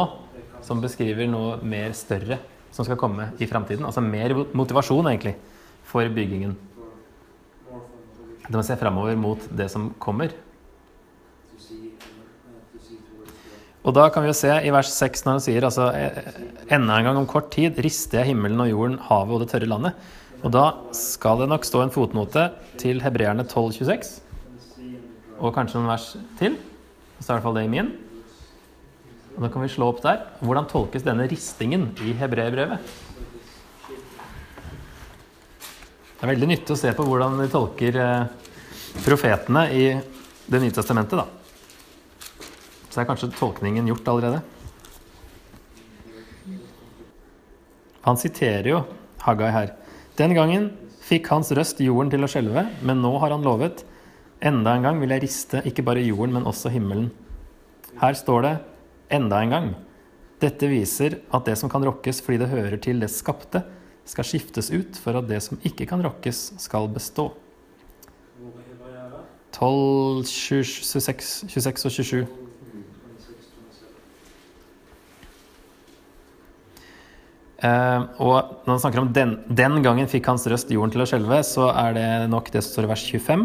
som 0.64 0.82
beskriver 0.82 1.28
noe 1.30 1.58
mer 1.66 1.94
større 1.96 2.38
som 2.70 2.86
skal 2.86 2.98
komme 3.00 3.30
i 3.40 3.48
framtiden. 3.50 3.86
Altså 3.86 4.02
mer 4.04 4.34
motivasjon, 4.54 5.08
egentlig, 5.10 5.34
for 5.88 6.06
byggingen. 6.14 6.54
Det 8.46 8.56
må 8.58 8.62
se 8.66 8.78
framover 8.78 9.18
mot 9.18 9.42
det 9.56 9.68
som 9.70 9.90
kommer. 10.02 10.32
Og 13.80 13.94
da 13.96 14.10
kan 14.12 14.22
vi 14.22 14.28
jo 14.28 14.36
se 14.36 14.50
i 14.52 14.72
vers 14.74 14.90
6 14.92 15.22
når 15.24 15.36
han 15.36 15.42
sier 15.44 15.64
altså 15.64 15.86
enda 16.68 16.98
en 16.98 17.06
gang 17.06 17.16
om 17.16 17.28
kort 17.28 17.48
tid 17.54 17.78
rister 17.80 18.20
jeg 18.20 18.34
himmelen 18.34 18.60
og 18.60 18.68
jorden, 18.68 18.98
havet 19.06 19.36
og 19.36 19.40
det 19.44 19.48
tørre 19.54 19.70
landet. 19.70 20.10
Og 20.40 20.52
da 20.54 20.64
skal 20.96 21.42
det 21.42 21.50
nok 21.50 21.66
stå 21.68 21.82
en 21.84 21.92
fotnote 21.92 22.46
til 22.80 23.02
hebreerne 23.04 23.44
1226. 23.44 24.20
Og 25.40 25.52
kanskje 25.56 25.80
noen 25.80 25.90
vers 25.92 26.06
til. 26.40 26.56
Så 27.20 27.26
er 27.26 27.32
i 27.32 27.34
hvert 27.36 27.46
fall 27.48 27.58
det 27.58 27.66
i 27.66 27.72
min. 27.72 27.90
Og 29.36 29.44
da 29.44 29.50
kan 29.52 29.64
vi 29.64 29.72
slå 29.72 29.90
opp 29.92 30.00
der. 30.04 30.22
Hvordan 30.40 30.68
tolkes 30.70 31.04
denne 31.04 31.28
ristingen 31.28 31.90
i 32.04 32.14
hebreerbrevet? 32.16 32.80
Det 36.20 36.26
er 36.26 36.32
veldig 36.34 36.48
nyttig 36.50 36.74
å 36.74 36.80
se 36.80 36.92
på 36.92 37.04
hvordan 37.04 37.38
de 37.40 37.48
tolker 37.52 38.00
profetene 39.04 39.68
i 39.72 39.84
Det 40.50 40.58
nye 40.58 40.74
testamentet, 40.74 41.14
da. 41.14 41.28
Så 42.90 42.98
er 42.98 43.06
kanskje 43.06 43.28
tolkningen 43.36 43.86
gjort 43.86 44.08
allerede. 44.10 44.40
Han 48.02 48.18
siterer 48.18 48.66
jo 48.66 48.80
Haggai 49.22 49.52
her. 49.54 49.70
Den 50.20 50.34
gangen 50.36 50.66
fikk 51.00 51.30
hans 51.32 51.48
røst 51.56 51.78
jorden 51.80 52.10
til 52.12 52.20
å 52.20 52.28
skjelve, 52.28 52.66
men 52.84 52.98
nå 53.00 53.14
har 53.22 53.32
han 53.32 53.44
lovet 53.46 53.86
enda 54.44 54.74
en 54.76 54.84
gang 54.84 54.98
vil 55.00 55.14
jeg 55.14 55.22
riste 55.24 55.62
ikke 55.64 55.84
bare 55.86 56.02
jorden, 56.04 56.34
men 56.36 56.48
også 56.48 56.68
himmelen. 56.74 57.06
Her 58.02 58.18
står 58.18 58.44
det 58.44 58.50
enda 59.16 59.38
en 59.40 59.54
gang. 59.54 59.70
Dette 60.44 60.68
viser 60.68 61.16
at 61.32 61.48
det 61.48 61.56
som 61.56 61.72
kan 61.72 61.86
rokkes 61.88 62.20
fordi 62.26 62.42
det 62.42 62.50
hører 62.52 62.76
til 62.84 63.00
det 63.00 63.08
skapte, 63.12 63.62
skal 64.04 64.28
skiftes 64.28 64.68
ut 64.74 65.00
for 65.00 65.16
at 65.16 65.28
det 65.30 65.40
som 65.44 65.60
ikke 65.64 65.88
kan 65.88 66.04
rokkes, 66.04 66.50
skal 66.60 66.90
bestå. 66.92 67.30
12, 69.56 70.28
26, 70.28 71.48
26 71.48 71.88
og 71.88 71.96
27. 71.96 72.49
og 77.60 78.36
når 78.64 78.70
han 78.70 78.80
snakker 78.80 79.02
om 79.02 79.10
den, 79.12 79.34
den 79.46 79.82
gangen 79.84 80.08
fikk 80.08 80.30
hans 80.30 80.46
røst 80.48 80.70
jorden 80.72 80.92
til 80.94 81.04
å 81.04 81.08
skjelve, 81.08 81.42
så 81.44 81.68
er 81.74 81.96
det 81.96 82.06
nok 82.32 82.48
det 82.54 82.62
som 82.64 82.72
står 82.72 82.86
i 82.86 82.92
vers 82.94 83.04
25. 83.12 83.44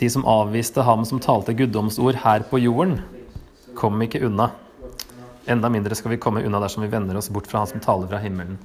De 0.00 0.08
som 0.10 0.24
avviste 0.26 0.82
ham 0.86 1.04
som 1.06 1.20
talte 1.22 1.54
guddomsord 1.56 2.16
her 2.24 2.46
på 2.48 2.62
jorden, 2.62 2.96
kom 3.76 4.00
ikke 4.02 4.24
unna. 4.24 4.48
Enda 5.50 5.68
mindre 5.68 5.96
skal 5.98 6.14
vi 6.14 6.20
komme 6.22 6.42
unna 6.46 6.62
dersom 6.62 6.86
vi 6.86 6.92
vender 6.92 7.18
oss 7.20 7.28
bort 7.32 7.50
fra 7.50 7.60
han 7.62 7.70
som 7.70 7.82
taler 7.84 8.08
fra 8.08 8.22
himmelen. 8.22 8.56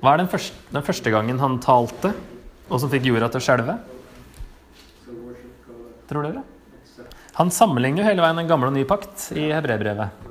Hva 0.00 0.14
er 0.14 0.22
den 0.22 0.30
første, 0.32 0.56
den 0.72 0.84
første 0.86 1.12
gangen 1.12 1.40
han 1.40 1.60
talte, 1.64 2.14
og 2.66 2.80
som 2.80 2.90
fikk 2.92 3.08
jorda 3.10 3.28
til 3.32 3.42
å 3.42 3.46
skjelve? 3.46 3.76
Tror 6.08 6.24
dere? 6.24 6.44
Han 7.36 7.52
sammenligner 7.52 8.00
jo 8.00 8.08
hele 8.08 8.24
veien 8.24 8.40
en 8.40 8.48
gammel 8.48 8.70
og 8.70 8.78
ny 8.78 8.86
pakt 8.88 9.28
i 9.36 9.50
hebreerbrevet. 9.52 10.25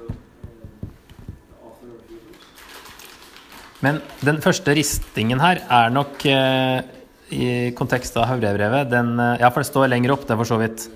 Men 3.83 3.99
den 4.23 4.39
første 4.43 4.75
ristingen 4.77 5.41
her 5.43 5.59
er 5.63 5.91
nok 5.93 6.23
eh, 6.29 6.85
i 7.35 7.47
kontekst 7.75 8.15
av 8.19 8.29
Havrevrevet 8.29 8.91
den, 8.91 9.15
eh, 9.19 9.41
Ja, 9.41 9.49
for 9.49 9.63
det 9.63 9.71
står 9.71 9.89
lenger 9.91 10.15
opp, 10.15 10.23
det 10.27 10.35
er 10.35 10.39
for 10.39 10.51
så 10.51 10.59
vidt, 10.61 10.88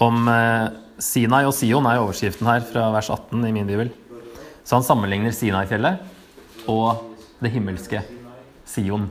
om 0.00 0.28
eh, 0.30 0.68
Sinai 1.00 1.42
og 1.48 1.54
Sion 1.56 1.88
er 1.88 2.02
overskriften 2.02 2.46
her 2.46 2.62
fra 2.68 2.90
vers 2.94 3.10
18 3.10 3.48
i 3.48 3.52
min 3.56 3.68
bibel. 3.68 3.90
Så 4.62 4.76
han 4.78 4.86
sammenligner 4.86 5.34
Sinai-fjellet 5.34 6.68
og 6.70 7.16
det 7.40 7.50
himmelske 7.54 8.04
Sion. 8.68 9.08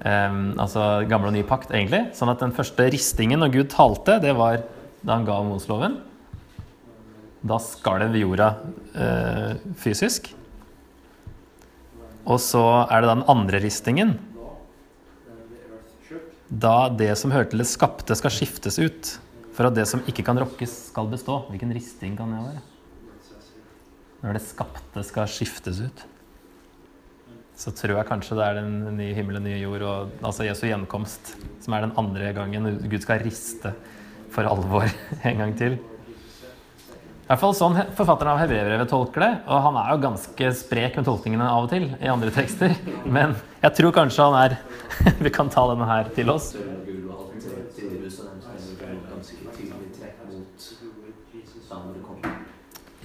Eh, 0.00 0.40
altså 0.56 1.04
gamle 1.10 1.32
og 1.32 1.36
ny 1.36 1.44
pakt, 1.44 1.74
egentlig. 1.74 2.06
Sånn 2.16 2.32
at 2.32 2.40
den 2.40 2.56
første 2.56 2.88
ristingen 2.94 3.42
når 3.42 3.56
Gud 3.58 3.72
talte, 3.74 4.20
det 4.22 4.32
var 4.38 4.62
da 5.04 5.16
han 5.16 5.28
ga 5.28 5.40
Mosloven. 5.44 6.00
Da 7.40 7.56
skalv 7.62 8.16
jorda 8.20 8.50
uh, 8.92 9.54
fysisk. 9.80 10.26
Og 12.30 12.38
så 12.38 12.62
er 12.86 13.02
det 13.02 13.10
da 13.10 13.16
den 13.18 13.30
andre 13.32 13.60
ristingen. 13.62 14.14
Da 16.50 16.90
det 16.90 17.12
som 17.18 17.34
hørte 17.34 17.52
til 17.52 17.62
det 17.62 17.70
skapte, 17.70 18.16
skal 18.18 18.34
skiftes 18.34 18.78
ut. 18.78 19.10
For 19.54 19.66
at 19.66 19.76
det 19.76 19.86
som 19.90 20.02
ikke 20.08 20.24
kan 20.26 20.38
rokkes, 20.38 20.72
skal 20.90 21.10
bestå. 21.10 21.42
Hvilken 21.50 21.74
risting 21.74 22.16
kan 22.18 22.30
det 22.34 22.42
være? 22.44 22.62
Når 24.20 24.36
det 24.36 24.44
skapte 24.44 25.04
skal 25.06 25.30
skiftes 25.30 25.82
ut. 25.82 26.06
Så 27.60 27.72
tror 27.76 27.98
jeg 27.98 28.08
kanskje 28.08 28.38
det 28.38 28.44
er 28.46 28.58
den 28.60 28.96
nye 28.96 29.14
himmelen, 29.16 29.44
nye 29.44 29.58
jord, 29.60 29.82
og, 29.84 30.12
altså 30.24 30.46
Jesu 30.46 30.64
gjenkomst, 30.64 31.34
som 31.60 31.74
er 31.76 31.84
den 31.84 31.96
andre 32.00 32.30
gangen 32.36 32.78
Gud 32.88 33.02
skal 33.04 33.20
riste 33.20 33.74
for 34.32 34.48
alvor 34.48 34.86
en 35.28 35.42
gang 35.42 35.52
til. 35.58 35.76
Hvert 37.30 37.44
fall 37.44 37.52
sånn 37.54 37.76
forfatteren 37.94 38.32
av 38.32 38.40
Hebrevet 38.40 38.88
tolker 38.90 39.22
det. 39.22 39.28
Og 39.46 39.60
han 39.62 39.76
er 39.78 39.92
jo 39.92 40.00
ganske 40.02 40.48
sprek 40.58 40.96
med 40.98 41.06
tolkningene 41.06 41.46
av 41.46 41.68
og 41.68 41.70
til 41.70 41.84
i 42.02 42.10
andre 42.10 42.32
tekster. 42.34 42.74
Men 43.06 43.36
jeg 43.60 43.76
tror 43.78 43.94
kanskje 43.94 44.26
han 44.26 44.38
er 44.40 44.56
Vi 45.24 45.30
kan 45.30 45.46
ta 45.46 45.62
denne 45.70 45.86
her 45.86 46.10
til 46.16 46.32
oss. 46.34 46.48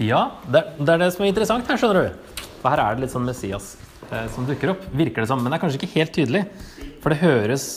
Ja, 0.02 0.24
det 0.50 0.66
er 0.90 1.06
det 1.06 1.14
som 1.14 1.22
er 1.22 1.30
interessant 1.30 1.70
her, 1.70 1.78
skjønner 1.78 2.10
du. 2.10 2.46
For 2.64 2.74
her 2.74 2.82
er 2.82 2.98
det 2.98 3.06
litt 3.06 3.14
sånn 3.14 3.30
Messias 3.30 3.76
eh, 4.10 4.26
som 4.34 4.50
dukker 4.50 4.74
opp. 4.74 4.90
Virker 4.90 5.22
det 5.22 5.30
som. 5.30 5.46
Men 5.46 5.54
det 5.54 5.60
er 5.60 5.68
kanskje 5.68 5.84
ikke 5.84 5.96
helt 6.00 6.18
tydelig. 6.18 6.48
For 7.06 7.14
det 7.14 7.22
høres 7.22 7.76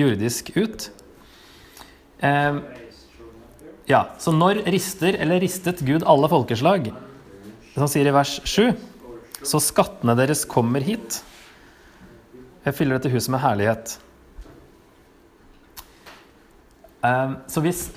jordisk 0.00 0.54
ut. 0.56 0.88
Eh, 2.24 2.80
ja, 3.88 4.04
Så 4.18 4.32
når 4.32 4.62
rister 4.70 5.16
eller 5.18 5.40
ristet 5.42 5.82
Gud 5.82 6.04
alle 6.06 6.28
folkeslag, 6.30 6.92
som 7.74 7.88
sier 7.90 8.06
i 8.06 8.14
vers 8.14 8.36
7, 8.46 8.70
så 9.42 9.58
skattene 9.62 10.14
deres 10.18 10.44
kommer 10.46 10.84
hit. 10.84 11.22
Jeg 12.62 12.76
fyller 12.78 12.98
dette 12.98 13.10
huset 13.10 13.32
med 13.34 13.42
herlighet. 13.42 13.96
Um, 17.02 17.40
så 17.50 17.62
hvis 17.64 17.88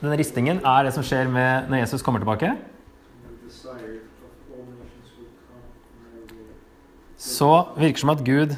denne 0.00 0.16
ristingen 0.16 0.62
er 0.64 0.86
det 0.86 0.94
som 0.96 1.04
skjer 1.04 1.28
med 1.28 1.68
når 1.68 1.82
Jesus 1.82 2.04
kommer 2.04 2.24
tilbake, 2.24 2.54
så 7.20 7.50
virker 7.76 7.98
det 7.98 8.04
som 8.04 8.12
at 8.14 8.24
Gud 8.24 8.56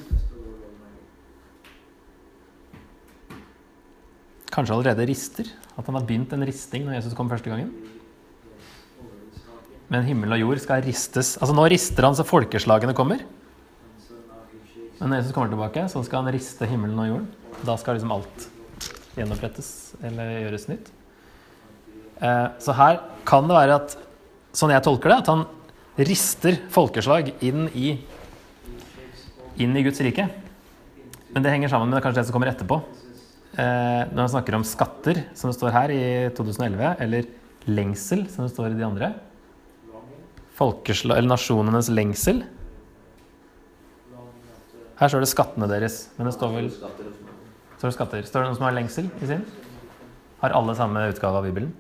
kanskje 4.54 4.74
allerede 4.74 5.06
rister. 5.10 5.50
At 5.76 5.86
han 5.86 5.98
har 5.98 6.06
begynt 6.08 6.32
en 6.32 6.44
risting 6.48 6.86
når 6.86 6.98
Jesus 6.98 7.16
kom 7.16 7.30
første 7.30 7.52
gangen. 7.52 7.70
Men 9.92 10.06
himmel 10.08 10.34
og 10.34 10.42
jord 10.42 10.62
skal 10.64 10.82
ristes. 10.84 11.36
Altså 11.38 11.54
Nå 11.54 11.66
rister 11.70 12.06
han 12.08 12.16
så 12.18 12.26
folkeslagene 12.26 12.96
kommer. 12.96 13.22
Men 14.96 15.12
når 15.12 15.20
Jesus 15.20 15.34
kommer 15.36 15.52
tilbake, 15.52 15.84
så 15.92 16.02
skal 16.06 16.24
han 16.24 16.34
riste 16.34 16.66
himmelen 16.68 16.98
og 17.02 17.10
jorden. 17.10 17.26
Da 17.68 17.76
skal 17.80 17.98
liksom 17.98 18.14
alt 18.16 18.48
gjenopprettes 19.16 19.68
eller 20.04 20.32
gjøres 20.46 20.66
nytt. 20.72 20.88
Eh, 22.16 22.46
så 22.64 22.74
her 22.76 23.00
kan 23.28 23.48
det 23.48 23.56
være 23.56 23.76
at, 23.76 23.96
sånn 24.56 24.72
jeg 24.72 24.84
tolker 24.84 25.12
det, 25.12 25.20
at 25.20 25.30
han 25.32 25.44
rister 26.08 26.58
folkeslag 26.72 27.30
inn 27.44 27.68
i, 27.76 27.94
inn 29.60 29.76
i 29.76 29.84
Guds 29.84 30.00
rike. 30.04 30.26
Men 31.32 31.44
det 31.44 31.52
henger 31.52 31.72
sammen 31.72 31.92
med 31.92 32.02
kanskje 32.04 32.22
det 32.22 32.28
som 32.30 32.36
kommer 32.36 32.50
etterpå. 32.52 32.80
Eh, 33.56 34.02
når 34.12 34.20
han 34.20 34.32
snakker 34.34 34.54
om 34.58 34.64
skatter, 34.68 35.22
som 35.32 35.48
det 35.48 35.56
står 35.56 35.72
her 35.72 35.92
i 35.94 36.00
2011, 36.36 36.90
eller 37.00 37.28
lengsel, 37.64 38.26
som 38.28 38.44
det 38.44 38.52
står 38.52 38.74
i 38.74 38.76
de 38.76 38.84
andre. 38.84 39.14
Folkesla 40.58 41.16
eller 41.16 41.32
nasjonenes 41.32 41.88
lengsel. 41.88 42.42
Her 45.00 45.12
står 45.12 45.24
det 45.24 45.30
skattene 45.32 45.68
deres, 45.70 45.96
men 46.16 46.28
det 46.28 46.34
står 46.36 46.52
vel 46.52 46.68
står 46.72 47.88
det 47.88 47.96
skatter. 47.96 48.28
Står 48.28 48.44
det 48.44 48.50
noen 48.50 48.58
som 48.58 48.66
har 48.68 48.76
lengsel 48.76 49.08
i 49.20 49.30
sin? 49.32 49.42
Har 50.42 50.52
alle 50.56 50.76
samme 50.76 51.08
utgave 51.08 51.40
av 51.40 51.48
Bibelen? 51.48 51.72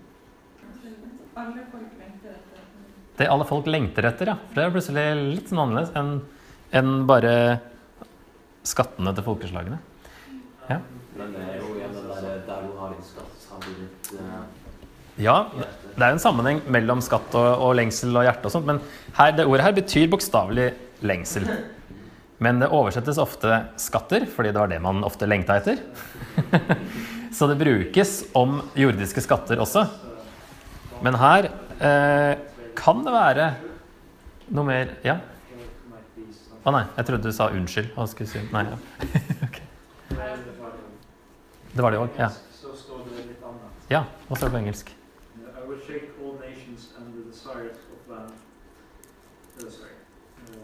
Det 3.16 3.28
alle 3.32 3.44
folk 3.48 3.68
lengter 3.68 4.08
etter, 4.08 4.32
ja. 4.32 4.38
For 4.48 4.60
det 4.60 4.64
er 4.64 4.74
plutselig 4.74 5.04
litt 5.36 5.52
sånn 5.52 5.62
annerledes 5.66 5.92
enn 5.96 6.16
enn 6.76 7.04
bare 7.08 7.32
skattene 8.66 9.12
til 9.14 9.24
folkeslagene. 9.24 9.78
Men 11.16 11.32
det 11.32 11.42
er 11.48 11.60
jo 11.62 11.72
igjen 11.78 11.94
den 11.96 12.08
der, 12.10 12.24
der 12.44 12.64
du 12.66 12.72
har 12.76 12.92
en 12.92 13.04
skatt, 13.04 13.44
har 13.48 13.62
du 13.64 13.70
ditt 13.78 14.08
eh, 14.20 14.40
Ja, 15.22 15.36
det 15.96 16.04
er 16.04 16.12
jo 16.12 16.18
en 16.18 16.20
sammenheng 16.20 16.58
mellom 16.68 17.00
skatt 17.04 17.32
og, 17.38 17.46
og 17.64 17.76
lengsel 17.78 18.12
og 18.12 18.26
hjerte 18.26 18.48
og 18.48 18.52
sånt, 18.52 18.68
men 18.68 18.82
her, 19.16 19.32
det 19.36 19.46
ordet 19.48 19.64
her 19.64 19.76
betyr 19.76 20.10
bokstavelig 20.12 20.70
lengsel. 21.06 21.46
Men 22.44 22.60
det 22.60 22.68
oversettes 22.68 23.16
ofte 23.20 23.62
skatter, 23.80 24.26
fordi 24.28 24.52
det 24.52 24.60
var 24.60 24.68
det 24.68 24.80
man 24.84 25.04
ofte 25.08 25.28
lengta 25.28 25.56
etter. 25.56 25.80
Så 27.36 27.48
det 27.48 27.56
brukes 27.60 28.18
om 28.36 28.58
jordiske 28.76 29.24
skatter 29.24 29.60
også. 29.60 29.86
Men 31.04 31.16
her 31.20 31.48
eh, 31.80 32.34
kan 32.76 33.00
det 33.04 33.12
være 33.12 33.48
noe 34.56 34.68
mer 34.68 34.92
Ja? 35.04 35.18
Å 36.66 36.72
nei, 36.74 36.82
jeg 36.96 37.06
trodde 37.08 37.30
du 37.30 37.34
sa 37.36 37.46
unnskyld. 37.54 37.92
Skulle 38.10 38.30
si? 38.30 38.40
Nei, 38.50 38.64
ja. 38.66 38.78
okay. 39.46 39.62
Det 41.70 41.84
var 41.84 41.94
det 41.94 42.00
òg. 42.02 42.18
Ja. 42.18 42.32
Ja. 43.92 44.02
Hva 44.26 44.34
står 44.40 44.48
det 44.48 44.54
på 44.56 44.62
engelsk? 44.64 44.95
The 47.46 47.60
of 47.60 48.08
land. 48.08 48.32
Uh, 49.58 49.70
sorry. 49.70 49.90
Uh, 50.48 50.54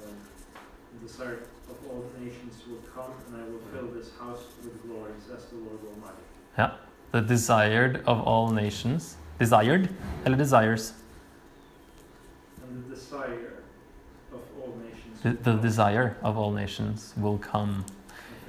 the 0.93 1.07
desire 1.07 1.39
of 1.71 1.77
all 1.89 2.05
nations 2.19 2.55
will 2.69 2.83
come, 2.95 3.13
and 3.29 3.37
I 3.37 3.45
will 3.49 3.61
fill 3.73 3.89
this 3.99 4.11
house 4.19 4.45
with 4.63 4.83
glory, 4.83 5.13
says 5.27 5.47
the 5.47 5.57
Lord 5.57 5.79
Almighty. 5.87 6.77
The 7.13 7.21
desired 7.21 8.03
of 8.07 8.23
all 8.23 8.51
nations. 8.51 9.17
Desired 9.39 9.91
eller 10.25 10.37
desires? 10.37 10.95
And 12.63 12.85
the 12.85 12.95
desire 12.95 13.53
of 14.33 14.41
all 14.59 14.75
nations. 14.83 15.21
The, 15.23 15.51
the 15.51 15.61
desire 15.61 16.17
of 16.23 16.39
all 16.39 16.53
nations 16.53 17.13
will 17.19 17.39
come. 17.39 17.85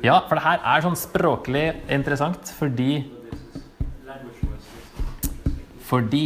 Ja, 0.02 0.22
for 0.28 0.36
det 0.36 0.44
her 0.44 0.64
er 0.64 0.84
sånn 0.84 0.96
språklig 1.00 1.68
interessant 1.92 2.50
fordi 2.58 3.04
So 3.04 3.20
this 3.20 3.40
is 3.56 3.64
language-wise, 4.08 4.64
this 4.64 4.88
is 4.88 5.46
interesting. 5.46 5.84
Fordi 5.88 6.26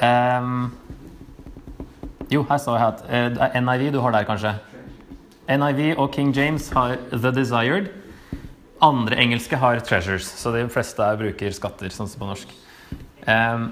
ehm, 0.00 0.70
Jo, 2.28 2.42
her 2.44 2.58
står 2.60 2.76
det 2.76 2.86
at 2.86 3.04
eh, 3.08 3.50
er 3.56 3.62
NIV 3.64 3.92
du 3.94 4.02
har 4.04 4.12
der, 4.12 4.26
kanskje. 4.28 4.52
NIV 5.48 5.96
og 5.96 6.12
King 6.12 6.34
James 6.36 6.68
har 6.76 6.98
The 7.08 7.32
Desired. 7.32 7.88
Andre 8.84 9.16
engelske 9.16 9.56
har 9.56 9.80
Treasures, 9.80 10.28
så 10.38 10.52
de 10.52 10.66
fleste 10.70 11.06
bruker 11.18 11.54
skatter, 11.56 11.88
sånn 11.90 12.10
som 12.10 12.20
på 12.20 12.28
norsk. 12.28 12.52
Um, 13.24 13.70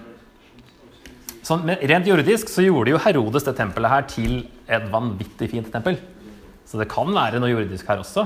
sånn, 1.44 1.66
men 1.68 1.84
rent 1.84 2.08
jordisk 2.08 2.48
så 2.50 2.64
gjorde 2.64 2.94
jo 2.94 3.00
Herodes 3.04 3.44
det 3.46 3.54
tempelet 3.60 3.92
her 3.92 4.08
til 4.10 4.38
et 4.66 4.88
vanvittig 4.90 5.50
fint 5.52 5.68
tempel. 5.72 6.00
Så 6.66 6.80
det 6.80 6.88
kan 6.90 7.12
være 7.14 7.42
noe 7.42 7.52
jordisk 7.52 7.92
her 7.92 8.00
også. 8.02 8.24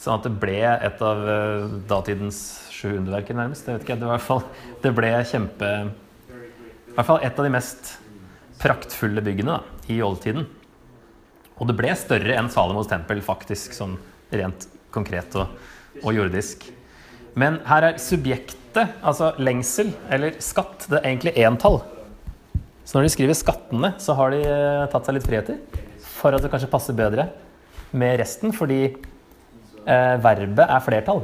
Sånn 0.00 0.16
at 0.16 0.28
det 0.28 0.32
ble 0.40 0.62
et 0.62 1.02
av 1.04 1.26
eh, 1.34 1.66
datidens 1.90 2.40
sju 2.72 2.94
underverker, 2.94 3.36
nærmest. 3.36 3.66
Det 3.66 3.74
vet 3.74 3.84
ikke, 3.88 3.98
det, 3.98 4.06
var 4.06 4.14
i 4.14 4.20
hvert 4.20 4.30
fall, 4.30 4.70
det 4.86 4.94
ble 4.96 5.12
kjempe 5.34 5.74
i 6.92 6.94
hvert 6.94 7.08
fall 7.08 7.22
et 7.24 7.38
av 7.40 7.46
de 7.46 7.50
mest 7.54 7.94
praktfulle 8.62 9.22
byggene 9.24 9.58
da, 9.58 9.80
i 9.90 9.98
oldtiden. 10.04 10.46
Og 11.58 11.68
det 11.68 11.76
ble 11.78 11.92
større 11.98 12.36
enn 12.38 12.50
Salomos 12.50 12.90
tempel, 12.90 13.20
faktisk, 13.24 13.74
sånn 13.76 13.96
rent 14.32 14.66
konkret 14.94 15.34
og, 15.38 15.52
og 16.02 16.14
jordisk. 16.16 16.64
Men 17.38 17.60
her 17.68 17.90
er 17.90 18.00
subjektet, 18.02 18.96
altså 19.04 19.32
lengsel, 19.40 19.92
eller 20.12 20.36
skatt, 20.42 20.86
det 20.88 21.00
er 21.00 21.08
egentlig 21.10 21.34
entall. 21.44 21.80
Så 22.84 22.96
når 22.96 23.06
de 23.06 23.12
skriver 23.14 23.38
skattene, 23.38 23.92
så 24.02 24.16
har 24.18 24.32
de 24.34 24.42
eh, 24.42 24.86
tatt 24.92 25.06
seg 25.06 25.16
litt 25.16 25.28
friheter 25.28 25.60
for 26.02 26.34
at 26.34 26.42
det 26.42 26.50
kanskje 26.52 26.70
passer 26.72 26.96
bedre 26.96 27.28
med 27.96 28.18
resten, 28.20 28.52
fordi 28.56 28.80
eh, 28.88 30.16
verbet 30.22 30.64
er 30.66 30.84
flertall. 30.84 31.22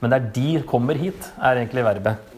Men 0.00 0.12
det 0.12 0.18
er 0.18 0.30
'de 0.34 0.64
kommer 0.68 0.98
hit', 0.98 1.30
er 1.38 1.62
egentlig 1.62 1.84
verbet. 1.86 2.35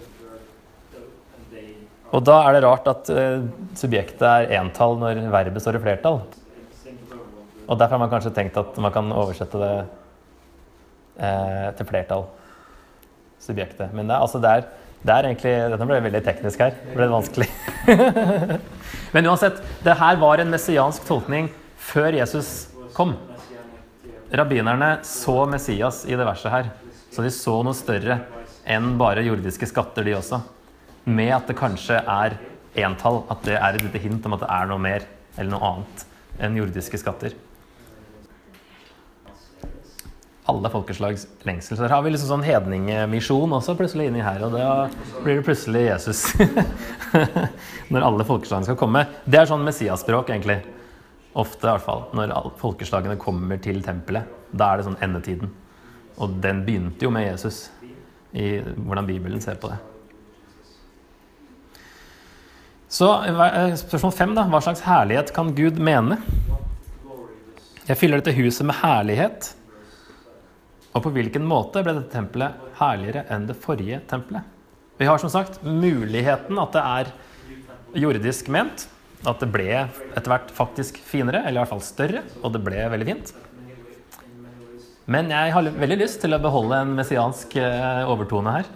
Og 2.08 2.24
da 2.24 2.38
er 2.46 2.56
det 2.56 2.64
rart 2.64 2.88
at 2.88 3.10
eh, 3.12 3.44
subjektet 3.76 4.24
er 4.24 4.54
entall 4.62 4.96
når 5.00 5.26
verbet 5.32 5.62
står 5.64 5.76
i 5.76 5.82
flertall. 5.82 6.22
Og 7.68 7.76
derfor 7.76 7.98
har 7.98 8.00
man 8.00 8.12
kanskje 8.12 8.32
tenkt 8.36 8.56
at 8.56 8.78
man 8.80 8.94
kan 8.94 9.12
oversette 9.12 9.60
det 9.60 9.72
eh, 11.20 11.68
til 11.76 11.88
flertall. 11.90 12.24
Subjektet. 13.44 13.92
Men 13.92 14.08
det 14.08 14.16
altså 14.16 14.40
det 14.40 14.54
er, 14.54 14.66
det 15.04 15.14
er 15.14 15.28
egentlig 15.28 15.54
Dette 15.74 15.88
ble 15.90 16.00
veldig 16.08 16.24
teknisk 16.24 16.64
her. 16.64 16.80
Det 16.88 16.96
ble 16.96 17.10
vanskelig. 17.12 17.48
Men 19.14 19.28
uansett, 19.28 19.60
det 19.84 20.00
her 20.00 20.18
var 20.20 20.40
en 20.40 20.52
messiansk 20.52 21.04
tolkning 21.08 21.52
før 21.90 22.16
Jesus 22.16 22.70
kom. 22.96 23.14
Rabbinerne 24.32 24.98
så 25.08 25.42
Messias 25.48 26.02
i 26.08 26.16
det 26.16 26.24
verset 26.24 26.52
her. 26.52 26.72
Så 27.12 27.24
de 27.24 27.32
så 27.32 27.60
noe 27.64 27.76
større 27.76 28.22
enn 28.68 28.96
bare 29.00 29.24
jordiske 29.24 29.68
skatter, 29.68 30.04
de 30.04 30.16
også. 30.16 30.40
Med 31.08 31.32
at 31.34 31.48
det 31.48 31.56
kanskje 31.58 31.98
er 32.04 32.36
entall. 32.84 33.22
At 33.32 33.44
det 33.46 33.56
er 33.56 33.74
et 33.74 33.84
lite 33.86 34.02
hint 34.02 34.26
om 34.28 34.36
at 34.36 34.44
det 34.44 34.50
er 34.54 34.70
noe 34.70 34.82
mer 34.82 35.06
eller 35.38 35.54
noe 35.54 35.70
annet 35.72 36.08
enn 36.38 36.56
jordiske 36.58 37.00
skatter. 37.00 37.34
Alle 40.48 40.70
folkeslags 40.72 41.26
lengsel. 41.44 41.76
Så 41.76 41.84
der 41.84 41.92
har 41.92 42.04
vi 42.04 42.12
liksom 42.14 42.30
sånn 42.30 42.46
hedningemisjon 42.46 43.52
også 43.58 43.74
plutselig 43.76 44.08
inni 44.08 44.24
her. 44.24 44.40
Og 44.46 44.54
da 44.56 44.70
blir 45.20 45.40
det 45.40 45.44
plutselig 45.48 45.84
Jesus. 45.90 46.24
Når 47.92 48.06
alle 48.06 48.26
folkeslagene 48.28 48.70
skal 48.70 48.80
komme. 48.80 49.04
Det 49.28 49.42
er 49.42 49.50
sånn 49.50 49.66
messiaspråk, 49.66 50.32
egentlig. 50.32 50.62
Ofte, 51.38 51.66
i 51.66 51.70
hvert 51.74 51.84
fall. 51.84 52.06
Når 52.16 52.32
folkeslagene 52.62 53.18
kommer 53.20 53.60
til 53.60 53.82
tempelet. 53.84 54.30
Da 54.48 54.72
er 54.72 54.80
det 54.80 54.88
sånn 54.88 55.00
endetiden. 55.04 55.52
Og 56.18 56.40
den 56.42 56.64
begynte 56.64 57.04
jo 57.04 57.12
med 57.12 57.28
Jesus. 57.28 57.66
I 58.32 58.58
hvordan 58.60 59.08
Bibelen 59.08 59.44
ser 59.44 59.60
på 59.60 59.68
det. 59.72 59.78
Så 62.88 63.08
eh, 63.24 63.74
spørsmål 63.76 64.12
fem, 64.16 64.34
da. 64.36 64.46
Hva 64.48 64.62
slags 64.64 64.80
herlighet 64.86 65.32
kan 65.36 65.52
Gud 65.56 65.76
mene? 65.76 66.16
Jeg 67.88 67.96
fyller 68.00 68.22
dette 68.22 68.36
huset 68.36 68.64
med 68.68 68.78
herlighet. 68.80 69.50
Og 70.96 71.04
på 71.04 71.12
hvilken 71.12 71.44
måte 71.46 71.82
ble 71.84 71.94
dette 71.98 72.14
tempelet 72.14 72.56
herligere 72.80 73.26
enn 73.32 73.44
det 73.48 73.58
forrige 73.60 74.00
tempelet? 74.08 74.46
Vi 74.98 75.06
har 75.06 75.20
som 75.20 75.30
sagt 75.30 75.60
muligheten 75.62 76.58
at 76.58 76.72
det 76.74 76.84
er 76.84 77.12
jordisk 78.08 78.48
ment. 78.52 78.88
At 79.28 79.42
det 79.42 79.50
ble 79.52 79.68
etter 79.74 80.30
hvert 80.30 80.50
faktisk 80.54 81.00
finere, 81.02 81.42
eller 81.42 81.58
i 81.58 81.62
hvert 81.64 81.74
fall 81.74 81.84
større. 81.84 82.24
Og 82.40 82.54
det 82.54 82.64
ble 82.64 82.88
veldig 82.94 83.08
fint. 83.12 83.32
Men 85.08 85.32
jeg 85.32 85.52
har 85.52 85.72
veldig 85.76 85.96
lyst 86.00 86.22
til 86.24 86.36
å 86.36 86.40
beholde 86.40 86.84
en 86.84 86.94
messiansk 86.96 87.56
eh, 87.60 88.08
overtone 88.08 88.58
her. 88.58 88.70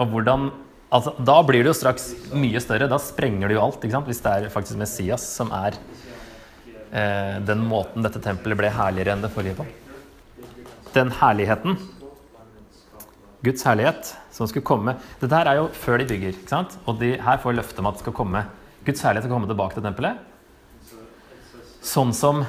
Og 0.00 0.12
hvordan 0.12 0.50
Altså, 0.90 1.14
da 1.22 1.36
blir 1.46 1.62
det 1.62 1.70
jo 1.70 1.78
straks 1.78 2.08
mye 2.34 2.60
større. 2.62 2.88
Da 2.90 2.98
sprenger 3.02 3.48
det 3.48 3.56
jo 3.56 3.62
alt. 3.62 3.84
Hvis 4.08 4.22
det 4.24 4.32
er 4.32 4.52
faktisk 4.52 4.78
Messias 4.80 5.26
som 5.38 5.52
er 5.54 5.78
eh, 6.90 7.36
den 7.46 7.62
måten 7.66 8.02
dette 8.02 8.22
tempelet 8.22 8.58
ble 8.58 8.72
herligere 8.74 9.14
enn 9.14 9.22
det 9.22 9.30
forrige 9.34 9.58
på. 9.60 9.66
Den 10.94 11.12
herligheten, 11.20 11.78
Guds 13.40 13.62
herlighet, 13.64 14.10
som 14.34 14.48
skulle 14.50 14.66
komme 14.66 14.96
Dette 15.20 15.32
her 15.32 15.48
er 15.48 15.60
jo 15.60 15.68
før 15.72 16.02
de 16.02 16.08
bygger. 16.10 16.34
ikke 16.34 16.50
sant? 16.50 16.74
Og 16.90 16.98
de 17.00 17.14
her 17.22 17.38
får 17.40 17.54
løfte 17.56 17.80
om 17.80 17.88
at 17.88 17.96
det 17.96 18.04
skal 18.04 18.16
komme 18.16 18.42
Guds 18.84 19.02
herlighet 19.04 19.26
skal 19.26 19.34
komme 19.36 19.48
tilbake 19.48 19.76
til 19.76 19.84
tempelet. 19.84 20.20
Sånn 21.84 22.14
som 22.16 22.42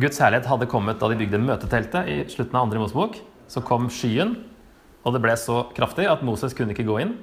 Guds 0.00 0.20
herlighet 0.22 0.48
hadde 0.48 0.68
kommet 0.70 1.00
da 1.00 1.10
de 1.10 1.18
bygde 1.20 1.40
møteteltet 1.42 2.08
i 2.08 2.16
slutten 2.32 2.56
av 2.56 2.66
andre 2.66 2.80
Mosebok. 2.80 3.18
Så 3.48 3.60
kom 3.64 3.88
skyen, 3.92 4.34
og 5.04 5.14
det 5.14 5.20
ble 5.24 5.34
så 5.40 5.62
kraftig 5.76 6.08
at 6.08 6.24
Moses 6.24 6.56
kunne 6.56 6.72
ikke 6.72 6.88
gå 6.88 6.98
inn. 7.04 7.14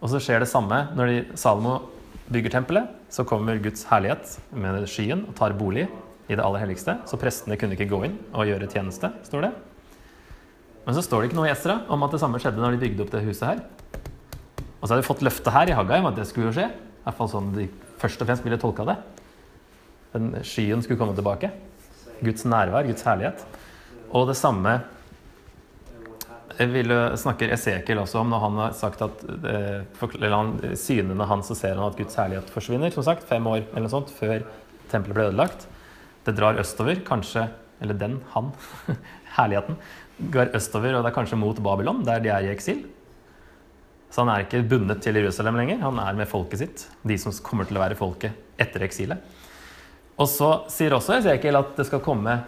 Og 0.00 0.08
så 0.12 0.20
skjer 0.22 0.42
det 0.42 0.48
samme 0.50 0.82
når 0.96 1.10
de, 1.10 1.16
Salomo 1.38 1.78
bygger 2.32 2.56
tempelet. 2.56 2.92
Så 3.12 3.26
kommer 3.28 3.60
Guds 3.62 3.84
herlighet 3.90 4.36
med 4.54 4.86
skyen 4.88 5.26
og 5.28 5.34
tar 5.38 5.56
bolig 5.58 5.88
i 6.30 6.36
det 6.36 6.44
aller 6.44 6.62
helligste. 6.62 6.96
Så 7.10 7.18
prestene 7.20 7.58
kunne 7.60 7.76
ikke 7.76 7.90
gå 7.90 8.04
inn 8.06 8.16
og 8.30 8.48
gjøre 8.48 8.70
tjeneste, 8.70 9.10
står 9.26 9.48
det. 9.48 9.52
Men 10.86 10.96
så 10.96 11.02
står 11.04 11.22
det 11.22 11.30
ikke 11.30 11.40
noe 11.40 11.48
i 11.50 11.52
Esra 11.52 11.82
om 11.92 12.06
at 12.06 12.14
det 12.14 12.20
samme 12.22 12.40
skjedde 12.40 12.62
når 12.62 12.76
de 12.76 12.82
bygde 12.84 13.04
opp 13.04 13.12
det 13.12 13.24
huset 13.26 13.48
her. 13.48 13.64
Og 14.80 14.86
så 14.86 14.94
har 14.94 15.00
de 15.02 15.06
fått 15.06 15.24
løfte 15.26 15.52
her 15.52 15.68
i 15.68 15.74
Haggai 15.76 15.98
om 16.00 16.08
at 16.08 16.16
det 16.16 16.28
skulle 16.30 16.48
jo 16.48 16.56
skje. 16.56 16.70
I 16.70 17.04
hvert 17.04 17.18
fall 17.18 17.32
sånn 17.32 17.50
de 17.56 17.66
først 18.00 18.22
og 18.22 18.30
fremst 18.30 18.46
ville 18.46 18.60
tolka 18.60 18.86
det. 18.88 18.96
Den 20.14 20.32
skyen 20.46 20.80
skulle 20.84 21.00
komme 21.00 21.16
tilbake. 21.18 21.52
Guds 22.24 22.46
nærvær, 22.48 22.88
Guds 22.88 23.04
herlighet. 23.04 23.44
Og 24.16 24.30
det 24.30 24.38
samme 24.40 24.78
ville, 26.68 26.96
snakker 27.16 27.52
Esekiel 27.54 28.02
også 28.02 28.20
om 28.20 28.32
når 28.32 28.42
han 28.42 28.58
har 28.60 28.76
sagt 28.76 29.00
at 29.04 29.22
eh, 29.24 30.04
eller 30.10 30.34
han, 30.34 30.50
synene 30.76 31.28
hans 31.30 31.48
så 31.48 31.56
ser 31.56 31.78
han 31.78 31.86
at 31.86 31.96
Guds 31.96 32.18
herlighet 32.20 32.52
forsvinner, 32.52 32.92
som 32.92 33.06
sagt, 33.06 33.24
fem 33.28 33.46
år 33.48 33.62
eller 33.62 33.86
noe 33.86 33.92
sånt 33.92 34.12
før 34.12 34.44
tempelet 34.92 35.16
ble 35.16 35.28
ødelagt. 35.30 35.66
Det 36.26 36.36
drar 36.36 36.60
østover, 36.60 37.00
kanskje 37.06 37.46
eller 37.80 37.96
den, 37.96 38.18
han, 38.34 38.50
herligheten, 39.38 39.78
går 40.32 40.52
østover, 40.58 40.98
og 40.98 41.04
det 41.04 41.12
er 41.12 41.16
kanskje 41.16 41.38
mot 41.40 41.62
Babylon, 41.64 42.02
der 42.04 42.20
de 42.20 42.32
er 42.32 42.44
i 42.44 42.52
eksil. 42.52 42.82
Så 44.10 44.20
han 44.20 44.32
er 44.32 44.44
ikke 44.44 44.60
bundet 44.68 45.00
til 45.04 45.16
Jerusalem 45.16 45.56
lenger, 45.56 45.80
han 45.86 46.00
er 46.02 46.18
med 46.18 46.28
folket 46.28 46.60
sitt. 46.60 46.84
De 47.06 47.16
som 47.18 47.32
kommer 47.46 47.68
til 47.68 47.78
å 47.78 47.84
være 47.84 47.96
folket 47.96 48.60
etter 48.60 48.84
eksilet. 48.84 49.22
Og 50.20 50.28
så 50.28 50.50
sier 50.68 50.92
også 50.92 51.16
Esekiel 51.16 51.56
at 51.56 51.72
det 51.78 51.86
skal 51.88 52.02
komme 52.04 52.42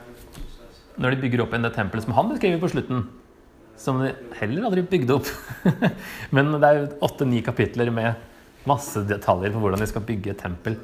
når 1.00 1.14
de 1.14 1.22
bygger 1.22 1.44
opp 1.44 1.54
igjen 1.54 1.64
det 1.64 1.72
tempelet 1.72 2.04
som 2.04 2.16
han 2.18 2.28
beskriver 2.34 2.60
på 2.60 2.68
slutten. 2.74 3.06
Som 3.78 4.02
de 4.02 4.12
heller 4.38 4.68
aldri 4.68 4.84
bygde 4.86 5.16
opp. 5.16 5.30
Men 6.34 6.52
det 6.56 6.68
er 6.68 6.80
jo 6.80 6.90
åtte-ni 7.08 7.42
kapitler 7.44 7.90
med 7.94 8.68
masse 8.68 9.02
detaljer 9.08 9.54
på 9.54 9.62
hvordan 9.62 9.82
de 9.82 9.88
skal 9.90 10.04
bygge 10.06 10.34
et 10.34 10.42
tempel. 10.42 10.76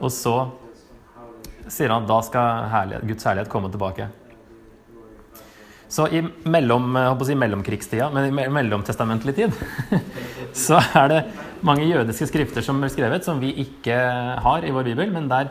Og 0.00 0.10
så 0.14 0.34
sier 1.70 1.92
han 1.92 2.04
at 2.04 2.10
da 2.10 2.18
skal 2.26 2.66
herlighet, 2.72 3.06
Guds 3.12 3.28
herlighet 3.28 3.52
komme 3.52 3.70
tilbake. 3.70 4.08
Så 5.90 6.06
i 6.14 6.22
mellom, 6.46 6.94
si 7.26 7.34
mellomkrigstida, 7.34 8.10
men 8.14 8.28
i 8.30 8.50
mellomtestamentlig 8.54 9.34
tid, 9.34 9.56
så 10.66 10.78
er 10.78 11.08
det 11.10 11.22
mange 11.66 11.88
jødiske 11.88 12.28
skrifter 12.30 12.62
som 12.62 12.78
er 12.86 12.92
skrevet, 12.92 13.26
som 13.26 13.42
vi 13.42 13.50
ikke 13.64 13.96
har 14.44 14.66
i 14.66 14.70
vår 14.74 14.92
bibel, 14.92 15.10
men 15.10 15.26
der 15.30 15.50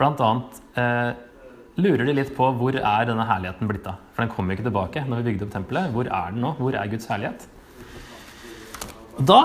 annet 0.00 0.60
eh, 0.80 1.10
lurer 1.78 2.04
de 2.08 2.14
litt 2.16 2.32
på 2.36 2.48
hvor 2.58 2.76
er 2.76 3.08
denne 3.08 3.26
herligheten 3.28 3.70
blitt 3.70 3.86
av. 3.88 4.00
For 4.14 4.24
den 4.24 4.32
kommer 4.34 4.56
ikke 4.56 4.66
tilbake 4.66 5.04
når 5.06 5.20
vi 5.20 5.30
bygde 5.30 5.46
opp 5.46 5.54
tempelet. 5.54 5.90
Hvor 5.94 6.10
er 6.10 6.34
den 6.34 6.44
nå? 6.44 6.54
Hvor 6.58 6.76
er 6.76 6.90
Guds 6.90 7.08
herlighet? 7.10 7.46
Da 9.20 9.40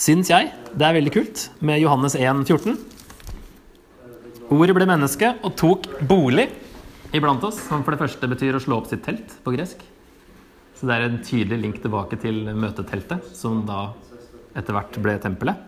syns 0.00 0.30
jeg 0.32 0.50
det 0.74 0.86
er 0.86 0.96
veldig 0.96 1.12
kult 1.14 1.46
med 1.64 1.80
Johannes 1.82 2.16
1, 2.18 2.44
14. 2.48 2.76
Ordet 4.50 4.74
ble 4.74 4.86
menneske 4.88 5.32
og 5.46 5.54
tok 5.58 5.86
bolig 6.10 6.48
iblant 7.14 7.42
oss, 7.46 7.58
som 7.68 7.84
for 7.86 7.94
det 7.94 8.00
første 8.02 8.30
betyr 8.30 8.58
å 8.58 8.62
slå 8.62 8.80
opp 8.80 8.90
sitt 8.90 9.04
telt 9.06 9.34
på 9.44 9.54
gresk. 9.54 9.82
Så 10.78 10.88
det 10.88 10.96
er 10.96 11.06
en 11.06 11.20
tydelig 11.22 11.58
link 11.60 11.80
tilbake 11.82 12.18
til 12.22 12.46
møteteltet, 12.56 13.30
som 13.36 13.62
da 13.68 13.90
etter 14.56 14.74
hvert 14.74 14.98
ble 15.02 15.16
tempelet. 15.22 15.58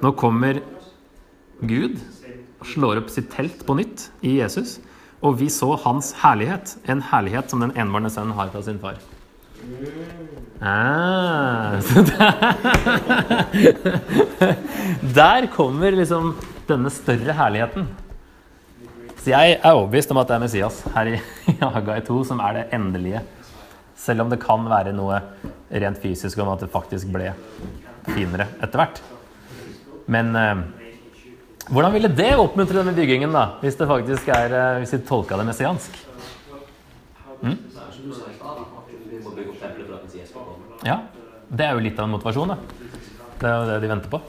Nå 0.00 0.12
kommer 0.18 0.60
Gud 1.60 2.00
og 2.60 2.68
slår 2.68 3.00
opp 3.02 3.12
sitt 3.12 3.30
telt 3.32 3.64
på 3.68 3.76
nytt 3.78 4.08
i 4.26 4.38
Jesus, 4.40 4.78
og 5.20 5.36
vi 5.40 5.50
så 5.52 5.74
hans 5.84 6.14
herlighet, 6.22 6.76
en 6.88 7.02
herlighet 7.10 7.52
som 7.52 7.60
den 7.64 7.74
enbårne 7.76 8.10
sønnen 8.12 8.36
har 8.38 8.52
fra 8.52 8.62
sin 8.64 8.80
far. 8.80 9.00
Ah, 10.60 11.76
der, 12.08 12.32
der 15.20 15.48
kommer 15.52 15.92
liksom 15.92 16.32
denne 16.68 16.92
større 16.92 17.36
herligheten. 17.36 17.88
Så 19.20 19.34
jeg 19.34 19.58
er 19.58 19.74
overbevist 19.76 20.12
om 20.14 20.20
at 20.22 20.30
det 20.30 20.38
er 20.38 20.42
Messias 20.46 20.80
her 20.94 21.12
i 21.12 21.18
Hagai 21.60 22.00
2 22.06 22.22
som 22.30 22.40
er 22.40 22.56
det 22.56 22.66
endelige. 22.76 23.20
Selv 24.00 24.24
om 24.24 24.32
det 24.32 24.40
kan 24.40 24.64
være 24.64 24.94
noe 24.96 25.20
rent 25.68 26.00
fysisk 26.00 26.40
om 26.40 26.48
at 26.54 26.64
det 26.64 26.72
faktisk 26.72 27.10
ble 27.12 27.34
finere 28.08 28.48
etter 28.64 28.80
hvert. 28.80 29.02
Men 30.10 30.32
eh, 30.40 30.62
hvordan 31.70 31.92
ville 31.94 32.10
det 32.10 32.32
oppmuntre 32.34 32.80
denne 32.80 32.94
byggingen, 32.96 33.32
da? 33.34 33.44
Hvis 33.62 33.78
det 33.78 33.86
faktisk 33.86 34.28
er, 34.34 34.52
eh, 34.52 34.78
hvis 34.82 34.94
vi 34.96 34.98
tolka 35.06 35.36
det 35.38 35.46
messiansk? 35.46 35.98
Komme. 40.34 40.80
Ja, 40.84 40.96
det 41.48 41.64
er 41.66 41.72
jo 41.76 41.84
litt 41.84 41.98
av 41.98 42.08
en 42.08 42.14
motivasjon, 42.16 42.48
da. 42.48 42.56
Det 43.40 43.48
er 43.48 43.54
jo 43.54 43.68
det 43.70 43.78
de 43.82 43.92
venter 43.92 44.10
på. 44.12 44.20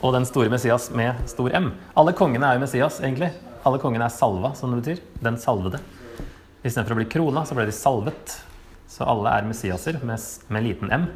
Og 0.00 0.12
den 0.16 0.26
store 0.28 0.50
Messias 0.52 0.90
med 0.96 1.28
stor 1.28 1.54
M. 1.54 1.70
Alle 1.96 2.12
kongene 2.16 2.48
er 2.48 2.58
jo 2.58 2.64
Messias, 2.64 3.00
egentlig. 3.00 3.30
Alle 3.64 3.78
kongene 3.78 4.06
er 4.08 4.14
salva, 4.14 4.54
som 4.56 4.72
det 4.72 4.80
betyr. 4.82 5.02
Den 5.20 5.36
salvede. 5.40 5.80
Istedenfor 6.64 6.96
å 6.96 7.00
bli 7.00 7.08
krona, 7.12 7.44
så 7.46 7.56
ble 7.56 7.66
de 7.68 7.76
salvet. 7.76 8.40
Så 8.90 9.06
alle 9.06 9.30
er 9.36 9.46
Messiaser 9.48 10.00
med, 10.02 10.18
med 10.48 10.66
liten 10.66 10.90
M. 10.90 11.06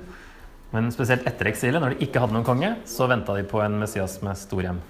Men 0.72 0.90
spesielt 0.94 1.26
etter 1.28 1.50
eksilet, 1.50 1.82
når 1.82 1.94
de 1.94 2.06
ikke 2.06 2.22
hadde 2.22 2.34
noen 2.34 2.46
konge, 2.46 2.70
så 2.88 3.06
venta 3.10 3.36
de 3.36 3.44
på 3.46 3.60
en 3.62 3.76
Messias 3.82 4.16
med 4.24 4.38
stor 4.38 4.64
hjem. 4.64 4.80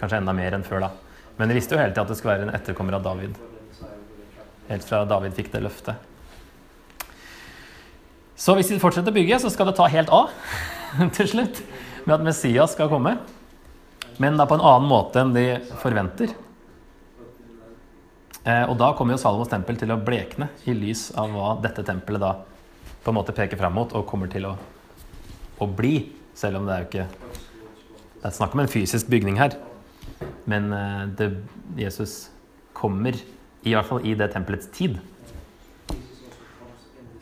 Kanskje 0.00 0.20
enda 0.20 0.34
mer 0.36 0.56
enn 0.56 0.64
før 0.66 0.86
da. 0.86 0.90
Men 1.38 1.50
de 1.50 1.56
visste 1.58 1.74
jo 1.74 1.80
hele 1.80 1.92
tida 1.92 2.04
at 2.04 2.12
det 2.12 2.16
skulle 2.18 2.36
være 2.36 2.48
en 2.48 2.56
etterkommer 2.56 2.96
av 2.96 3.04
David. 3.04 3.36
Helt 4.70 4.86
fra 4.88 5.02
David 5.08 5.34
fikk 5.36 5.50
det 5.52 5.64
løftet. 5.64 6.10
Så 8.34 8.54
hvis 8.56 8.70
de 8.72 8.80
fortsetter 8.82 9.12
å 9.12 9.16
bygge, 9.16 9.38
så 9.42 9.50
skal 9.52 9.68
det 9.68 9.76
ta 9.78 9.86
helt 9.90 10.10
av 10.14 10.32
til 11.18 11.30
slutt. 11.30 11.60
Med 12.04 12.16
at 12.16 12.24
Messias 12.26 12.74
skal 12.74 12.90
komme. 12.92 13.16
Men 14.22 14.38
da 14.38 14.46
på 14.46 14.56
en 14.58 14.64
annen 14.64 14.88
måte 14.88 15.22
enn 15.22 15.34
de 15.34 15.46
forventer. 15.82 16.32
Eh, 18.44 18.64
og 18.68 18.76
da 18.80 18.92
kommer 18.96 19.16
jo 19.16 19.22
Salomos 19.22 19.50
tempel 19.50 19.78
til 19.80 19.92
å 19.94 20.00
blekne 20.00 20.50
i 20.68 20.74
lys 20.76 21.08
av 21.18 21.32
hva 21.32 21.54
dette 21.64 21.84
tempelet 21.86 22.22
da 22.22 22.34
på 23.04 23.12
en 23.12 23.16
måte 23.16 23.34
peker 23.36 23.60
fram 23.60 23.74
mot 23.76 23.92
og 23.96 24.04
kommer 24.08 24.28
til 24.32 24.46
å, 24.48 24.52
å 25.60 25.68
bli. 25.70 25.96
Selv 26.34 26.58
om 26.58 26.66
det 26.66 26.74
er 26.74 26.82
jo 26.82 26.90
ikke 26.90 27.06
Det 28.18 28.30
er 28.30 28.34
snakk 28.38 28.54
om 28.56 28.62
en 28.64 28.70
fysisk 28.72 29.10
bygning 29.12 29.36
her. 29.36 29.58
Men 30.48 30.72
eh, 30.72 31.02
det, 31.18 31.28
Jesus 31.76 32.30
kommer 32.72 33.16
i 33.64 33.74
hvert 33.74 33.88
fall 33.88 34.04
i 34.04 34.14
det 34.16 34.30
tempelets 34.32 34.70
tid. 34.72 34.96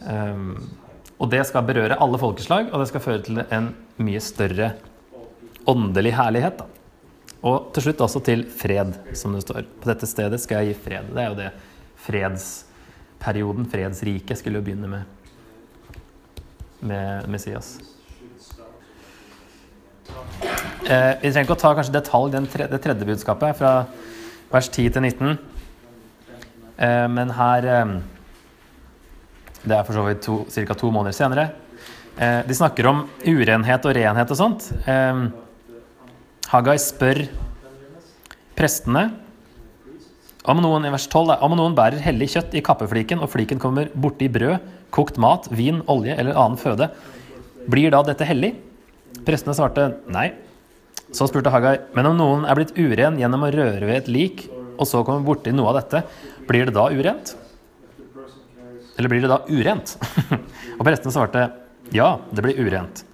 Um, 0.03 0.57
og 1.23 1.31
det 1.31 1.45
skal 1.47 1.67
berøre 1.67 1.99
alle 2.03 2.19
folkeslag, 2.19 2.73
og 2.73 2.83
det 2.83 2.89
skal 2.91 3.05
føre 3.05 3.23
til 3.27 3.43
en 3.45 3.69
mye 4.03 4.23
større 4.23 4.73
åndelig 5.71 6.17
herlighet. 6.19 6.63
Da. 6.63 6.67
Og 7.47 7.71
til 7.75 7.87
slutt 7.87 8.03
også 8.07 8.23
til 8.27 8.45
fred, 8.51 8.95
som 9.19 9.35
det 9.35 9.45
står. 9.45 9.67
På 9.83 9.91
dette 9.91 10.09
stedet 10.11 10.41
skal 10.43 10.63
jeg 10.63 10.73
gi 10.73 10.83
fred. 10.85 11.11
Det 11.15 11.23
er 11.23 11.31
jo 11.31 11.39
det 11.39 11.51
fredsperioden, 12.03 13.67
fredsriket, 13.71 14.39
skulle 14.39 14.59
jo 14.59 14.67
begynne 14.67 14.91
med, 14.91 15.03
med 16.83 17.31
Messias. 17.31 17.77
Eh, 20.83 21.13
vi 21.23 21.31
trenger 21.31 21.47
ikke 21.47 21.55
å 21.55 21.61
ta 21.63 21.71
kanskje 21.79 21.95
detalj 21.95 22.33
den 22.33 22.47
tre, 22.51 22.67
det 22.67 22.81
tredje 22.83 23.07
budskapet, 23.07 23.55
fra 23.55 23.85
vers 24.51 24.69
10 24.69 24.91
til 24.97 25.05
19. 25.07 25.37
Eh, 26.75 27.07
men 27.13 27.31
her 27.37 27.69
eh, 27.71 27.93
Det 29.63 29.77
er 29.77 29.85
for 29.87 29.95
så 29.95 30.03
vidt 30.09 30.27
ca. 30.67 30.75
to 30.75 30.91
måneder 30.91 31.15
senere. 31.15 31.53
Eh, 32.19 32.43
de 32.43 32.55
snakker 32.59 32.89
om 32.91 33.05
urenhet 33.23 33.87
og 33.87 33.95
renhet 33.95 34.35
og 34.35 34.41
sånt. 34.41 34.73
Eh, 34.91 35.23
Hagai 36.51 36.77
spør 36.83 37.29
prestene 38.59 39.07
om 40.43 40.59
noen, 40.59 40.85
i 40.85 40.91
vers 40.91 41.07
12, 41.07 41.39
om 41.47 41.55
noen 41.55 41.79
bærer 41.79 42.03
hellig 42.03 42.33
kjøtt 42.35 42.57
i 42.59 42.67
kappefliken, 42.67 43.23
og 43.23 43.31
fliken 43.31 43.63
kommer 43.63 43.87
borti 43.95 44.27
brød, 44.27 44.59
kokt 44.91 45.17
mat, 45.23 45.47
vin, 45.55 45.85
olje 45.87 46.19
eller 46.19 46.35
annen 46.35 46.59
føde, 46.59 46.91
blir 47.71 47.95
da 47.95 48.03
dette 48.03 48.27
hellig? 48.27 48.57
Prestene 49.23 49.55
svarte 49.55 49.93
nei. 50.11 50.33
Så 51.13 51.29
spurte 51.29 51.53
Hagai, 51.53 51.77
men 51.97 52.09
om 52.09 52.17
noen 52.17 52.45
er 52.49 52.57
blitt 52.57 52.75
uren 52.79 53.19
gjennom 53.21 53.45
å 53.45 53.53
røre 53.53 53.85
ved 53.85 53.99
et 53.99 54.11
lik, 54.13 54.47
og 54.81 54.89
så 54.89 55.03
kommer 55.05 55.25
borti 55.27 55.53
noe 55.53 55.71
av 55.73 55.83
dette, 55.83 56.03
blir 56.49 56.69
det 56.69 56.75
da 56.77 56.89
urent? 56.89 57.35
Eller 58.97 59.13
blir 59.13 59.25
det 59.25 59.31
da 59.33 59.43
urent? 59.49 59.97
og 60.79 60.85
prestene 60.87 61.13
svarte 61.15 61.49
ja, 61.93 62.15
det 62.33 62.45
blir 62.45 62.61
urent. 62.65 63.05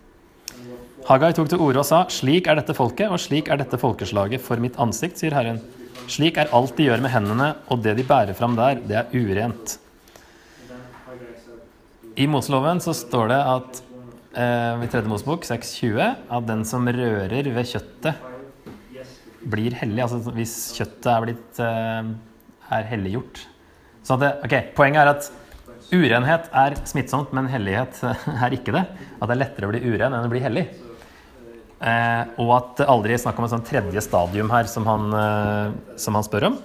Hagai 1.09 1.33
tok 1.35 1.49
til 1.51 1.63
orde 1.65 1.81
og 1.83 1.89
sa, 1.89 2.05
slik 2.13 2.47
er 2.51 2.61
dette 2.61 2.77
folket, 2.77 3.11
og 3.11 3.19
slik 3.23 3.49
er 3.51 3.59
dette 3.59 3.81
folkeslaget 3.81 4.43
for 4.45 4.61
mitt 4.63 4.79
ansikt, 4.79 5.19
sier 5.19 5.35
Herren. 5.35 5.59
Slik 6.07 6.39
er 6.39 6.53
alt 6.55 6.77
de 6.77 6.87
gjør 6.87 7.03
med 7.03 7.13
hendene, 7.15 7.51
og 7.73 7.83
det 7.83 7.97
de 7.99 8.07
bærer 8.07 8.37
fram 8.39 8.55
der, 8.59 8.79
det 8.85 9.01
er 9.01 9.15
urent. 9.17 9.79
I 12.19 12.27
Moseloven 12.31 12.83
så 12.83 12.95
står 12.97 13.31
det 13.33 13.39
at 13.57 13.83
eh, 14.39 14.85
i 14.87 14.89
Tredje 14.91 15.11
Mosebok 15.11 15.47
6.20 15.49 16.01
at 16.39 16.49
den 16.49 16.65
som 16.69 16.87
rører 16.87 17.53
ved 17.55 17.71
kjøttet, 17.75 18.25
blir 19.49 19.77
hellig. 19.79 20.03
Altså 20.05 20.35
hvis 20.35 20.57
kjøttet 20.77 21.11
er 21.13 21.25
blitt 21.25 21.61
eh, 21.63 22.11
er 22.75 22.89
helliggjort. 22.91 23.45
Så 24.05 24.17
at 24.17 24.25
det, 24.25 24.33
okay, 24.47 24.67
Poenget 24.77 25.03
er 25.03 25.13
at 25.13 25.31
urenhet 25.95 26.51
er 26.53 26.77
smittsomt, 26.89 27.33
men 27.37 27.49
hellighet 27.51 28.03
er 28.45 28.57
ikke 28.57 28.75
det. 28.77 28.85
At 29.19 29.29
det 29.29 29.35
er 29.37 29.43
lettere 29.45 29.69
å 29.69 29.73
bli 29.73 29.83
uren 29.87 30.13
enn 30.13 30.27
å 30.27 30.33
bli 30.33 30.43
hellig. 30.45 30.67
Eh, 31.79 32.23
og 32.43 32.53
at 32.57 32.71
det 32.81 32.89
aldri 32.91 33.15
er 33.15 33.23
snakk 33.23 33.39
om 33.39 33.47
et 33.47 33.55
sånn 33.55 33.67
tredje 33.67 34.03
stadium 34.03 34.51
her 34.51 34.67
som 34.71 34.87
han, 34.89 35.13
eh, 35.15 35.97
som 36.01 36.19
han 36.19 36.27
spør 36.27 36.51
om. 36.51 36.59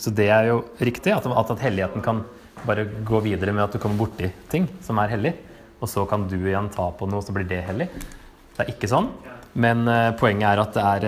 Så 0.00 0.12
det 0.16 0.30
er 0.32 0.48
jo 0.50 0.62
riktig, 0.80 1.12
at, 1.12 1.26
at, 1.28 1.52
helligheten 1.60 2.02
kan 2.02 2.24
bare 2.64 2.86
gå 3.06 3.20
videre 3.24 3.52
med 3.54 3.66
at 3.66 3.76
du 3.76 3.80
kommer 3.80 4.00
borti 4.00 4.30
ting 4.52 4.66
som 4.84 4.98
er 5.00 5.12
hellig, 5.12 5.34
og 5.80 5.88
så 5.88 6.04
kan 6.08 6.26
du 6.28 6.36
igjen 6.38 6.68
ta 6.72 6.90
på 6.92 7.08
noe, 7.08 7.24
så 7.24 7.34
blir 7.34 7.48
det 7.48 7.62
hellig. 7.66 7.88
Det 8.56 8.64
er 8.64 8.72
ikke 8.74 8.90
sånn. 8.90 9.08
Men 9.58 9.86
uh, 9.88 10.12
poenget 10.20 10.52
er 10.52 10.62
at 10.62 10.76
det 10.76 10.84
er 10.86 11.06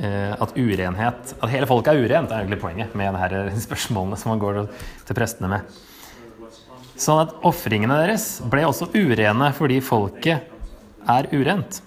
eh, 0.00 0.32
at 0.32 0.54
urenhet 0.56 1.34
At 1.36 1.50
hele 1.52 1.68
folket 1.68 1.92
er 1.92 2.06
urent, 2.06 2.30
er 2.30 2.40
egentlig 2.40 2.60
poenget 2.62 2.94
med 2.96 3.12
de 3.12 3.20
her 3.20 3.50
spørsmålene 3.66 4.16
som 4.16 4.32
man 4.32 4.40
går 4.40 4.62
til 5.08 5.18
prestene 5.18 5.50
med. 5.52 5.80
Sånn 7.00 7.22
at 7.22 7.34
ofringene 7.48 7.98
deres 8.02 8.38
ble 8.52 8.64
også 8.68 8.90
urene 8.94 9.50
fordi 9.56 9.80
folket 9.84 10.48
er 11.08 11.28
urent. 11.32 11.82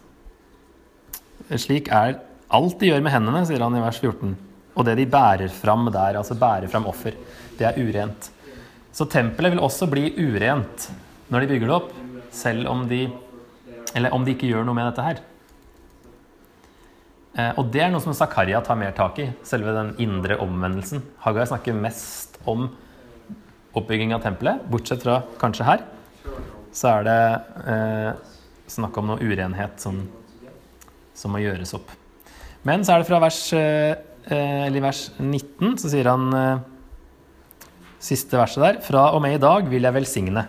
Slik 1.53 1.89
er 1.93 2.19
alt 2.53 2.79
de 2.81 2.89
gjør 2.89 3.01
med 3.05 3.13
hendene, 3.13 3.43
sier 3.45 3.61
han 3.61 3.77
i 3.77 3.81
vers 3.81 3.99
14. 4.01 4.35
og 4.73 4.85
det 4.87 4.95
de 4.97 5.05
bærer 5.05 5.53
fram 5.53 5.85
der, 5.93 6.17
altså 6.17 6.37
bærer 6.37 6.69
fram 6.69 6.87
offer, 6.89 7.13
det 7.59 7.65
er 7.67 7.77
urent. 7.77 8.29
Så 8.93 9.05
tempelet 9.09 9.53
vil 9.53 9.61
også 9.61 9.85
bli 9.89 10.07
urent 10.17 10.87
når 11.29 11.43
de 11.43 11.51
bygger 11.53 11.69
det 11.69 11.75
opp, 11.75 11.93
selv 12.33 12.67
om 12.71 12.87
de 12.89 13.05
Eller 13.93 14.09
om 14.09 14.23
de 14.25 14.33
ikke 14.33 14.47
gjør 14.49 14.63
noe 14.65 14.73
med 14.73 14.87
dette 14.87 15.03
her. 15.05 15.19
Eh, 17.37 17.51
og 17.61 17.67
det 17.69 17.83
er 17.85 17.91
noe 17.93 18.01
som 18.01 18.15
Zakaria 18.17 18.57
tar 18.65 18.79
mer 18.79 18.95
tak 18.97 19.19
i, 19.21 19.27
selve 19.45 19.69
den 19.75 19.91
indre 20.01 20.39
omvendelsen. 20.41 21.03
Haggai 21.21 21.45
snakker 21.45 21.77
mest 21.77 22.39
om 22.49 22.71
oppbygging 23.77 24.15
av 24.15 24.23
tempelet, 24.25 24.65
bortsett 24.65 25.05
fra 25.05 25.19
kanskje 25.37 25.67
her. 25.67 25.85
Så 26.73 26.89
er 26.89 27.05
det 27.05 27.19
eh, 27.69 28.09
snakk 28.73 28.97
om 28.97 29.11
noe 29.11 29.21
urenhet 29.21 29.77
som, 29.81 30.01
som 31.13 31.33
må 31.33 31.43
gjøres 31.43 31.73
opp. 31.77 31.93
Men 32.67 32.85
så 32.85 32.95
er 32.95 33.03
det 33.03 33.09
fra 33.09 33.19
vers, 33.23 33.39
eh, 33.57 33.95
eh, 34.31 34.81
vers 34.81 35.05
19, 35.19 35.77
så 35.81 35.91
sier 35.91 36.07
han 36.07 36.29
eh, 36.37 36.61
siste 38.03 38.39
verset 38.39 38.63
der 38.63 38.81
Fra 38.83 39.09
og 39.15 39.21
med 39.23 39.35
i 39.35 39.41
dag 39.41 39.67
vil 39.69 39.83
jeg 39.83 39.95
velsigne. 39.95 40.47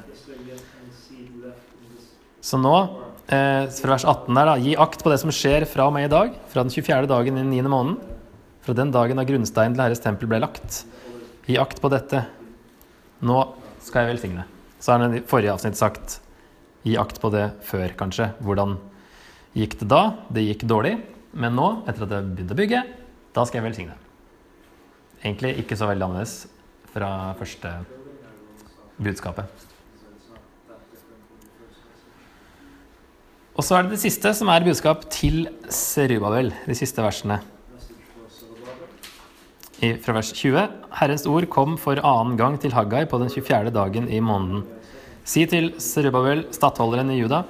Så 2.44 2.58
nå, 2.60 2.74
eh, 3.32 3.64
fra 3.72 3.94
vers 3.94 4.04
18 4.04 4.36
der, 4.36 4.50
da, 4.50 4.56
gi 4.60 4.74
akt 4.76 5.00
på 5.00 5.12
det 5.12 5.16
som 5.22 5.32
skjer 5.32 5.64
fra 5.68 5.86
og 5.88 5.94
med 5.96 6.10
i 6.10 6.12
dag, 6.12 6.34
fra 6.52 6.64
den 6.66 6.74
24. 6.74 7.08
dagen 7.08 7.38
i 7.38 7.40
den 7.40 7.54
9. 7.54 7.70
måneden, 7.72 7.96
fra 8.64 8.76
den 8.76 8.92
dagen 8.92 9.16
da 9.16 9.24
grunnsteinen 9.24 9.76
til 9.76 9.84
Herres 9.84 10.04
tempel 10.04 10.28
ble 10.28 10.42
lagt. 10.44 10.82
Gi 11.48 11.56
akt 11.60 11.80
på 11.80 11.88
dette. 11.92 12.26
Nå 13.24 13.40
skal 13.80 14.04
jeg 14.04 14.14
velsigne. 14.14 14.44
Så 14.76 14.92
har 14.92 15.00
han 15.00 15.16
i 15.16 15.24
forrige 15.24 15.56
avsnitt 15.56 15.80
sagt 15.80 16.18
gi 16.84 16.98
akt 17.00 17.20
på 17.20 17.32
det 17.32 17.46
før, 17.64 17.88
kanskje. 17.96 18.30
Hvordan 18.44 18.76
gikk 19.56 19.78
det 19.80 19.88
da? 19.88 20.04
Det 20.28 20.44
gikk 20.44 20.68
dårlig. 20.68 20.98
Men 21.32 21.56
nå, 21.56 21.68
etter 21.88 22.04
at 22.04 22.12
jeg 22.12 22.32
begynte 22.32 22.56
å 22.56 22.60
bygge, 22.60 22.82
da 23.34 23.44
skal 23.48 23.62
jeg 23.62 23.70
velsigne. 23.70 23.96
Egentlig 25.24 25.56
ikke 25.64 25.80
så 25.80 25.88
veldig 25.88 26.10
annerledes 26.10 26.42
fra 26.92 27.32
første 27.40 27.78
budskapet. 29.00 29.73
Og 33.54 33.62
så 33.62 33.76
er 33.76 33.84
det 33.86 33.94
det 33.94 34.02
siste, 34.02 34.32
som 34.34 34.48
er 34.50 34.64
budskap 34.66 35.04
til 35.14 35.44
Serubabel, 35.70 36.48
de 36.66 36.74
siste 36.74 37.02
versene. 37.04 37.36
I, 39.78 39.92
fra 40.02 40.14
vers 40.16 40.32
20. 40.34 40.64
Herrens 40.98 41.26
ord 41.30 41.46
kom 41.52 41.76
for 41.78 42.00
annen 42.02 42.34
gang 42.40 42.56
til 42.58 42.74
Haggai 42.74 43.04
på 43.10 43.20
den 43.22 43.30
24. 43.30 43.70
dagen 43.74 44.08
i 44.10 44.18
måneden. 44.18 44.64
Si 45.22 45.44
til 45.50 45.70
Serubabel, 45.78 46.48
stattholderen 46.54 47.12
i 47.14 47.20
Juda, 47.20 47.44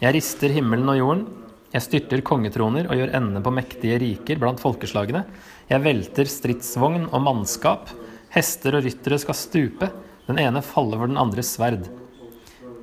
jeg 0.00 0.16
rister 0.16 0.54
himmelen 0.54 0.88
og 0.88 0.96
jorden, 0.96 1.26
jeg 1.70 1.84
styrter 1.84 2.24
kongetroner 2.26 2.88
og 2.88 2.96
gjør 2.98 3.12
ende 3.20 3.44
på 3.44 3.52
mektige 3.54 3.98
riker 4.02 4.40
blant 4.40 4.58
folkeslagene. 4.62 5.22
Jeg 5.70 5.84
velter 5.84 6.26
stridsvogn 6.26 7.04
og 7.12 7.22
mannskap. 7.22 7.92
Hester 8.34 8.78
og 8.78 8.88
ryttere 8.88 9.20
skal 9.22 9.38
stupe. 9.38 9.90
Den 10.26 10.40
ene 10.42 10.64
faller 10.66 10.98
for 10.98 11.12
den 11.12 11.20
andres 11.20 11.52
sverd. 11.54 11.84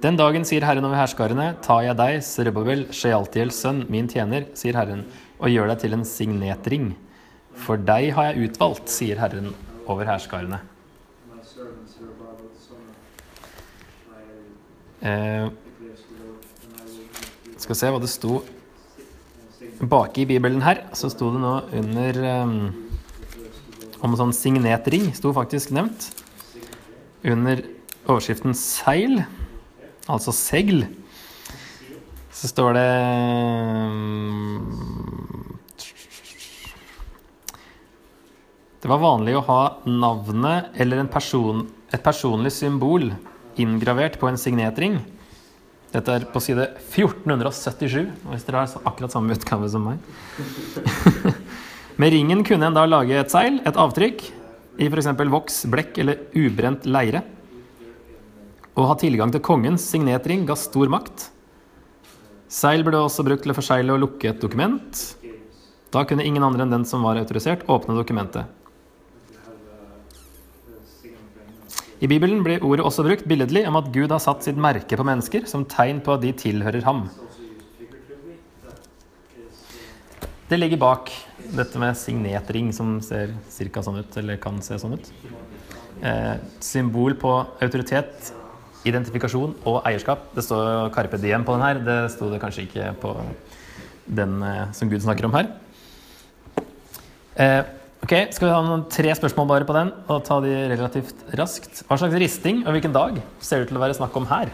Den 0.02 0.18
dagen, 0.18 0.44
sier 0.46 0.62
Herren 0.68 0.86
over 0.86 1.00
herskarene, 1.00 1.56
tar 1.66 1.82
jeg 1.86 1.98
deg, 1.98 2.20
Serubabel, 2.22 2.86
Shealtiels 2.94 3.58
sønn, 3.64 3.86
min 3.90 4.10
tjener, 4.12 4.46
sier 4.58 4.78
Herren, 4.78 5.06
og 5.40 5.50
gjør 5.50 5.72
deg 5.72 5.80
til 5.82 5.98
en 5.98 6.06
signetring. 6.06 6.92
For 7.58 7.82
deg 7.82 8.12
har 8.14 8.30
jeg 8.30 8.50
utvalgt, 8.52 8.92
sier 8.94 9.18
Herren 9.18 9.54
over 9.90 10.06
herskarene. 10.06 10.62
Eh, 15.02 15.48
skal 17.58 17.78
se 17.78 17.90
hva 17.94 18.02
det 18.02 18.10
sto 18.12 18.42
baki 19.82 20.26
i 20.26 20.30
Bibelen 20.30 20.62
her. 20.66 20.84
Så 20.98 21.10
sto 21.14 21.32
det 21.34 21.42
nå 21.42 21.56
under 21.78 22.22
the 22.22 22.38
om 24.06 24.14
sånn 24.18 24.34
signetring, 24.36 25.10
sto 25.18 25.32
faktisk 25.34 25.74
nevnt. 25.74 26.12
Under 27.26 27.64
overskriften 28.06 28.54
seil, 28.58 29.24
altså 30.08 30.34
segl, 30.36 30.86
så 32.34 32.50
står 32.52 32.78
det 32.78 32.88
mm, 33.92 35.08
Det 38.78 38.92
var 38.92 39.02
vanlig 39.02 39.34
å 39.36 39.46
ha 39.48 39.62
navnet 39.90 40.76
eller 40.80 41.02
person, 41.12 41.66
et 41.92 42.04
personlig 42.04 42.54
symbol 42.56 43.10
inngravert 43.60 44.20
på 44.22 44.30
en 44.30 44.38
signetring. 44.40 45.00
Dette 45.92 46.14
er 46.14 46.28
på 46.30 46.40
side 46.44 46.70
1477, 46.86 48.06
hvis 48.30 48.46
dere 48.46 48.64
har 48.64 48.88
akkurat 48.88 49.12
samme 49.12 49.34
utgave 49.34 49.70
som 49.74 49.88
meg. 49.90 49.98
Med 52.00 52.14
ringen 52.14 52.44
kunne 52.46 52.70
en 52.70 52.78
da 52.78 52.86
lage 52.86 53.18
et 53.18 53.34
seil, 53.34 53.58
et 53.66 53.80
avtrykk, 53.82 54.22
i 54.78 54.92
f.eks. 54.92 55.10
voks, 55.34 55.64
blekk 55.74 55.98
eller 56.04 56.28
ubrent 56.38 56.86
leire. 56.86 57.24
Å 58.78 58.84
ha 58.86 58.94
tilgang 59.02 59.32
til 59.34 59.42
kongens 59.42 59.88
signetring 59.90 60.44
ga 60.46 60.54
stor 60.60 60.92
makt. 60.94 61.32
Seil 62.48 62.84
ble 62.86 63.00
også 63.02 63.26
brukt 63.26 63.42
til 63.42 63.52
å 63.52 63.58
forsegle 63.58 63.96
og 63.96 64.04
lukke 64.04 64.30
et 64.30 64.44
dokument. 64.44 65.00
Da 65.90 66.04
kunne 66.06 66.26
ingen 66.28 66.46
andre 66.46 66.62
enn 66.62 66.76
den 66.76 66.86
som 66.86 67.02
var 67.02 67.18
autorisert, 67.18 67.66
åpne 67.66 67.98
dokumentet. 67.98 68.46
I 71.98 72.06
Bibelen 72.06 72.44
blir 72.46 72.62
ordet 72.62 72.86
også 72.86 73.02
brukt 73.08 73.26
billedlig 73.26 73.64
om 73.66 73.80
at 73.80 73.90
Gud 73.90 74.14
har 74.14 74.22
satt 74.22 74.46
sitt 74.46 74.60
merke 74.62 75.00
på 75.00 75.06
mennesker 75.08 75.50
som 75.50 75.66
tegn 75.66 76.04
på 76.06 76.14
at 76.14 76.22
de 76.22 76.36
tilhører 76.38 76.86
ham. 76.86 77.08
Det 80.48 80.62
ligger 80.62 80.80
bak 80.80 81.10
dette 81.58 81.82
med 81.82 81.98
signetring, 81.98 82.70
som 82.72 83.00
ser 83.02 83.34
ca. 83.74 83.82
sånn 83.82 84.04
ut, 84.04 84.18
eller 84.22 84.38
kan 84.38 84.62
se 84.62 84.78
sånn 84.78 85.00
ut. 85.00 85.10
Eh, 86.06 86.36
symbol 86.62 87.18
på 87.18 87.34
autoritet, 87.58 88.37
identifikasjon 88.88 89.56
og 89.68 89.80
eierskap. 89.88 90.30
Det 90.36 90.44
står 90.46 90.92
Carpe 90.96 91.20
Diem 91.22 91.46
på 91.48 91.56
den 91.58 91.66
her. 91.66 91.82
Det 91.84 91.98
sto 92.14 92.30
det 92.32 92.42
kanskje 92.42 92.68
ikke 92.68 92.92
på 93.02 93.16
den 94.08 94.38
eh, 94.44 94.68
som 94.76 94.92
Gud 94.92 95.04
snakker 95.04 95.28
om 95.28 95.36
her. 95.36 95.50
Eh, 97.38 97.60
ok, 98.02 98.14
Skal 98.34 98.48
vi 98.48 98.54
ha 98.54 98.62
noen 98.66 98.88
tre 98.92 99.12
spørsmål 99.20 99.50
bare 99.52 99.68
på 99.68 99.76
den, 99.78 99.92
og 100.08 100.24
ta 100.26 100.40
de 100.44 100.54
relativt 100.72 101.28
raskt? 101.38 101.84
Hva 101.88 102.00
slags 102.00 102.18
risting 102.18 102.64
og 102.66 102.74
hvilken 102.76 102.96
dag 102.96 103.20
ser 103.40 103.60
det 103.60 103.68
ut 103.68 103.74
til 103.74 103.80
å 103.80 103.84
være 103.84 104.00
snakk 104.00 104.16
om 104.18 104.30
her? 104.32 104.54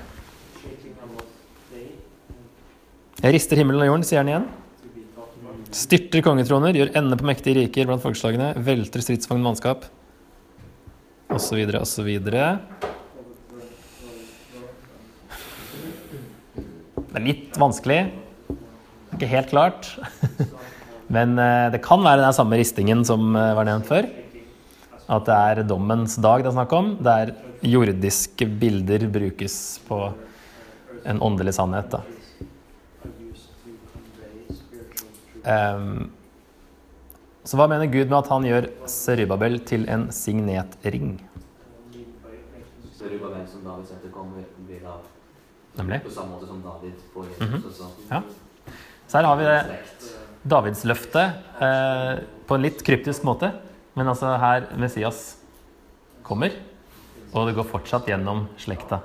Jeg 3.23 3.38
rister 3.38 3.55
himmelen 3.55 3.86
og 3.86 3.88
jorden, 3.88 4.03
sier 4.03 4.19
han 4.19 4.31
igjen. 4.34 4.49
Styrter 5.73 6.21
kongetroner, 6.25 6.75
gjør 6.75 6.91
ende 6.99 7.17
på 7.17 7.25
mektige 7.25 7.61
riker 7.61 7.88
blant 7.88 8.03
folkeslagene, 8.03 8.51
velter 8.65 9.01
stridsvogn 9.01 9.41
mannskap, 9.41 9.88
osv., 11.34 11.63
osv. 11.79 12.11
Det 17.14 17.20
er 17.22 17.28
litt 17.28 17.57
vanskelig. 17.61 17.97
Ikke 19.14 19.28
helt 19.30 19.51
klart. 19.51 19.86
Men 21.14 21.38
eh, 21.38 21.68
det 21.70 21.84
kan 21.86 22.01
være 22.01 22.24
den 22.24 22.34
samme 22.34 22.57
ristingen 22.57 23.03
som 23.05 23.36
eh, 23.38 23.51
var 23.53 23.70
nevnt 23.70 23.86
før. 23.86 24.07
At 25.14 25.28
det 25.30 25.36
er 25.38 25.61
dommens 25.70 26.18
dag 26.18 26.41
det 26.41 26.49
er 26.49 26.57
snakk 26.57 26.74
om, 26.74 26.89
der 27.05 27.36
jordiske 27.61 28.49
bilder 28.57 29.05
brukes 29.14 29.59
på 29.86 29.99
en 31.05 31.22
åndelig 31.22 31.53
sannhet. 31.59 31.99
Ehm, 35.45 36.07
så 37.45 37.59
hva 37.59 37.70
mener 37.70 37.93
Gud 37.93 38.07
med 38.07 38.22
at 38.24 38.34
han 38.34 38.47
gjør 38.47 38.72
Serubabel 38.89 39.61
til 39.70 39.86
en 39.91 40.09
signetring? 40.09 41.20
Hvem 43.03 43.43
som 43.51 43.68
Davids 43.68 43.91
etterkommer 43.99 44.47
blir 44.66 44.82
da 44.82 44.97
Nemlig. 45.78 46.03
på 46.03 46.09
samme 46.13 46.36
måte 46.36 46.47
som 46.47 46.61
David 46.61 46.93
på 47.13 47.24
Jesus. 47.26 47.41
Mm 47.41 47.53
-hmm. 47.61 47.91
Ja. 48.09 48.21
Så 49.07 49.17
her 49.17 49.26
har 49.26 49.36
vi 49.38 49.43
det. 49.43 49.80
Davidsløftet 50.43 51.32
eh, 51.61 52.24
på 52.47 52.55
en 52.55 52.61
litt 52.61 52.84
kryptisk 52.84 53.24
måte. 53.24 53.51
Men 53.93 54.07
altså 54.07 54.38
her 54.38 54.65
Messias 54.78 55.38
kommer, 56.24 56.51
og 57.34 57.47
det 57.47 57.55
går 57.55 57.63
fortsatt 57.63 58.07
gjennom 58.07 58.47
slekta 58.57 58.99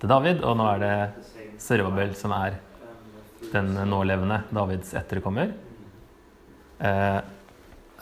til 0.00 0.08
David. 0.08 0.42
Og 0.42 0.56
nå 0.56 0.66
er 0.74 0.78
det 0.78 1.10
Serubabel 1.58 2.14
som 2.14 2.32
er 2.32 2.54
den 3.52 3.74
nålevende 3.74 4.42
Davids 4.52 4.94
etterkommer. 4.94 5.52
Eh, 6.80 7.20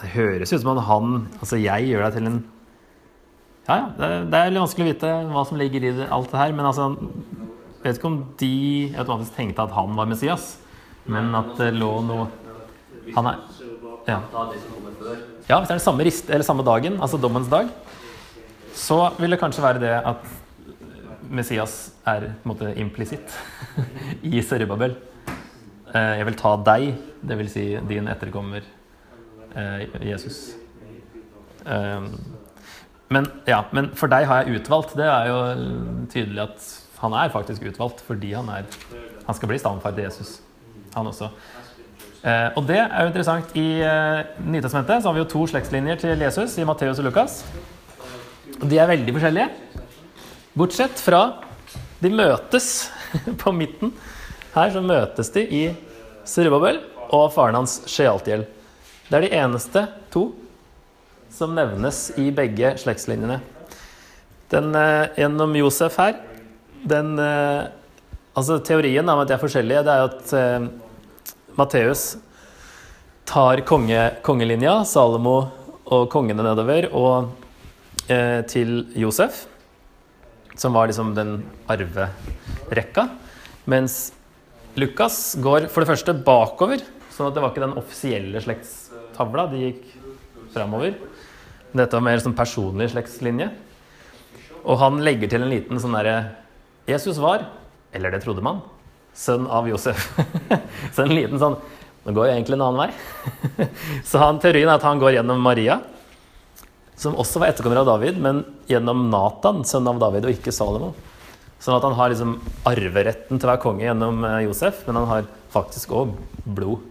det 0.00 0.08
høres 0.14 0.52
ut 0.52 0.60
som 0.60 0.78
at 0.78 0.84
han 0.84 1.28
Altså, 1.40 1.56
jeg 1.56 1.88
gjør 1.88 2.02
deg 2.04 2.12
til 2.12 2.26
en 2.26 2.44
Ja, 3.68 3.74
ja. 3.76 3.86
Det, 3.98 4.04
er- 4.04 4.24
det 4.30 4.34
er 4.38 4.50
litt 4.50 4.62
vanskelig 4.62 4.84
å 4.86 4.92
vite 4.94 5.32
hva 5.32 5.46
som 5.46 5.58
ligger 5.58 5.84
i 5.84 5.90
det, 5.92 6.08
alt 6.10 6.30
det 6.30 6.38
her. 6.38 6.52
Men 6.52 6.66
altså 6.66 6.96
Jeg 7.78 7.92
vet 7.92 7.98
ikke 8.00 8.10
om 8.10 8.18
de 8.40 8.52
automatisk 8.98 9.36
tenkte 9.38 9.62
at 9.62 9.74
han 9.76 9.94
var 9.96 10.08
Messias, 10.10 10.56
men 11.06 11.30
at 11.38 11.52
det 11.60 11.70
lå 11.76 11.92
noe 12.04 12.26
Han 13.14 13.26
er 13.30 13.38
Ja. 14.08 14.18
Det. 14.32 15.18
Ja, 15.48 15.58
hvis 15.60 15.68
det 15.68 15.74
er 15.74 15.78
den 15.78 15.80
samme, 15.84 16.04
rist, 16.04 16.30
eller 16.30 16.44
samme 16.44 16.64
dagen, 16.64 16.98
altså 17.00 17.18
dommens 17.20 17.48
dag, 17.48 17.68
så 18.74 19.12
vil 19.18 19.30
det 19.30 19.38
kanskje 19.40 19.62
være 19.62 19.80
det 19.82 19.92
at 20.06 20.24
Messias 21.30 21.92
er 22.08 22.20
på 22.20 22.48
en 22.48 22.52
måte 22.54 22.72
implisitt 22.80 23.32
i 24.22 24.40
Serubabel. 24.42 24.96
Eh, 25.94 26.18
Jeg 26.18 26.26
vil 26.26 26.36
ta 26.40 26.56
deg, 26.56 26.94
det 27.22 27.38
vil 27.38 27.48
si 27.52 27.64
din 27.88 28.08
etterkommer 28.08 28.64
eh, 29.56 29.86
Jesus. 30.08 30.54
Eh, 31.66 32.08
men, 33.08 33.30
ja, 33.48 33.62
men 33.72 33.90
for 33.96 34.08
deg 34.12 34.24
har 34.28 34.42
jeg 34.44 34.60
utvalgt. 34.60 34.96
Det 34.96 35.04
er 35.08 35.28
jo 35.28 35.38
tydelig 36.12 36.44
at 36.48 36.68
han 36.98 37.14
er 37.14 37.32
faktisk 37.34 37.62
utvalgt 37.68 38.02
fordi 38.06 38.32
han, 38.34 38.48
er, 38.50 38.68
han 39.26 39.36
skal 39.36 39.50
bli 39.50 39.60
stamfar 39.60 39.94
til 39.94 40.08
Jesus, 40.08 40.38
han 40.94 41.10
også. 41.10 41.30
Eh, 42.26 42.48
og 42.58 42.64
det 42.66 42.80
er 42.80 43.02
jo 43.04 43.10
interessant. 43.12 43.54
I 43.54 43.66
eh, 43.86 44.30
Nytestamentet 44.42 45.06
har 45.06 45.14
vi 45.14 45.22
jo 45.22 45.30
to 45.30 45.44
slektslinjer 45.52 46.00
til 46.02 46.24
Jesus 46.26 46.56
i 46.58 46.66
Matteus 46.66 46.98
og 46.98 47.06
Lukas. 47.06 47.42
Og 48.58 48.66
de 48.70 48.80
er 48.80 48.90
veldig 48.90 49.14
forskjellige. 49.14 49.48
Bortsett 50.58 50.98
fra 50.98 51.22
de 52.02 52.10
møtes 52.10 52.88
på 53.42 53.54
midten. 53.54 53.94
Her 54.56 54.74
så 54.74 54.82
møtes 54.82 55.30
de 55.34 55.44
i 55.46 55.64
Serubabel 56.26 56.80
og 57.14 57.30
faren 57.32 57.60
hans 57.60 57.80
Shealtiel. 57.88 58.44
Det 59.08 59.16
er 59.16 59.24
de 59.24 59.36
eneste 59.38 59.86
to 60.12 60.32
som 61.32 61.54
nevnes 61.54 62.08
i 62.18 62.28
begge 62.34 62.74
slektslinjene. 62.82 63.38
Den 64.50 64.74
eh, 64.74 65.14
gjennom 65.20 65.54
Josef 65.60 66.00
her, 66.00 66.18
den 66.86 67.18
eh, 67.18 67.66
Altså 68.38 68.60
teorien 68.62 69.08
om 69.08 69.18
at 69.18 69.26
de 69.26 69.34
er 69.34 69.40
forskjellige, 69.42 69.80
det 69.82 69.90
er 69.90 69.98
jo 69.98 70.08
at 70.12 70.32
eh, 70.38 70.66
Matteus 71.58 72.02
tar 73.26 73.64
konge, 73.66 73.98
kongelinja, 74.22 74.76
Salomo 74.86 75.40
og 75.90 76.04
kongene 76.12 76.44
nedover, 76.46 76.86
og 76.94 77.32
eh, 78.06 78.44
til 78.46 78.84
Josef, 78.94 79.42
som 80.54 80.76
var 80.76 80.86
liksom 80.86 81.16
den 81.18 81.40
arverekka. 81.66 83.08
Mens 83.66 83.98
Lukas 84.78 85.34
går 85.42 85.66
for 85.72 85.82
det 85.82 85.90
første 85.90 86.14
bakover, 86.14 86.84
sånn 87.10 87.32
at 87.32 87.34
det 87.34 87.42
var 87.42 87.50
ikke 87.50 87.66
den 87.66 87.78
offisielle 87.80 88.44
slektstavla. 88.44 89.48
De 89.50 89.64
gikk 89.64 89.86
framover. 90.54 90.94
Dette 91.72 91.98
var 91.98 92.06
mer 92.06 92.22
sånn 92.22 92.38
personlig 92.38 92.92
slektslinje. 92.94 93.50
Og 94.62 94.78
han 94.78 95.02
legger 95.02 95.32
til 95.32 95.42
en 95.42 95.52
liten 95.52 95.82
sånn 95.82 95.96
derre 95.98 96.20
Jesus 96.88 97.20
var, 97.20 97.44
eller 97.92 98.12
det 98.14 98.22
trodde 98.24 98.44
man, 98.44 98.62
sønn 99.16 99.46
av 99.50 99.68
Josef. 99.68 100.08
Så 100.94 101.04
en 101.04 101.14
liten 101.14 101.40
sånn 101.40 101.58
Nå 102.06 102.12
går 102.16 102.28
jeg 102.28 102.38
egentlig 102.38 102.56
en 102.56 102.62
annen 102.64 102.78
vei. 102.86 103.66
Så 104.08 104.20
han, 104.22 104.38
teorien 104.40 104.70
er 104.70 104.78
at 104.78 104.84
han 104.86 105.00
går 105.02 105.18
gjennom 105.18 105.42
Maria, 105.44 105.74
som 106.96 107.18
også 107.20 107.42
var 107.42 107.50
etterkommer 107.50 107.82
av 107.82 107.88
David, 107.90 108.20
men 108.22 108.38
gjennom 108.70 109.02
Natan, 109.12 109.60
sønn 109.68 109.90
av 109.90 109.98
David, 110.00 110.24
og 110.24 110.38
ikke 110.38 110.54
Salomo. 110.54 110.94
Sånn 111.60 111.76
at 111.76 111.84
han 111.84 111.96
har 111.98 112.14
liksom 112.14 112.38
arveretten 112.70 113.36
til 113.36 113.44
å 113.44 113.50
være 113.50 113.62
konge 113.66 113.84
gjennom 113.84 114.24
eh, 114.24 114.38
Josef, 114.46 114.80
men 114.86 115.00
han 115.02 115.10
har 115.10 115.28
faktisk 115.52 115.92
òg 115.98 116.14
blod. 116.46 116.86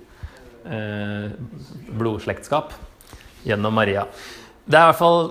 Eh, 0.68 1.32
blodslektskap 1.98 2.76
gjennom 3.48 3.74
Maria. 3.74 4.04
Det 4.68 4.76
er 4.76 4.84
i 4.84 4.92
hvert 4.92 5.00
fall 5.00 5.30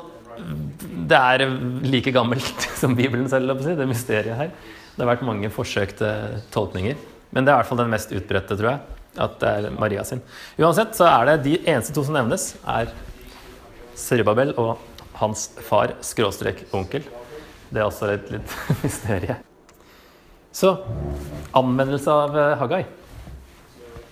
Det 1.11 1.19
er 1.19 1.45
like 1.87 2.13
gammelt 2.15 2.67
som 2.81 2.97
Bibelen 2.99 3.29
selv, 3.31 3.55
det 3.63 3.89
mysteriet 3.89 4.39
her. 4.39 4.53
Det 4.97 5.05
har 5.05 5.13
vært 5.13 5.27
mange 5.29 5.51
forsøk 5.53 5.97
til 5.99 6.37
tolkninger. 6.55 6.99
Men 7.35 7.45
det 7.45 7.53
er 7.53 7.59
i 7.59 7.61
hvert 7.61 7.71
fall 7.71 7.83
den 7.83 7.93
mest 7.93 8.15
utbredte, 8.17 8.57
tror 8.57 8.71
jeg. 8.73 9.01
At 9.27 9.39
det 9.41 9.53
er 9.59 9.77
Maria 9.77 10.05
sin. 10.05 10.21
Uansett 10.61 10.97
så 10.97 11.09
er 11.09 11.31
det 11.31 11.39
de 11.47 11.57
eneste 11.65 11.95
to 11.97 12.05
som 12.05 12.17
nevnes, 12.17 12.51
er 12.69 12.93
Serubabel 13.97 14.53
og 14.61 14.77
hans 15.17 15.49
far, 15.65 15.95
skråstrek 16.05 16.67
onkel. 16.77 17.05
Det 17.73 17.81
er 17.81 17.87
også 17.87 18.13
et 18.13 18.29
litt 18.35 18.57
mysterium. 18.85 19.41
Så 20.57 20.77
anvendelse 21.57 22.13
av 22.13 22.37
Hagai. 22.37 22.61
Haggai. 22.63 22.85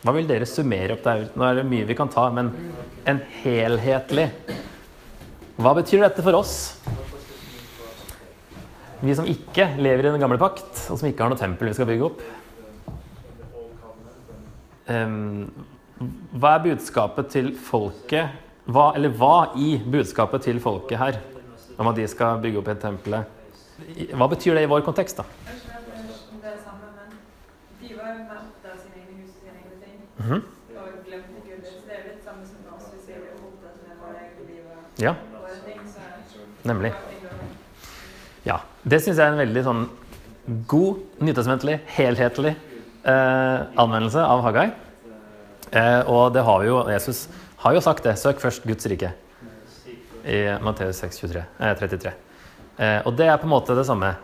Hva 0.04 0.12
vil 0.12 0.26
dere 0.28 0.44
summere 0.44 0.92
opp 0.92 1.04
der? 1.06 1.22
Nå 1.32 1.46
er 1.48 1.56
det 1.56 1.62
mye 1.64 1.86
vi 1.88 1.94
kan 1.96 2.10
ta, 2.12 2.26
men 2.28 2.50
en 3.08 3.22
helhetlig 3.40 4.26
Hva 5.54 5.74
betyr 5.78 6.02
dette 6.02 6.22
for 6.24 6.34
oss? 6.38 6.54
Vi 9.04 9.14
som 9.14 9.26
ikke 9.28 9.68
lever 9.78 10.08
i 10.08 10.12
den 10.14 10.22
gamle 10.22 10.38
pakt, 10.40 10.72
og 10.90 10.98
som 10.98 11.06
ikke 11.08 11.22
har 11.26 11.30
noe 11.30 11.38
tempel 11.38 11.68
vi 11.68 11.76
skal 11.76 11.88
bygge 11.90 12.08
opp. 12.08 12.24
Hva 16.34 16.50
er 16.56 16.64
budskapet 16.64 17.30
til 17.32 17.54
folket 17.56 18.40
hva, 18.68 18.90
Eller 18.96 19.12
hva 19.16 19.54
i 19.56 19.78
budskapet 19.80 20.42
til 20.44 20.60
folket 20.60 20.98
her 21.00 21.20
om 21.80 21.88
at 21.90 21.96
de 21.96 22.04
skal 22.08 22.40
bygge 22.42 22.60
opp 22.60 22.68
et 22.72 22.80
tempel? 22.82 23.16
Hva 24.14 24.28
betyr 24.30 24.58
det 24.58 24.64
i 24.66 24.70
vår 24.70 24.84
kontekst, 24.86 25.18
da? 25.20 25.24
Men 25.44 25.56
de 27.80 27.96
var 27.98 28.12
med 28.14 28.30
av 28.34 28.76
sine 28.80 28.96
egne 29.02 29.14
hus 29.20 29.30
og 29.30 29.38
sine 29.40 29.56
egne 29.58 29.76
ting. 29.82 29.96
Mhm. 30.18 30.40
Og 30.78 30.88
glemte 31.06 31.40
Gud. 31.44 31.62
Så 31.64 31.76
det 31.84 31.92
er 31.96 32.00
jo 32.00 32.06
litt 32.12 32.24
samme 32.24 32.44
som 32.48 32.58
oss 32.76 32.86
hvis 32.92 33.04
vi 33.08 33.12
er 33.18 33.24
opptatt 33.36 33.76
med 33.84 33.94
våre 34.00 34.18
eget 34.24 34.44
liv 34.48 34.62
og 34.64 35.02
Ja, 35.02 35.14
våre 35.34 35.58
ting. 35.66 35.80
Så 35.84 36.00
nemlig. 36.68 36.92
Ja, 38.44 38.60
det. 38.82 39.00
Syns 39.04 39.18
jeg 39.18 39.24
er 39.24 39.32
en 39.32 39.40
veldig 39.40 39.64
sånn 39.64 39.84
god, 40.68 41.00
nytelsesmentlig, 41.24 41.78
helhetlig 41.96 42.52
eh, 42.52 43.58
anvendelse 43.80 44.24
av 44.24 44.44
Haggai. 44.44 44.68
Eh, 45.70 46.00
og 46.10 46.34
det 46.34 46.44
har 46.46 46.60
vi 46.62 46.68
jo 46.68 46.82
Jesus 46.92 47.26
har 47.64 47.76
jo 47.76 47.82
sagt 47.84 48.04
det. 48.04 48.16
Søk 48.20 48.42
først 48.42 48.66
Guds 48.68 48.86
rike. 48.92 49.14
I 50.24 50.40
Matteus 50.64 51.00
6, 51.00 51.20
23, 51.24 51.44
eh, 51.60 51.74
33. 51.80 52.14
Eh, 52.76 53.00
og 53.06 53.14
det 53.16 53.28
er 53.28 53.38
på 53.40 53.48
en 53.48 53.54
måte 53.54 53.76
det 53.76 53.86
samme. 53.88 54.14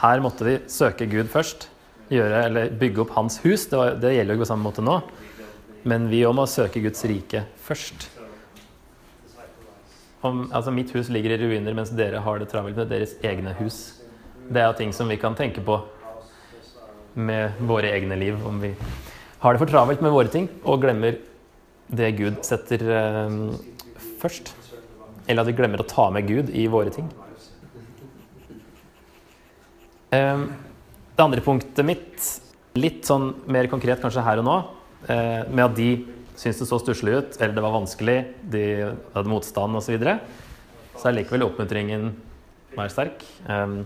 Her 0.00 0.24
måtte 0.24 0.44
de 0.44 0.58
søke 0.68 1.08
Gud 1.08 1.30
først. 1.32 1.68
Gjøre, 2.12 2.42
eller 2.44 2.72
bygge 2.76 3.04
opp 3.04 3.14
hans 3.16 3.38
hus. 3.44 3.66
Det, 3.70 3.78
var, 3.80 3.96
det 4.00 4.12
gjelder 4.16 4.36
jo 4.36 4.44
på 4.44 4.50
samme 4.52 4.68
måte 4.68 4.84
nå. 4.84 4.98
Men 5.88 6.08
vi 6.12 6.24
òg 6.28 6.36
må 6.36 6.44
søke 6.48 6.82
Guds 6.84 7.04
rike 7.08 7.44
først. 7.64 8.08
Om, 10.24 10.46
altså 10.56 10.72
mitt 10.72 10.92
hus 10.96 11.10
ligger 11.12 11.34
i 11.34 11.40
ruiner, 11.42 11.74
mens 11.76 11.90
dere 11.92 12.22
har 12.24 12.38
det 12.40 12.48
travelt 12.48 12.78
med 12.80 12.88
deres 12.88 13.12
egne 13.20 13.52
hus. 13.58 14.00
Det 14.48 14.62
er 14.62 14.72
ting 14.78 14.92
som 14.96 15.10
vi 15.12 15.18
kan 15.20 15.36
tenke 15.36 15.60
på 15.64 15.76
med 17.14 17.60
våre 17.68 17.90
egne 17.92 18.16
liv. 18.16 18.38
Om 18.40 18.62
vi 18.62 18.70
har 19.42 19.52
det 19.52 19.60
for 19.60 19.68
travelt 19.68 20.00
med 20.00 20.14
våre 20.14 20.32
ting 20.32 20.48
og 20.64 20.80
glemmer 20.80 21.18
det 21.92 22.14
Gud 22.16 22.40
setter 22.46 22.80
eh, 22.88 23.36
først. 24.22 24.54
Eller 25.28 25.44
at 25.44 25.50
vi 25.50 25.56
glemmer 25.58 25.84
å 25.84 25.88
ta 25.88 26.08
med 26.12 26.24
Gud 26.28 26.48
i 26.56 26.64
våre 26.72 26.92
ting. 26.94 27.10
Eh, 30.08 30.46
det 31.14 31.26
andre 31.26 31.44
punktet 31.44 31.84
mitt, 31.84 32.32
litt 32.80 33.04
sånn 33.04 33.34
mer 33.44 33.68
konkret 33.68 34.00
kanskje 34.00 34.24
her 34.24 34.40
og 34.40 34.48
nå, 34.48 34.56
eh, 35.04 35.44
med 35.52 35.66
at 35.68 35.76
de 35.76 35.90
syntes 36.34 36.62
det 36.62 36.68
så 36.68 36.78
stusslig 36.82 37.18
ut, 37.18 37.36
eller 37.40 37.54
det 37.56 37.64
var 37.64 37.74
vanskelig, 37.76 38.16
de 38.50 38.64
hadde 39.14 39.30
motstand 39.30 39.78
osv., 39.78 39.86
så, 39.86 39.94
videre, 39.94 40.16
så 40.94 41.10
er 41.10 41.18
likevel 41.18 41.46
oppmuntringen 41.46 42.08
mer 42.74 42.90
sterk. 42.92 43.22
Eh, 43.48 43.76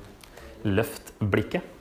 løft 0.68 1.12
blikket. 1.20 1.74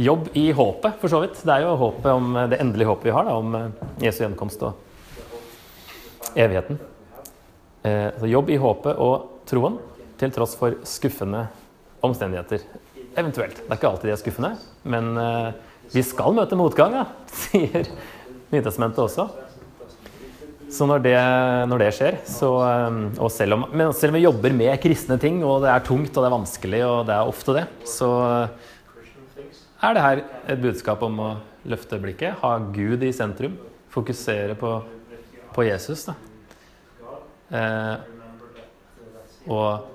Jobb 0.00 0.30
i 0.40 0.46
håpet, 0.56 0.96
for 1.00 1.12
så 1.12 1.20
vidt. 1.20 1.42
Det 1.44 1.52
er 1.52 1.66
jo 1.66 1.76
håpet 1.76 2.08
om, 2.08 2.32
det 2.48 2.60
endelige 2.62 2.88
håpet 2.88 3.10
vi 3.10 3.16
har 3.16 3.28
da, 3.28 3.36
om 3.36 3.58
eh, 3.58 3.84
Jesu 4.06 4.22
gjenkomst 4.24 4.64
og 4.64 6.32
evigheten. 6.38 6.80
Eh, 7.82 8.08
så 8.18 8.30
jobb 8.30 8.50
i 8.50 8.60
håpet 8.62 8.96
og 9.02 9.44
troen, 9.48 9.76
til 10.20 10.32
tross 10.32 10.54
for 10.56 10.78
skuffende 10.86 11.46
omstendigheter. 12.04 12.64
Eventuelt. 13.18 13.58
Det 13.58 13.68
er 13.68 13.76
ikke 13.76 13.90
alltid 13.90 14.08
de 14.08 14.14
er 14.14 14.20
skuffende, 14.20 14.52
men 14.88 15.12
eh, 15.20 15.52
vi 15.92 16.04
skal 16.06 16.36
møte 16.36 16.56
motgang, 16.56 16.96
ja, 16.96 17.06
sier 17.44 17.88
Nytestamentet 18.52 19.00
også. 19.00 19.30
Så 20.72 20.86
når 20.88 21.02
det, 21.04 21.16
når 21.68 21.82
det 21.82 21.90
skjer, 21.98 22.18
så, 22.24 22.50
eh, 22.64 22.98
og 23.20 23.28
selv 23.34 23.58
om, 23.58 23.66
men 23.76 23.92
selv 23.96 24.14
om 24.14 24.16
vi 24.16 24.24
jobber 24.24 24.54
med 24.56 24.80
kristne 24.80 25.18
ting, 25.20 25.42
og 25.44 25.66
det 25.66 25.72
er 25.72 25.84
tungt 25.84 26.14
og 26.16 26.24
det 26.24 26.30
er 26.30 26.36
vanskelig, 26.38 26.84
og 26.88 27.00
det 27.10 27.16
er 27.16 27.32
ofte 27.34 27.56
det, 27.58 27.66
så 27.88 28.08
er 29.82 29.96
det 29.96 30.04
her 30.06 30.22
et 30.54 30.62
budskap 30.62 31.02
om 31.04 31.20
å 31.20 31.30
løfte 31.68 31.98
blikket, 32.02 32.38
ha 32.42 32.56
Gud 32.74 33.02
i 33.04 33.12
sentrum, 33.14 33.56
fokusere 33.92 34.56
på, 34.58 34.76
på 35.52 35.66
Jesus. 35.66 36.06
Eh, 37.52 37.94
og, 39.52 39.88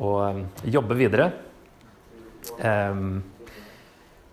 og 0.00 0.16
eh, 0.26 0.40
jobbe 0.74 0.96
videre. 0.98 1.30
Eh, 2.58 3.02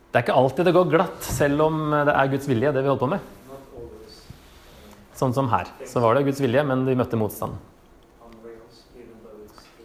det 0.08 0.22
er 0.22 0.26
ikke 0.26 0.40
alltid 0.40 0.70
det 0.70 0.78
går 0.80 0.94
glatt, 0.96 1.20
selv 1.28 1.68
om 1.68 1.84
det 1.94 2.16
er 2.16 2.32
Guds 2.32 2.48
vilje, 2.50 2.74
det 2.74 2.82
vi 2.84 2.90
holder 2.90 3.04
på 3.04 3.12
med. 3.18 3.34
Sånn 5.18 5.34
som 5.34 5.50
her. 5.50 5.70
Så 5.90 6.02
var 6.04 6.14
det 6.14 6.28
Guds 6.28 6.42
vilje, 6.44 6.62
men 6.68 6.86
de 6.86 6.94
møtte 6.98 7.18
motstand. 7.18 7.58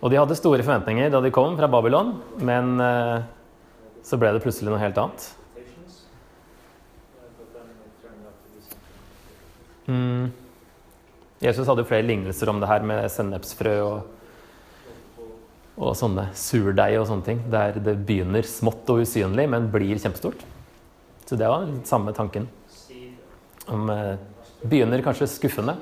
Og 0.03 0.11
de 0.11 0.19
hadde 0.19 0.37
store 0.37 0.65
forventninger 0.67 1.13
da 1.15 1.21
de 1.23 1.31
kom 1.33 1.55
fra 1.57 1.69
Babylon, 1.71 2.17
men 2.43 2.75
eh, 2.83 3.23
så 4.03 4.19
ble 4.19 4.33
det 4.35 4.43
plutselig 4.43 4.73
noe 4.73 4.83
helt 4.83 4.99
annet. 4.99 5.29
Mm. 9.87 10.33
Jesus 11.43 11.67
hadde 11.67 11.83
jo 11.83 11.89
flere 11.89 12.07
lignelser 12.07 12.51
om 12.51 12.61
det 12.63 12.71
her 12.71 12.85
med 12.87 13.07
sennepsfrø 13.11 13.77
og, 13.83 15.31
og 15.79 15.95
sånne 15.99 16.29
surdeig 16.39 16.99
og 17.01 17.09
sånne 17.09 17.27
ting. 17.27 17.41
Der 17.51 17.79
det 17.83 17.97
begynner 18.07 18.47
smått 18.47 18.91
og 18.93 19.03
usynlig, 19.07 19.49
men 19.51 19.71
blir 19.73 20.03
kjempestort. 20.03 20.43
Så 21.27 21.39
det 21.39 21.49
var 21.51 21.67
den 21.67 21.81
samme 21.89 22.15
tanken. 22.15 22.51
Om, 23.71 23.91
eh, 23.91 24.17
begynner 24.63 25.03
kanskje 25.05 25.31
skuffende, 25.31 25.77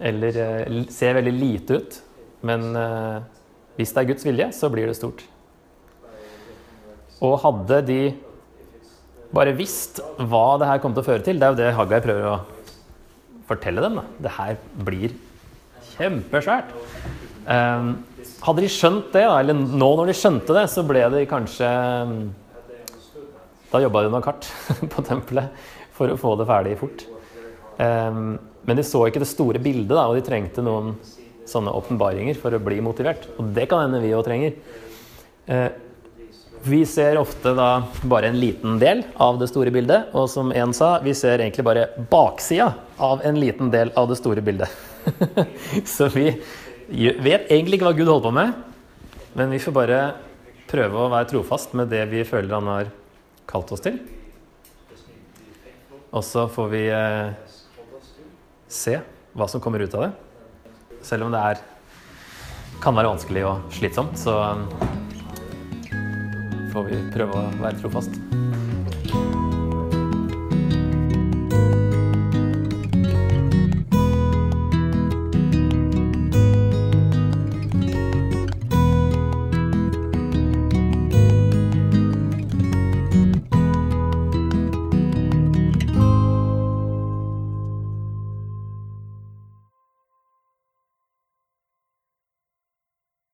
eller 0.00 0.40
eh, 0.40 0.78
ser 0.92 1.16
veldig 1.18 1.34
lite 1.36 1.78
ut. 1.78 1.98
Men 2.44 2.70
eh, 2.76 3.18
hvis 3.78 3.94
det 3.94 4.02
er 4.02 4.10
Guds 4.12 4.26
vilje, 4.26 4.50
så 4.56 4.70
blir 4.72 4.88
det 4.90 4.96
stort. 4.98 5.24
Og 7.24 7.38
hadde 7.44 7.80
de 7.88 8.00
bare 9.34 9.54
visst 9.56 10.00
hva 10.18 10.58
det 10.60 10.68
her 10.68 10.80
kom 10.82 10.94
til 10.94 11.02
å 11.02 11.08
føre 11.08 11.24
til, 11.26 11.38
det 11.40 11.46
er 11.46 11.54
jo 11.54 11.60
det 11.62 11.70
Haggai 11.74 12.00
prøver 12.04 12.26
å 12.30 12.40
fortelle 13.48 13.82
dem. 13.84 14.00
Det 14.22 14.34
her 14.36 14.58
blir 14.86 15.14
kjempesvært. 15.94 16.74
Eh, 17.44 17.88
hadde 18.44 18.64
de 18.64 18.72
skjønt 18.72 19.12
det, 19.14 19.24
eller 19.24 19.56
nå 19.56 19.90
når 19.98 20.10
de 20.10 20.18
skjønte 20.18 20.56
det, 20.56 20.68
så 20.72 20.84
ble 20.86 21.04
de 21.12 21.26
kanskje 21.28 21.68
Da 23.72 23.80
jobba 23.82 24.04
de 24.04 24.10
noen 24.12 24.22
kart 24.22 24.46
på 24.92 25.02
tempelet 25.02 25.64
for 25.96 26.12
å 26.12 26.18
få 26.18 26.36
det 26.38 26.46
ferdig 26.46 26.76
fort. 26.78 27.00
Um, 27.78 28.36
men 28.64 28.78
de 28.78 28.84
så 28.86 29.02
ikke 29.08 29.22
det 29.22 29.28
store 29.28 29.60
bildet, 29.62 29.92
da, 29.92 30.06
og 30.08 30.16
de 30.16 30.24
trengte 30.24 30.64
noen 30.64 30.94
sånne 31.48 31.72
åpenbaringer 31.76 32.38
for 32.40 32.54
å 32.56 32.62
bli 32.62 32.80
motivert. 32.84 33.26
Og 33.36 33.50
det 33.56 33.66
kan 33.70 33.84
hende 33.84 34.00
vi 34.00 34.14
òg 34.16 34.24
trenger. 34.26 34.54
Eh, 35.44 35.68
vi 36.64 36.80
ser 36.88 37.18
ofte 37.20 37.52
da 37.52 37.84
bare 38.08 38.30
en 38.30 38.38
liten 38.40 38.78
del 38.80 39.02
av 39.20 39.36
det 39.40 39.50
store 39.50 39.72
bildet, 39.74 40.14
og 40.16 40.30
som 40.32 40.52
en 40.56 40.72
sa, 40.76 40.96
vi 41.04 41.12
ser 41.16 41.42
egentlig 41.44 41.66
bare 41.66 41.90
baksida 42.10 42.70
av 42.96 43.20
en 43.28 43.36
liten 43.36 43.68
del 43.74 43.92
av 44.00 44.08
det 44.08 44.16
store 44.16 44.44
bildet. 44.44 44.72
Så 45.96 46.08
vi 46.14 46.30
vet 46.88 47.50
egentlig 47.50 47.76
ikke 47.76 47.90
hva 47.90 47.98
Gud 47.98 48.08
holder 48.08 48.24
på 48.24 48.34
med, 48.38 48.54
men 49.36 49.52
vi 49.52 49.60
får 49.60 49.76
bare 49.76 50.00
prøve 50.70 51.04
å 51.04 51.12
være 51.12 51.28
trofast 51.34 51.76
med 51.76 51.92
det 51.92 52.06
vi 52.08 52.24
føler 52.24 52.56
han 52.56 52.70
har 52.72 52.92
kalt 53.50 53.76
oss 53.76 53.84
til. 53.84 54.00
Og 56.14 56.24
så 56.24 56.46
får 56.48 56.68
vi 56.72 56.86
eh, 56.94 57.52
se 58.68 58.98
hva 59.34 59.48
som 59.50 59.62
kommer 59.62 59.82
ut 59.84 59.94
av 59.94 60.06
det. 60.06 60.12
Selv 61.04 61.26
om 61.26 61.34
det 61.34 61.40
er, 61.40 61.60
kan 62.84 62.96
være 62.96 63.12
vanskelig 63.12 63.44
og 63.48 63.74
slitsomt, 63.74 64.16
så 64.20 64.38
eh, 64.44 64.64
får 66.72 66.88
vi 66.90 67.02
prøve 67.14 67.32
å 67.38 67.52
være 67.60 67.78
trofast. 67.82 68.43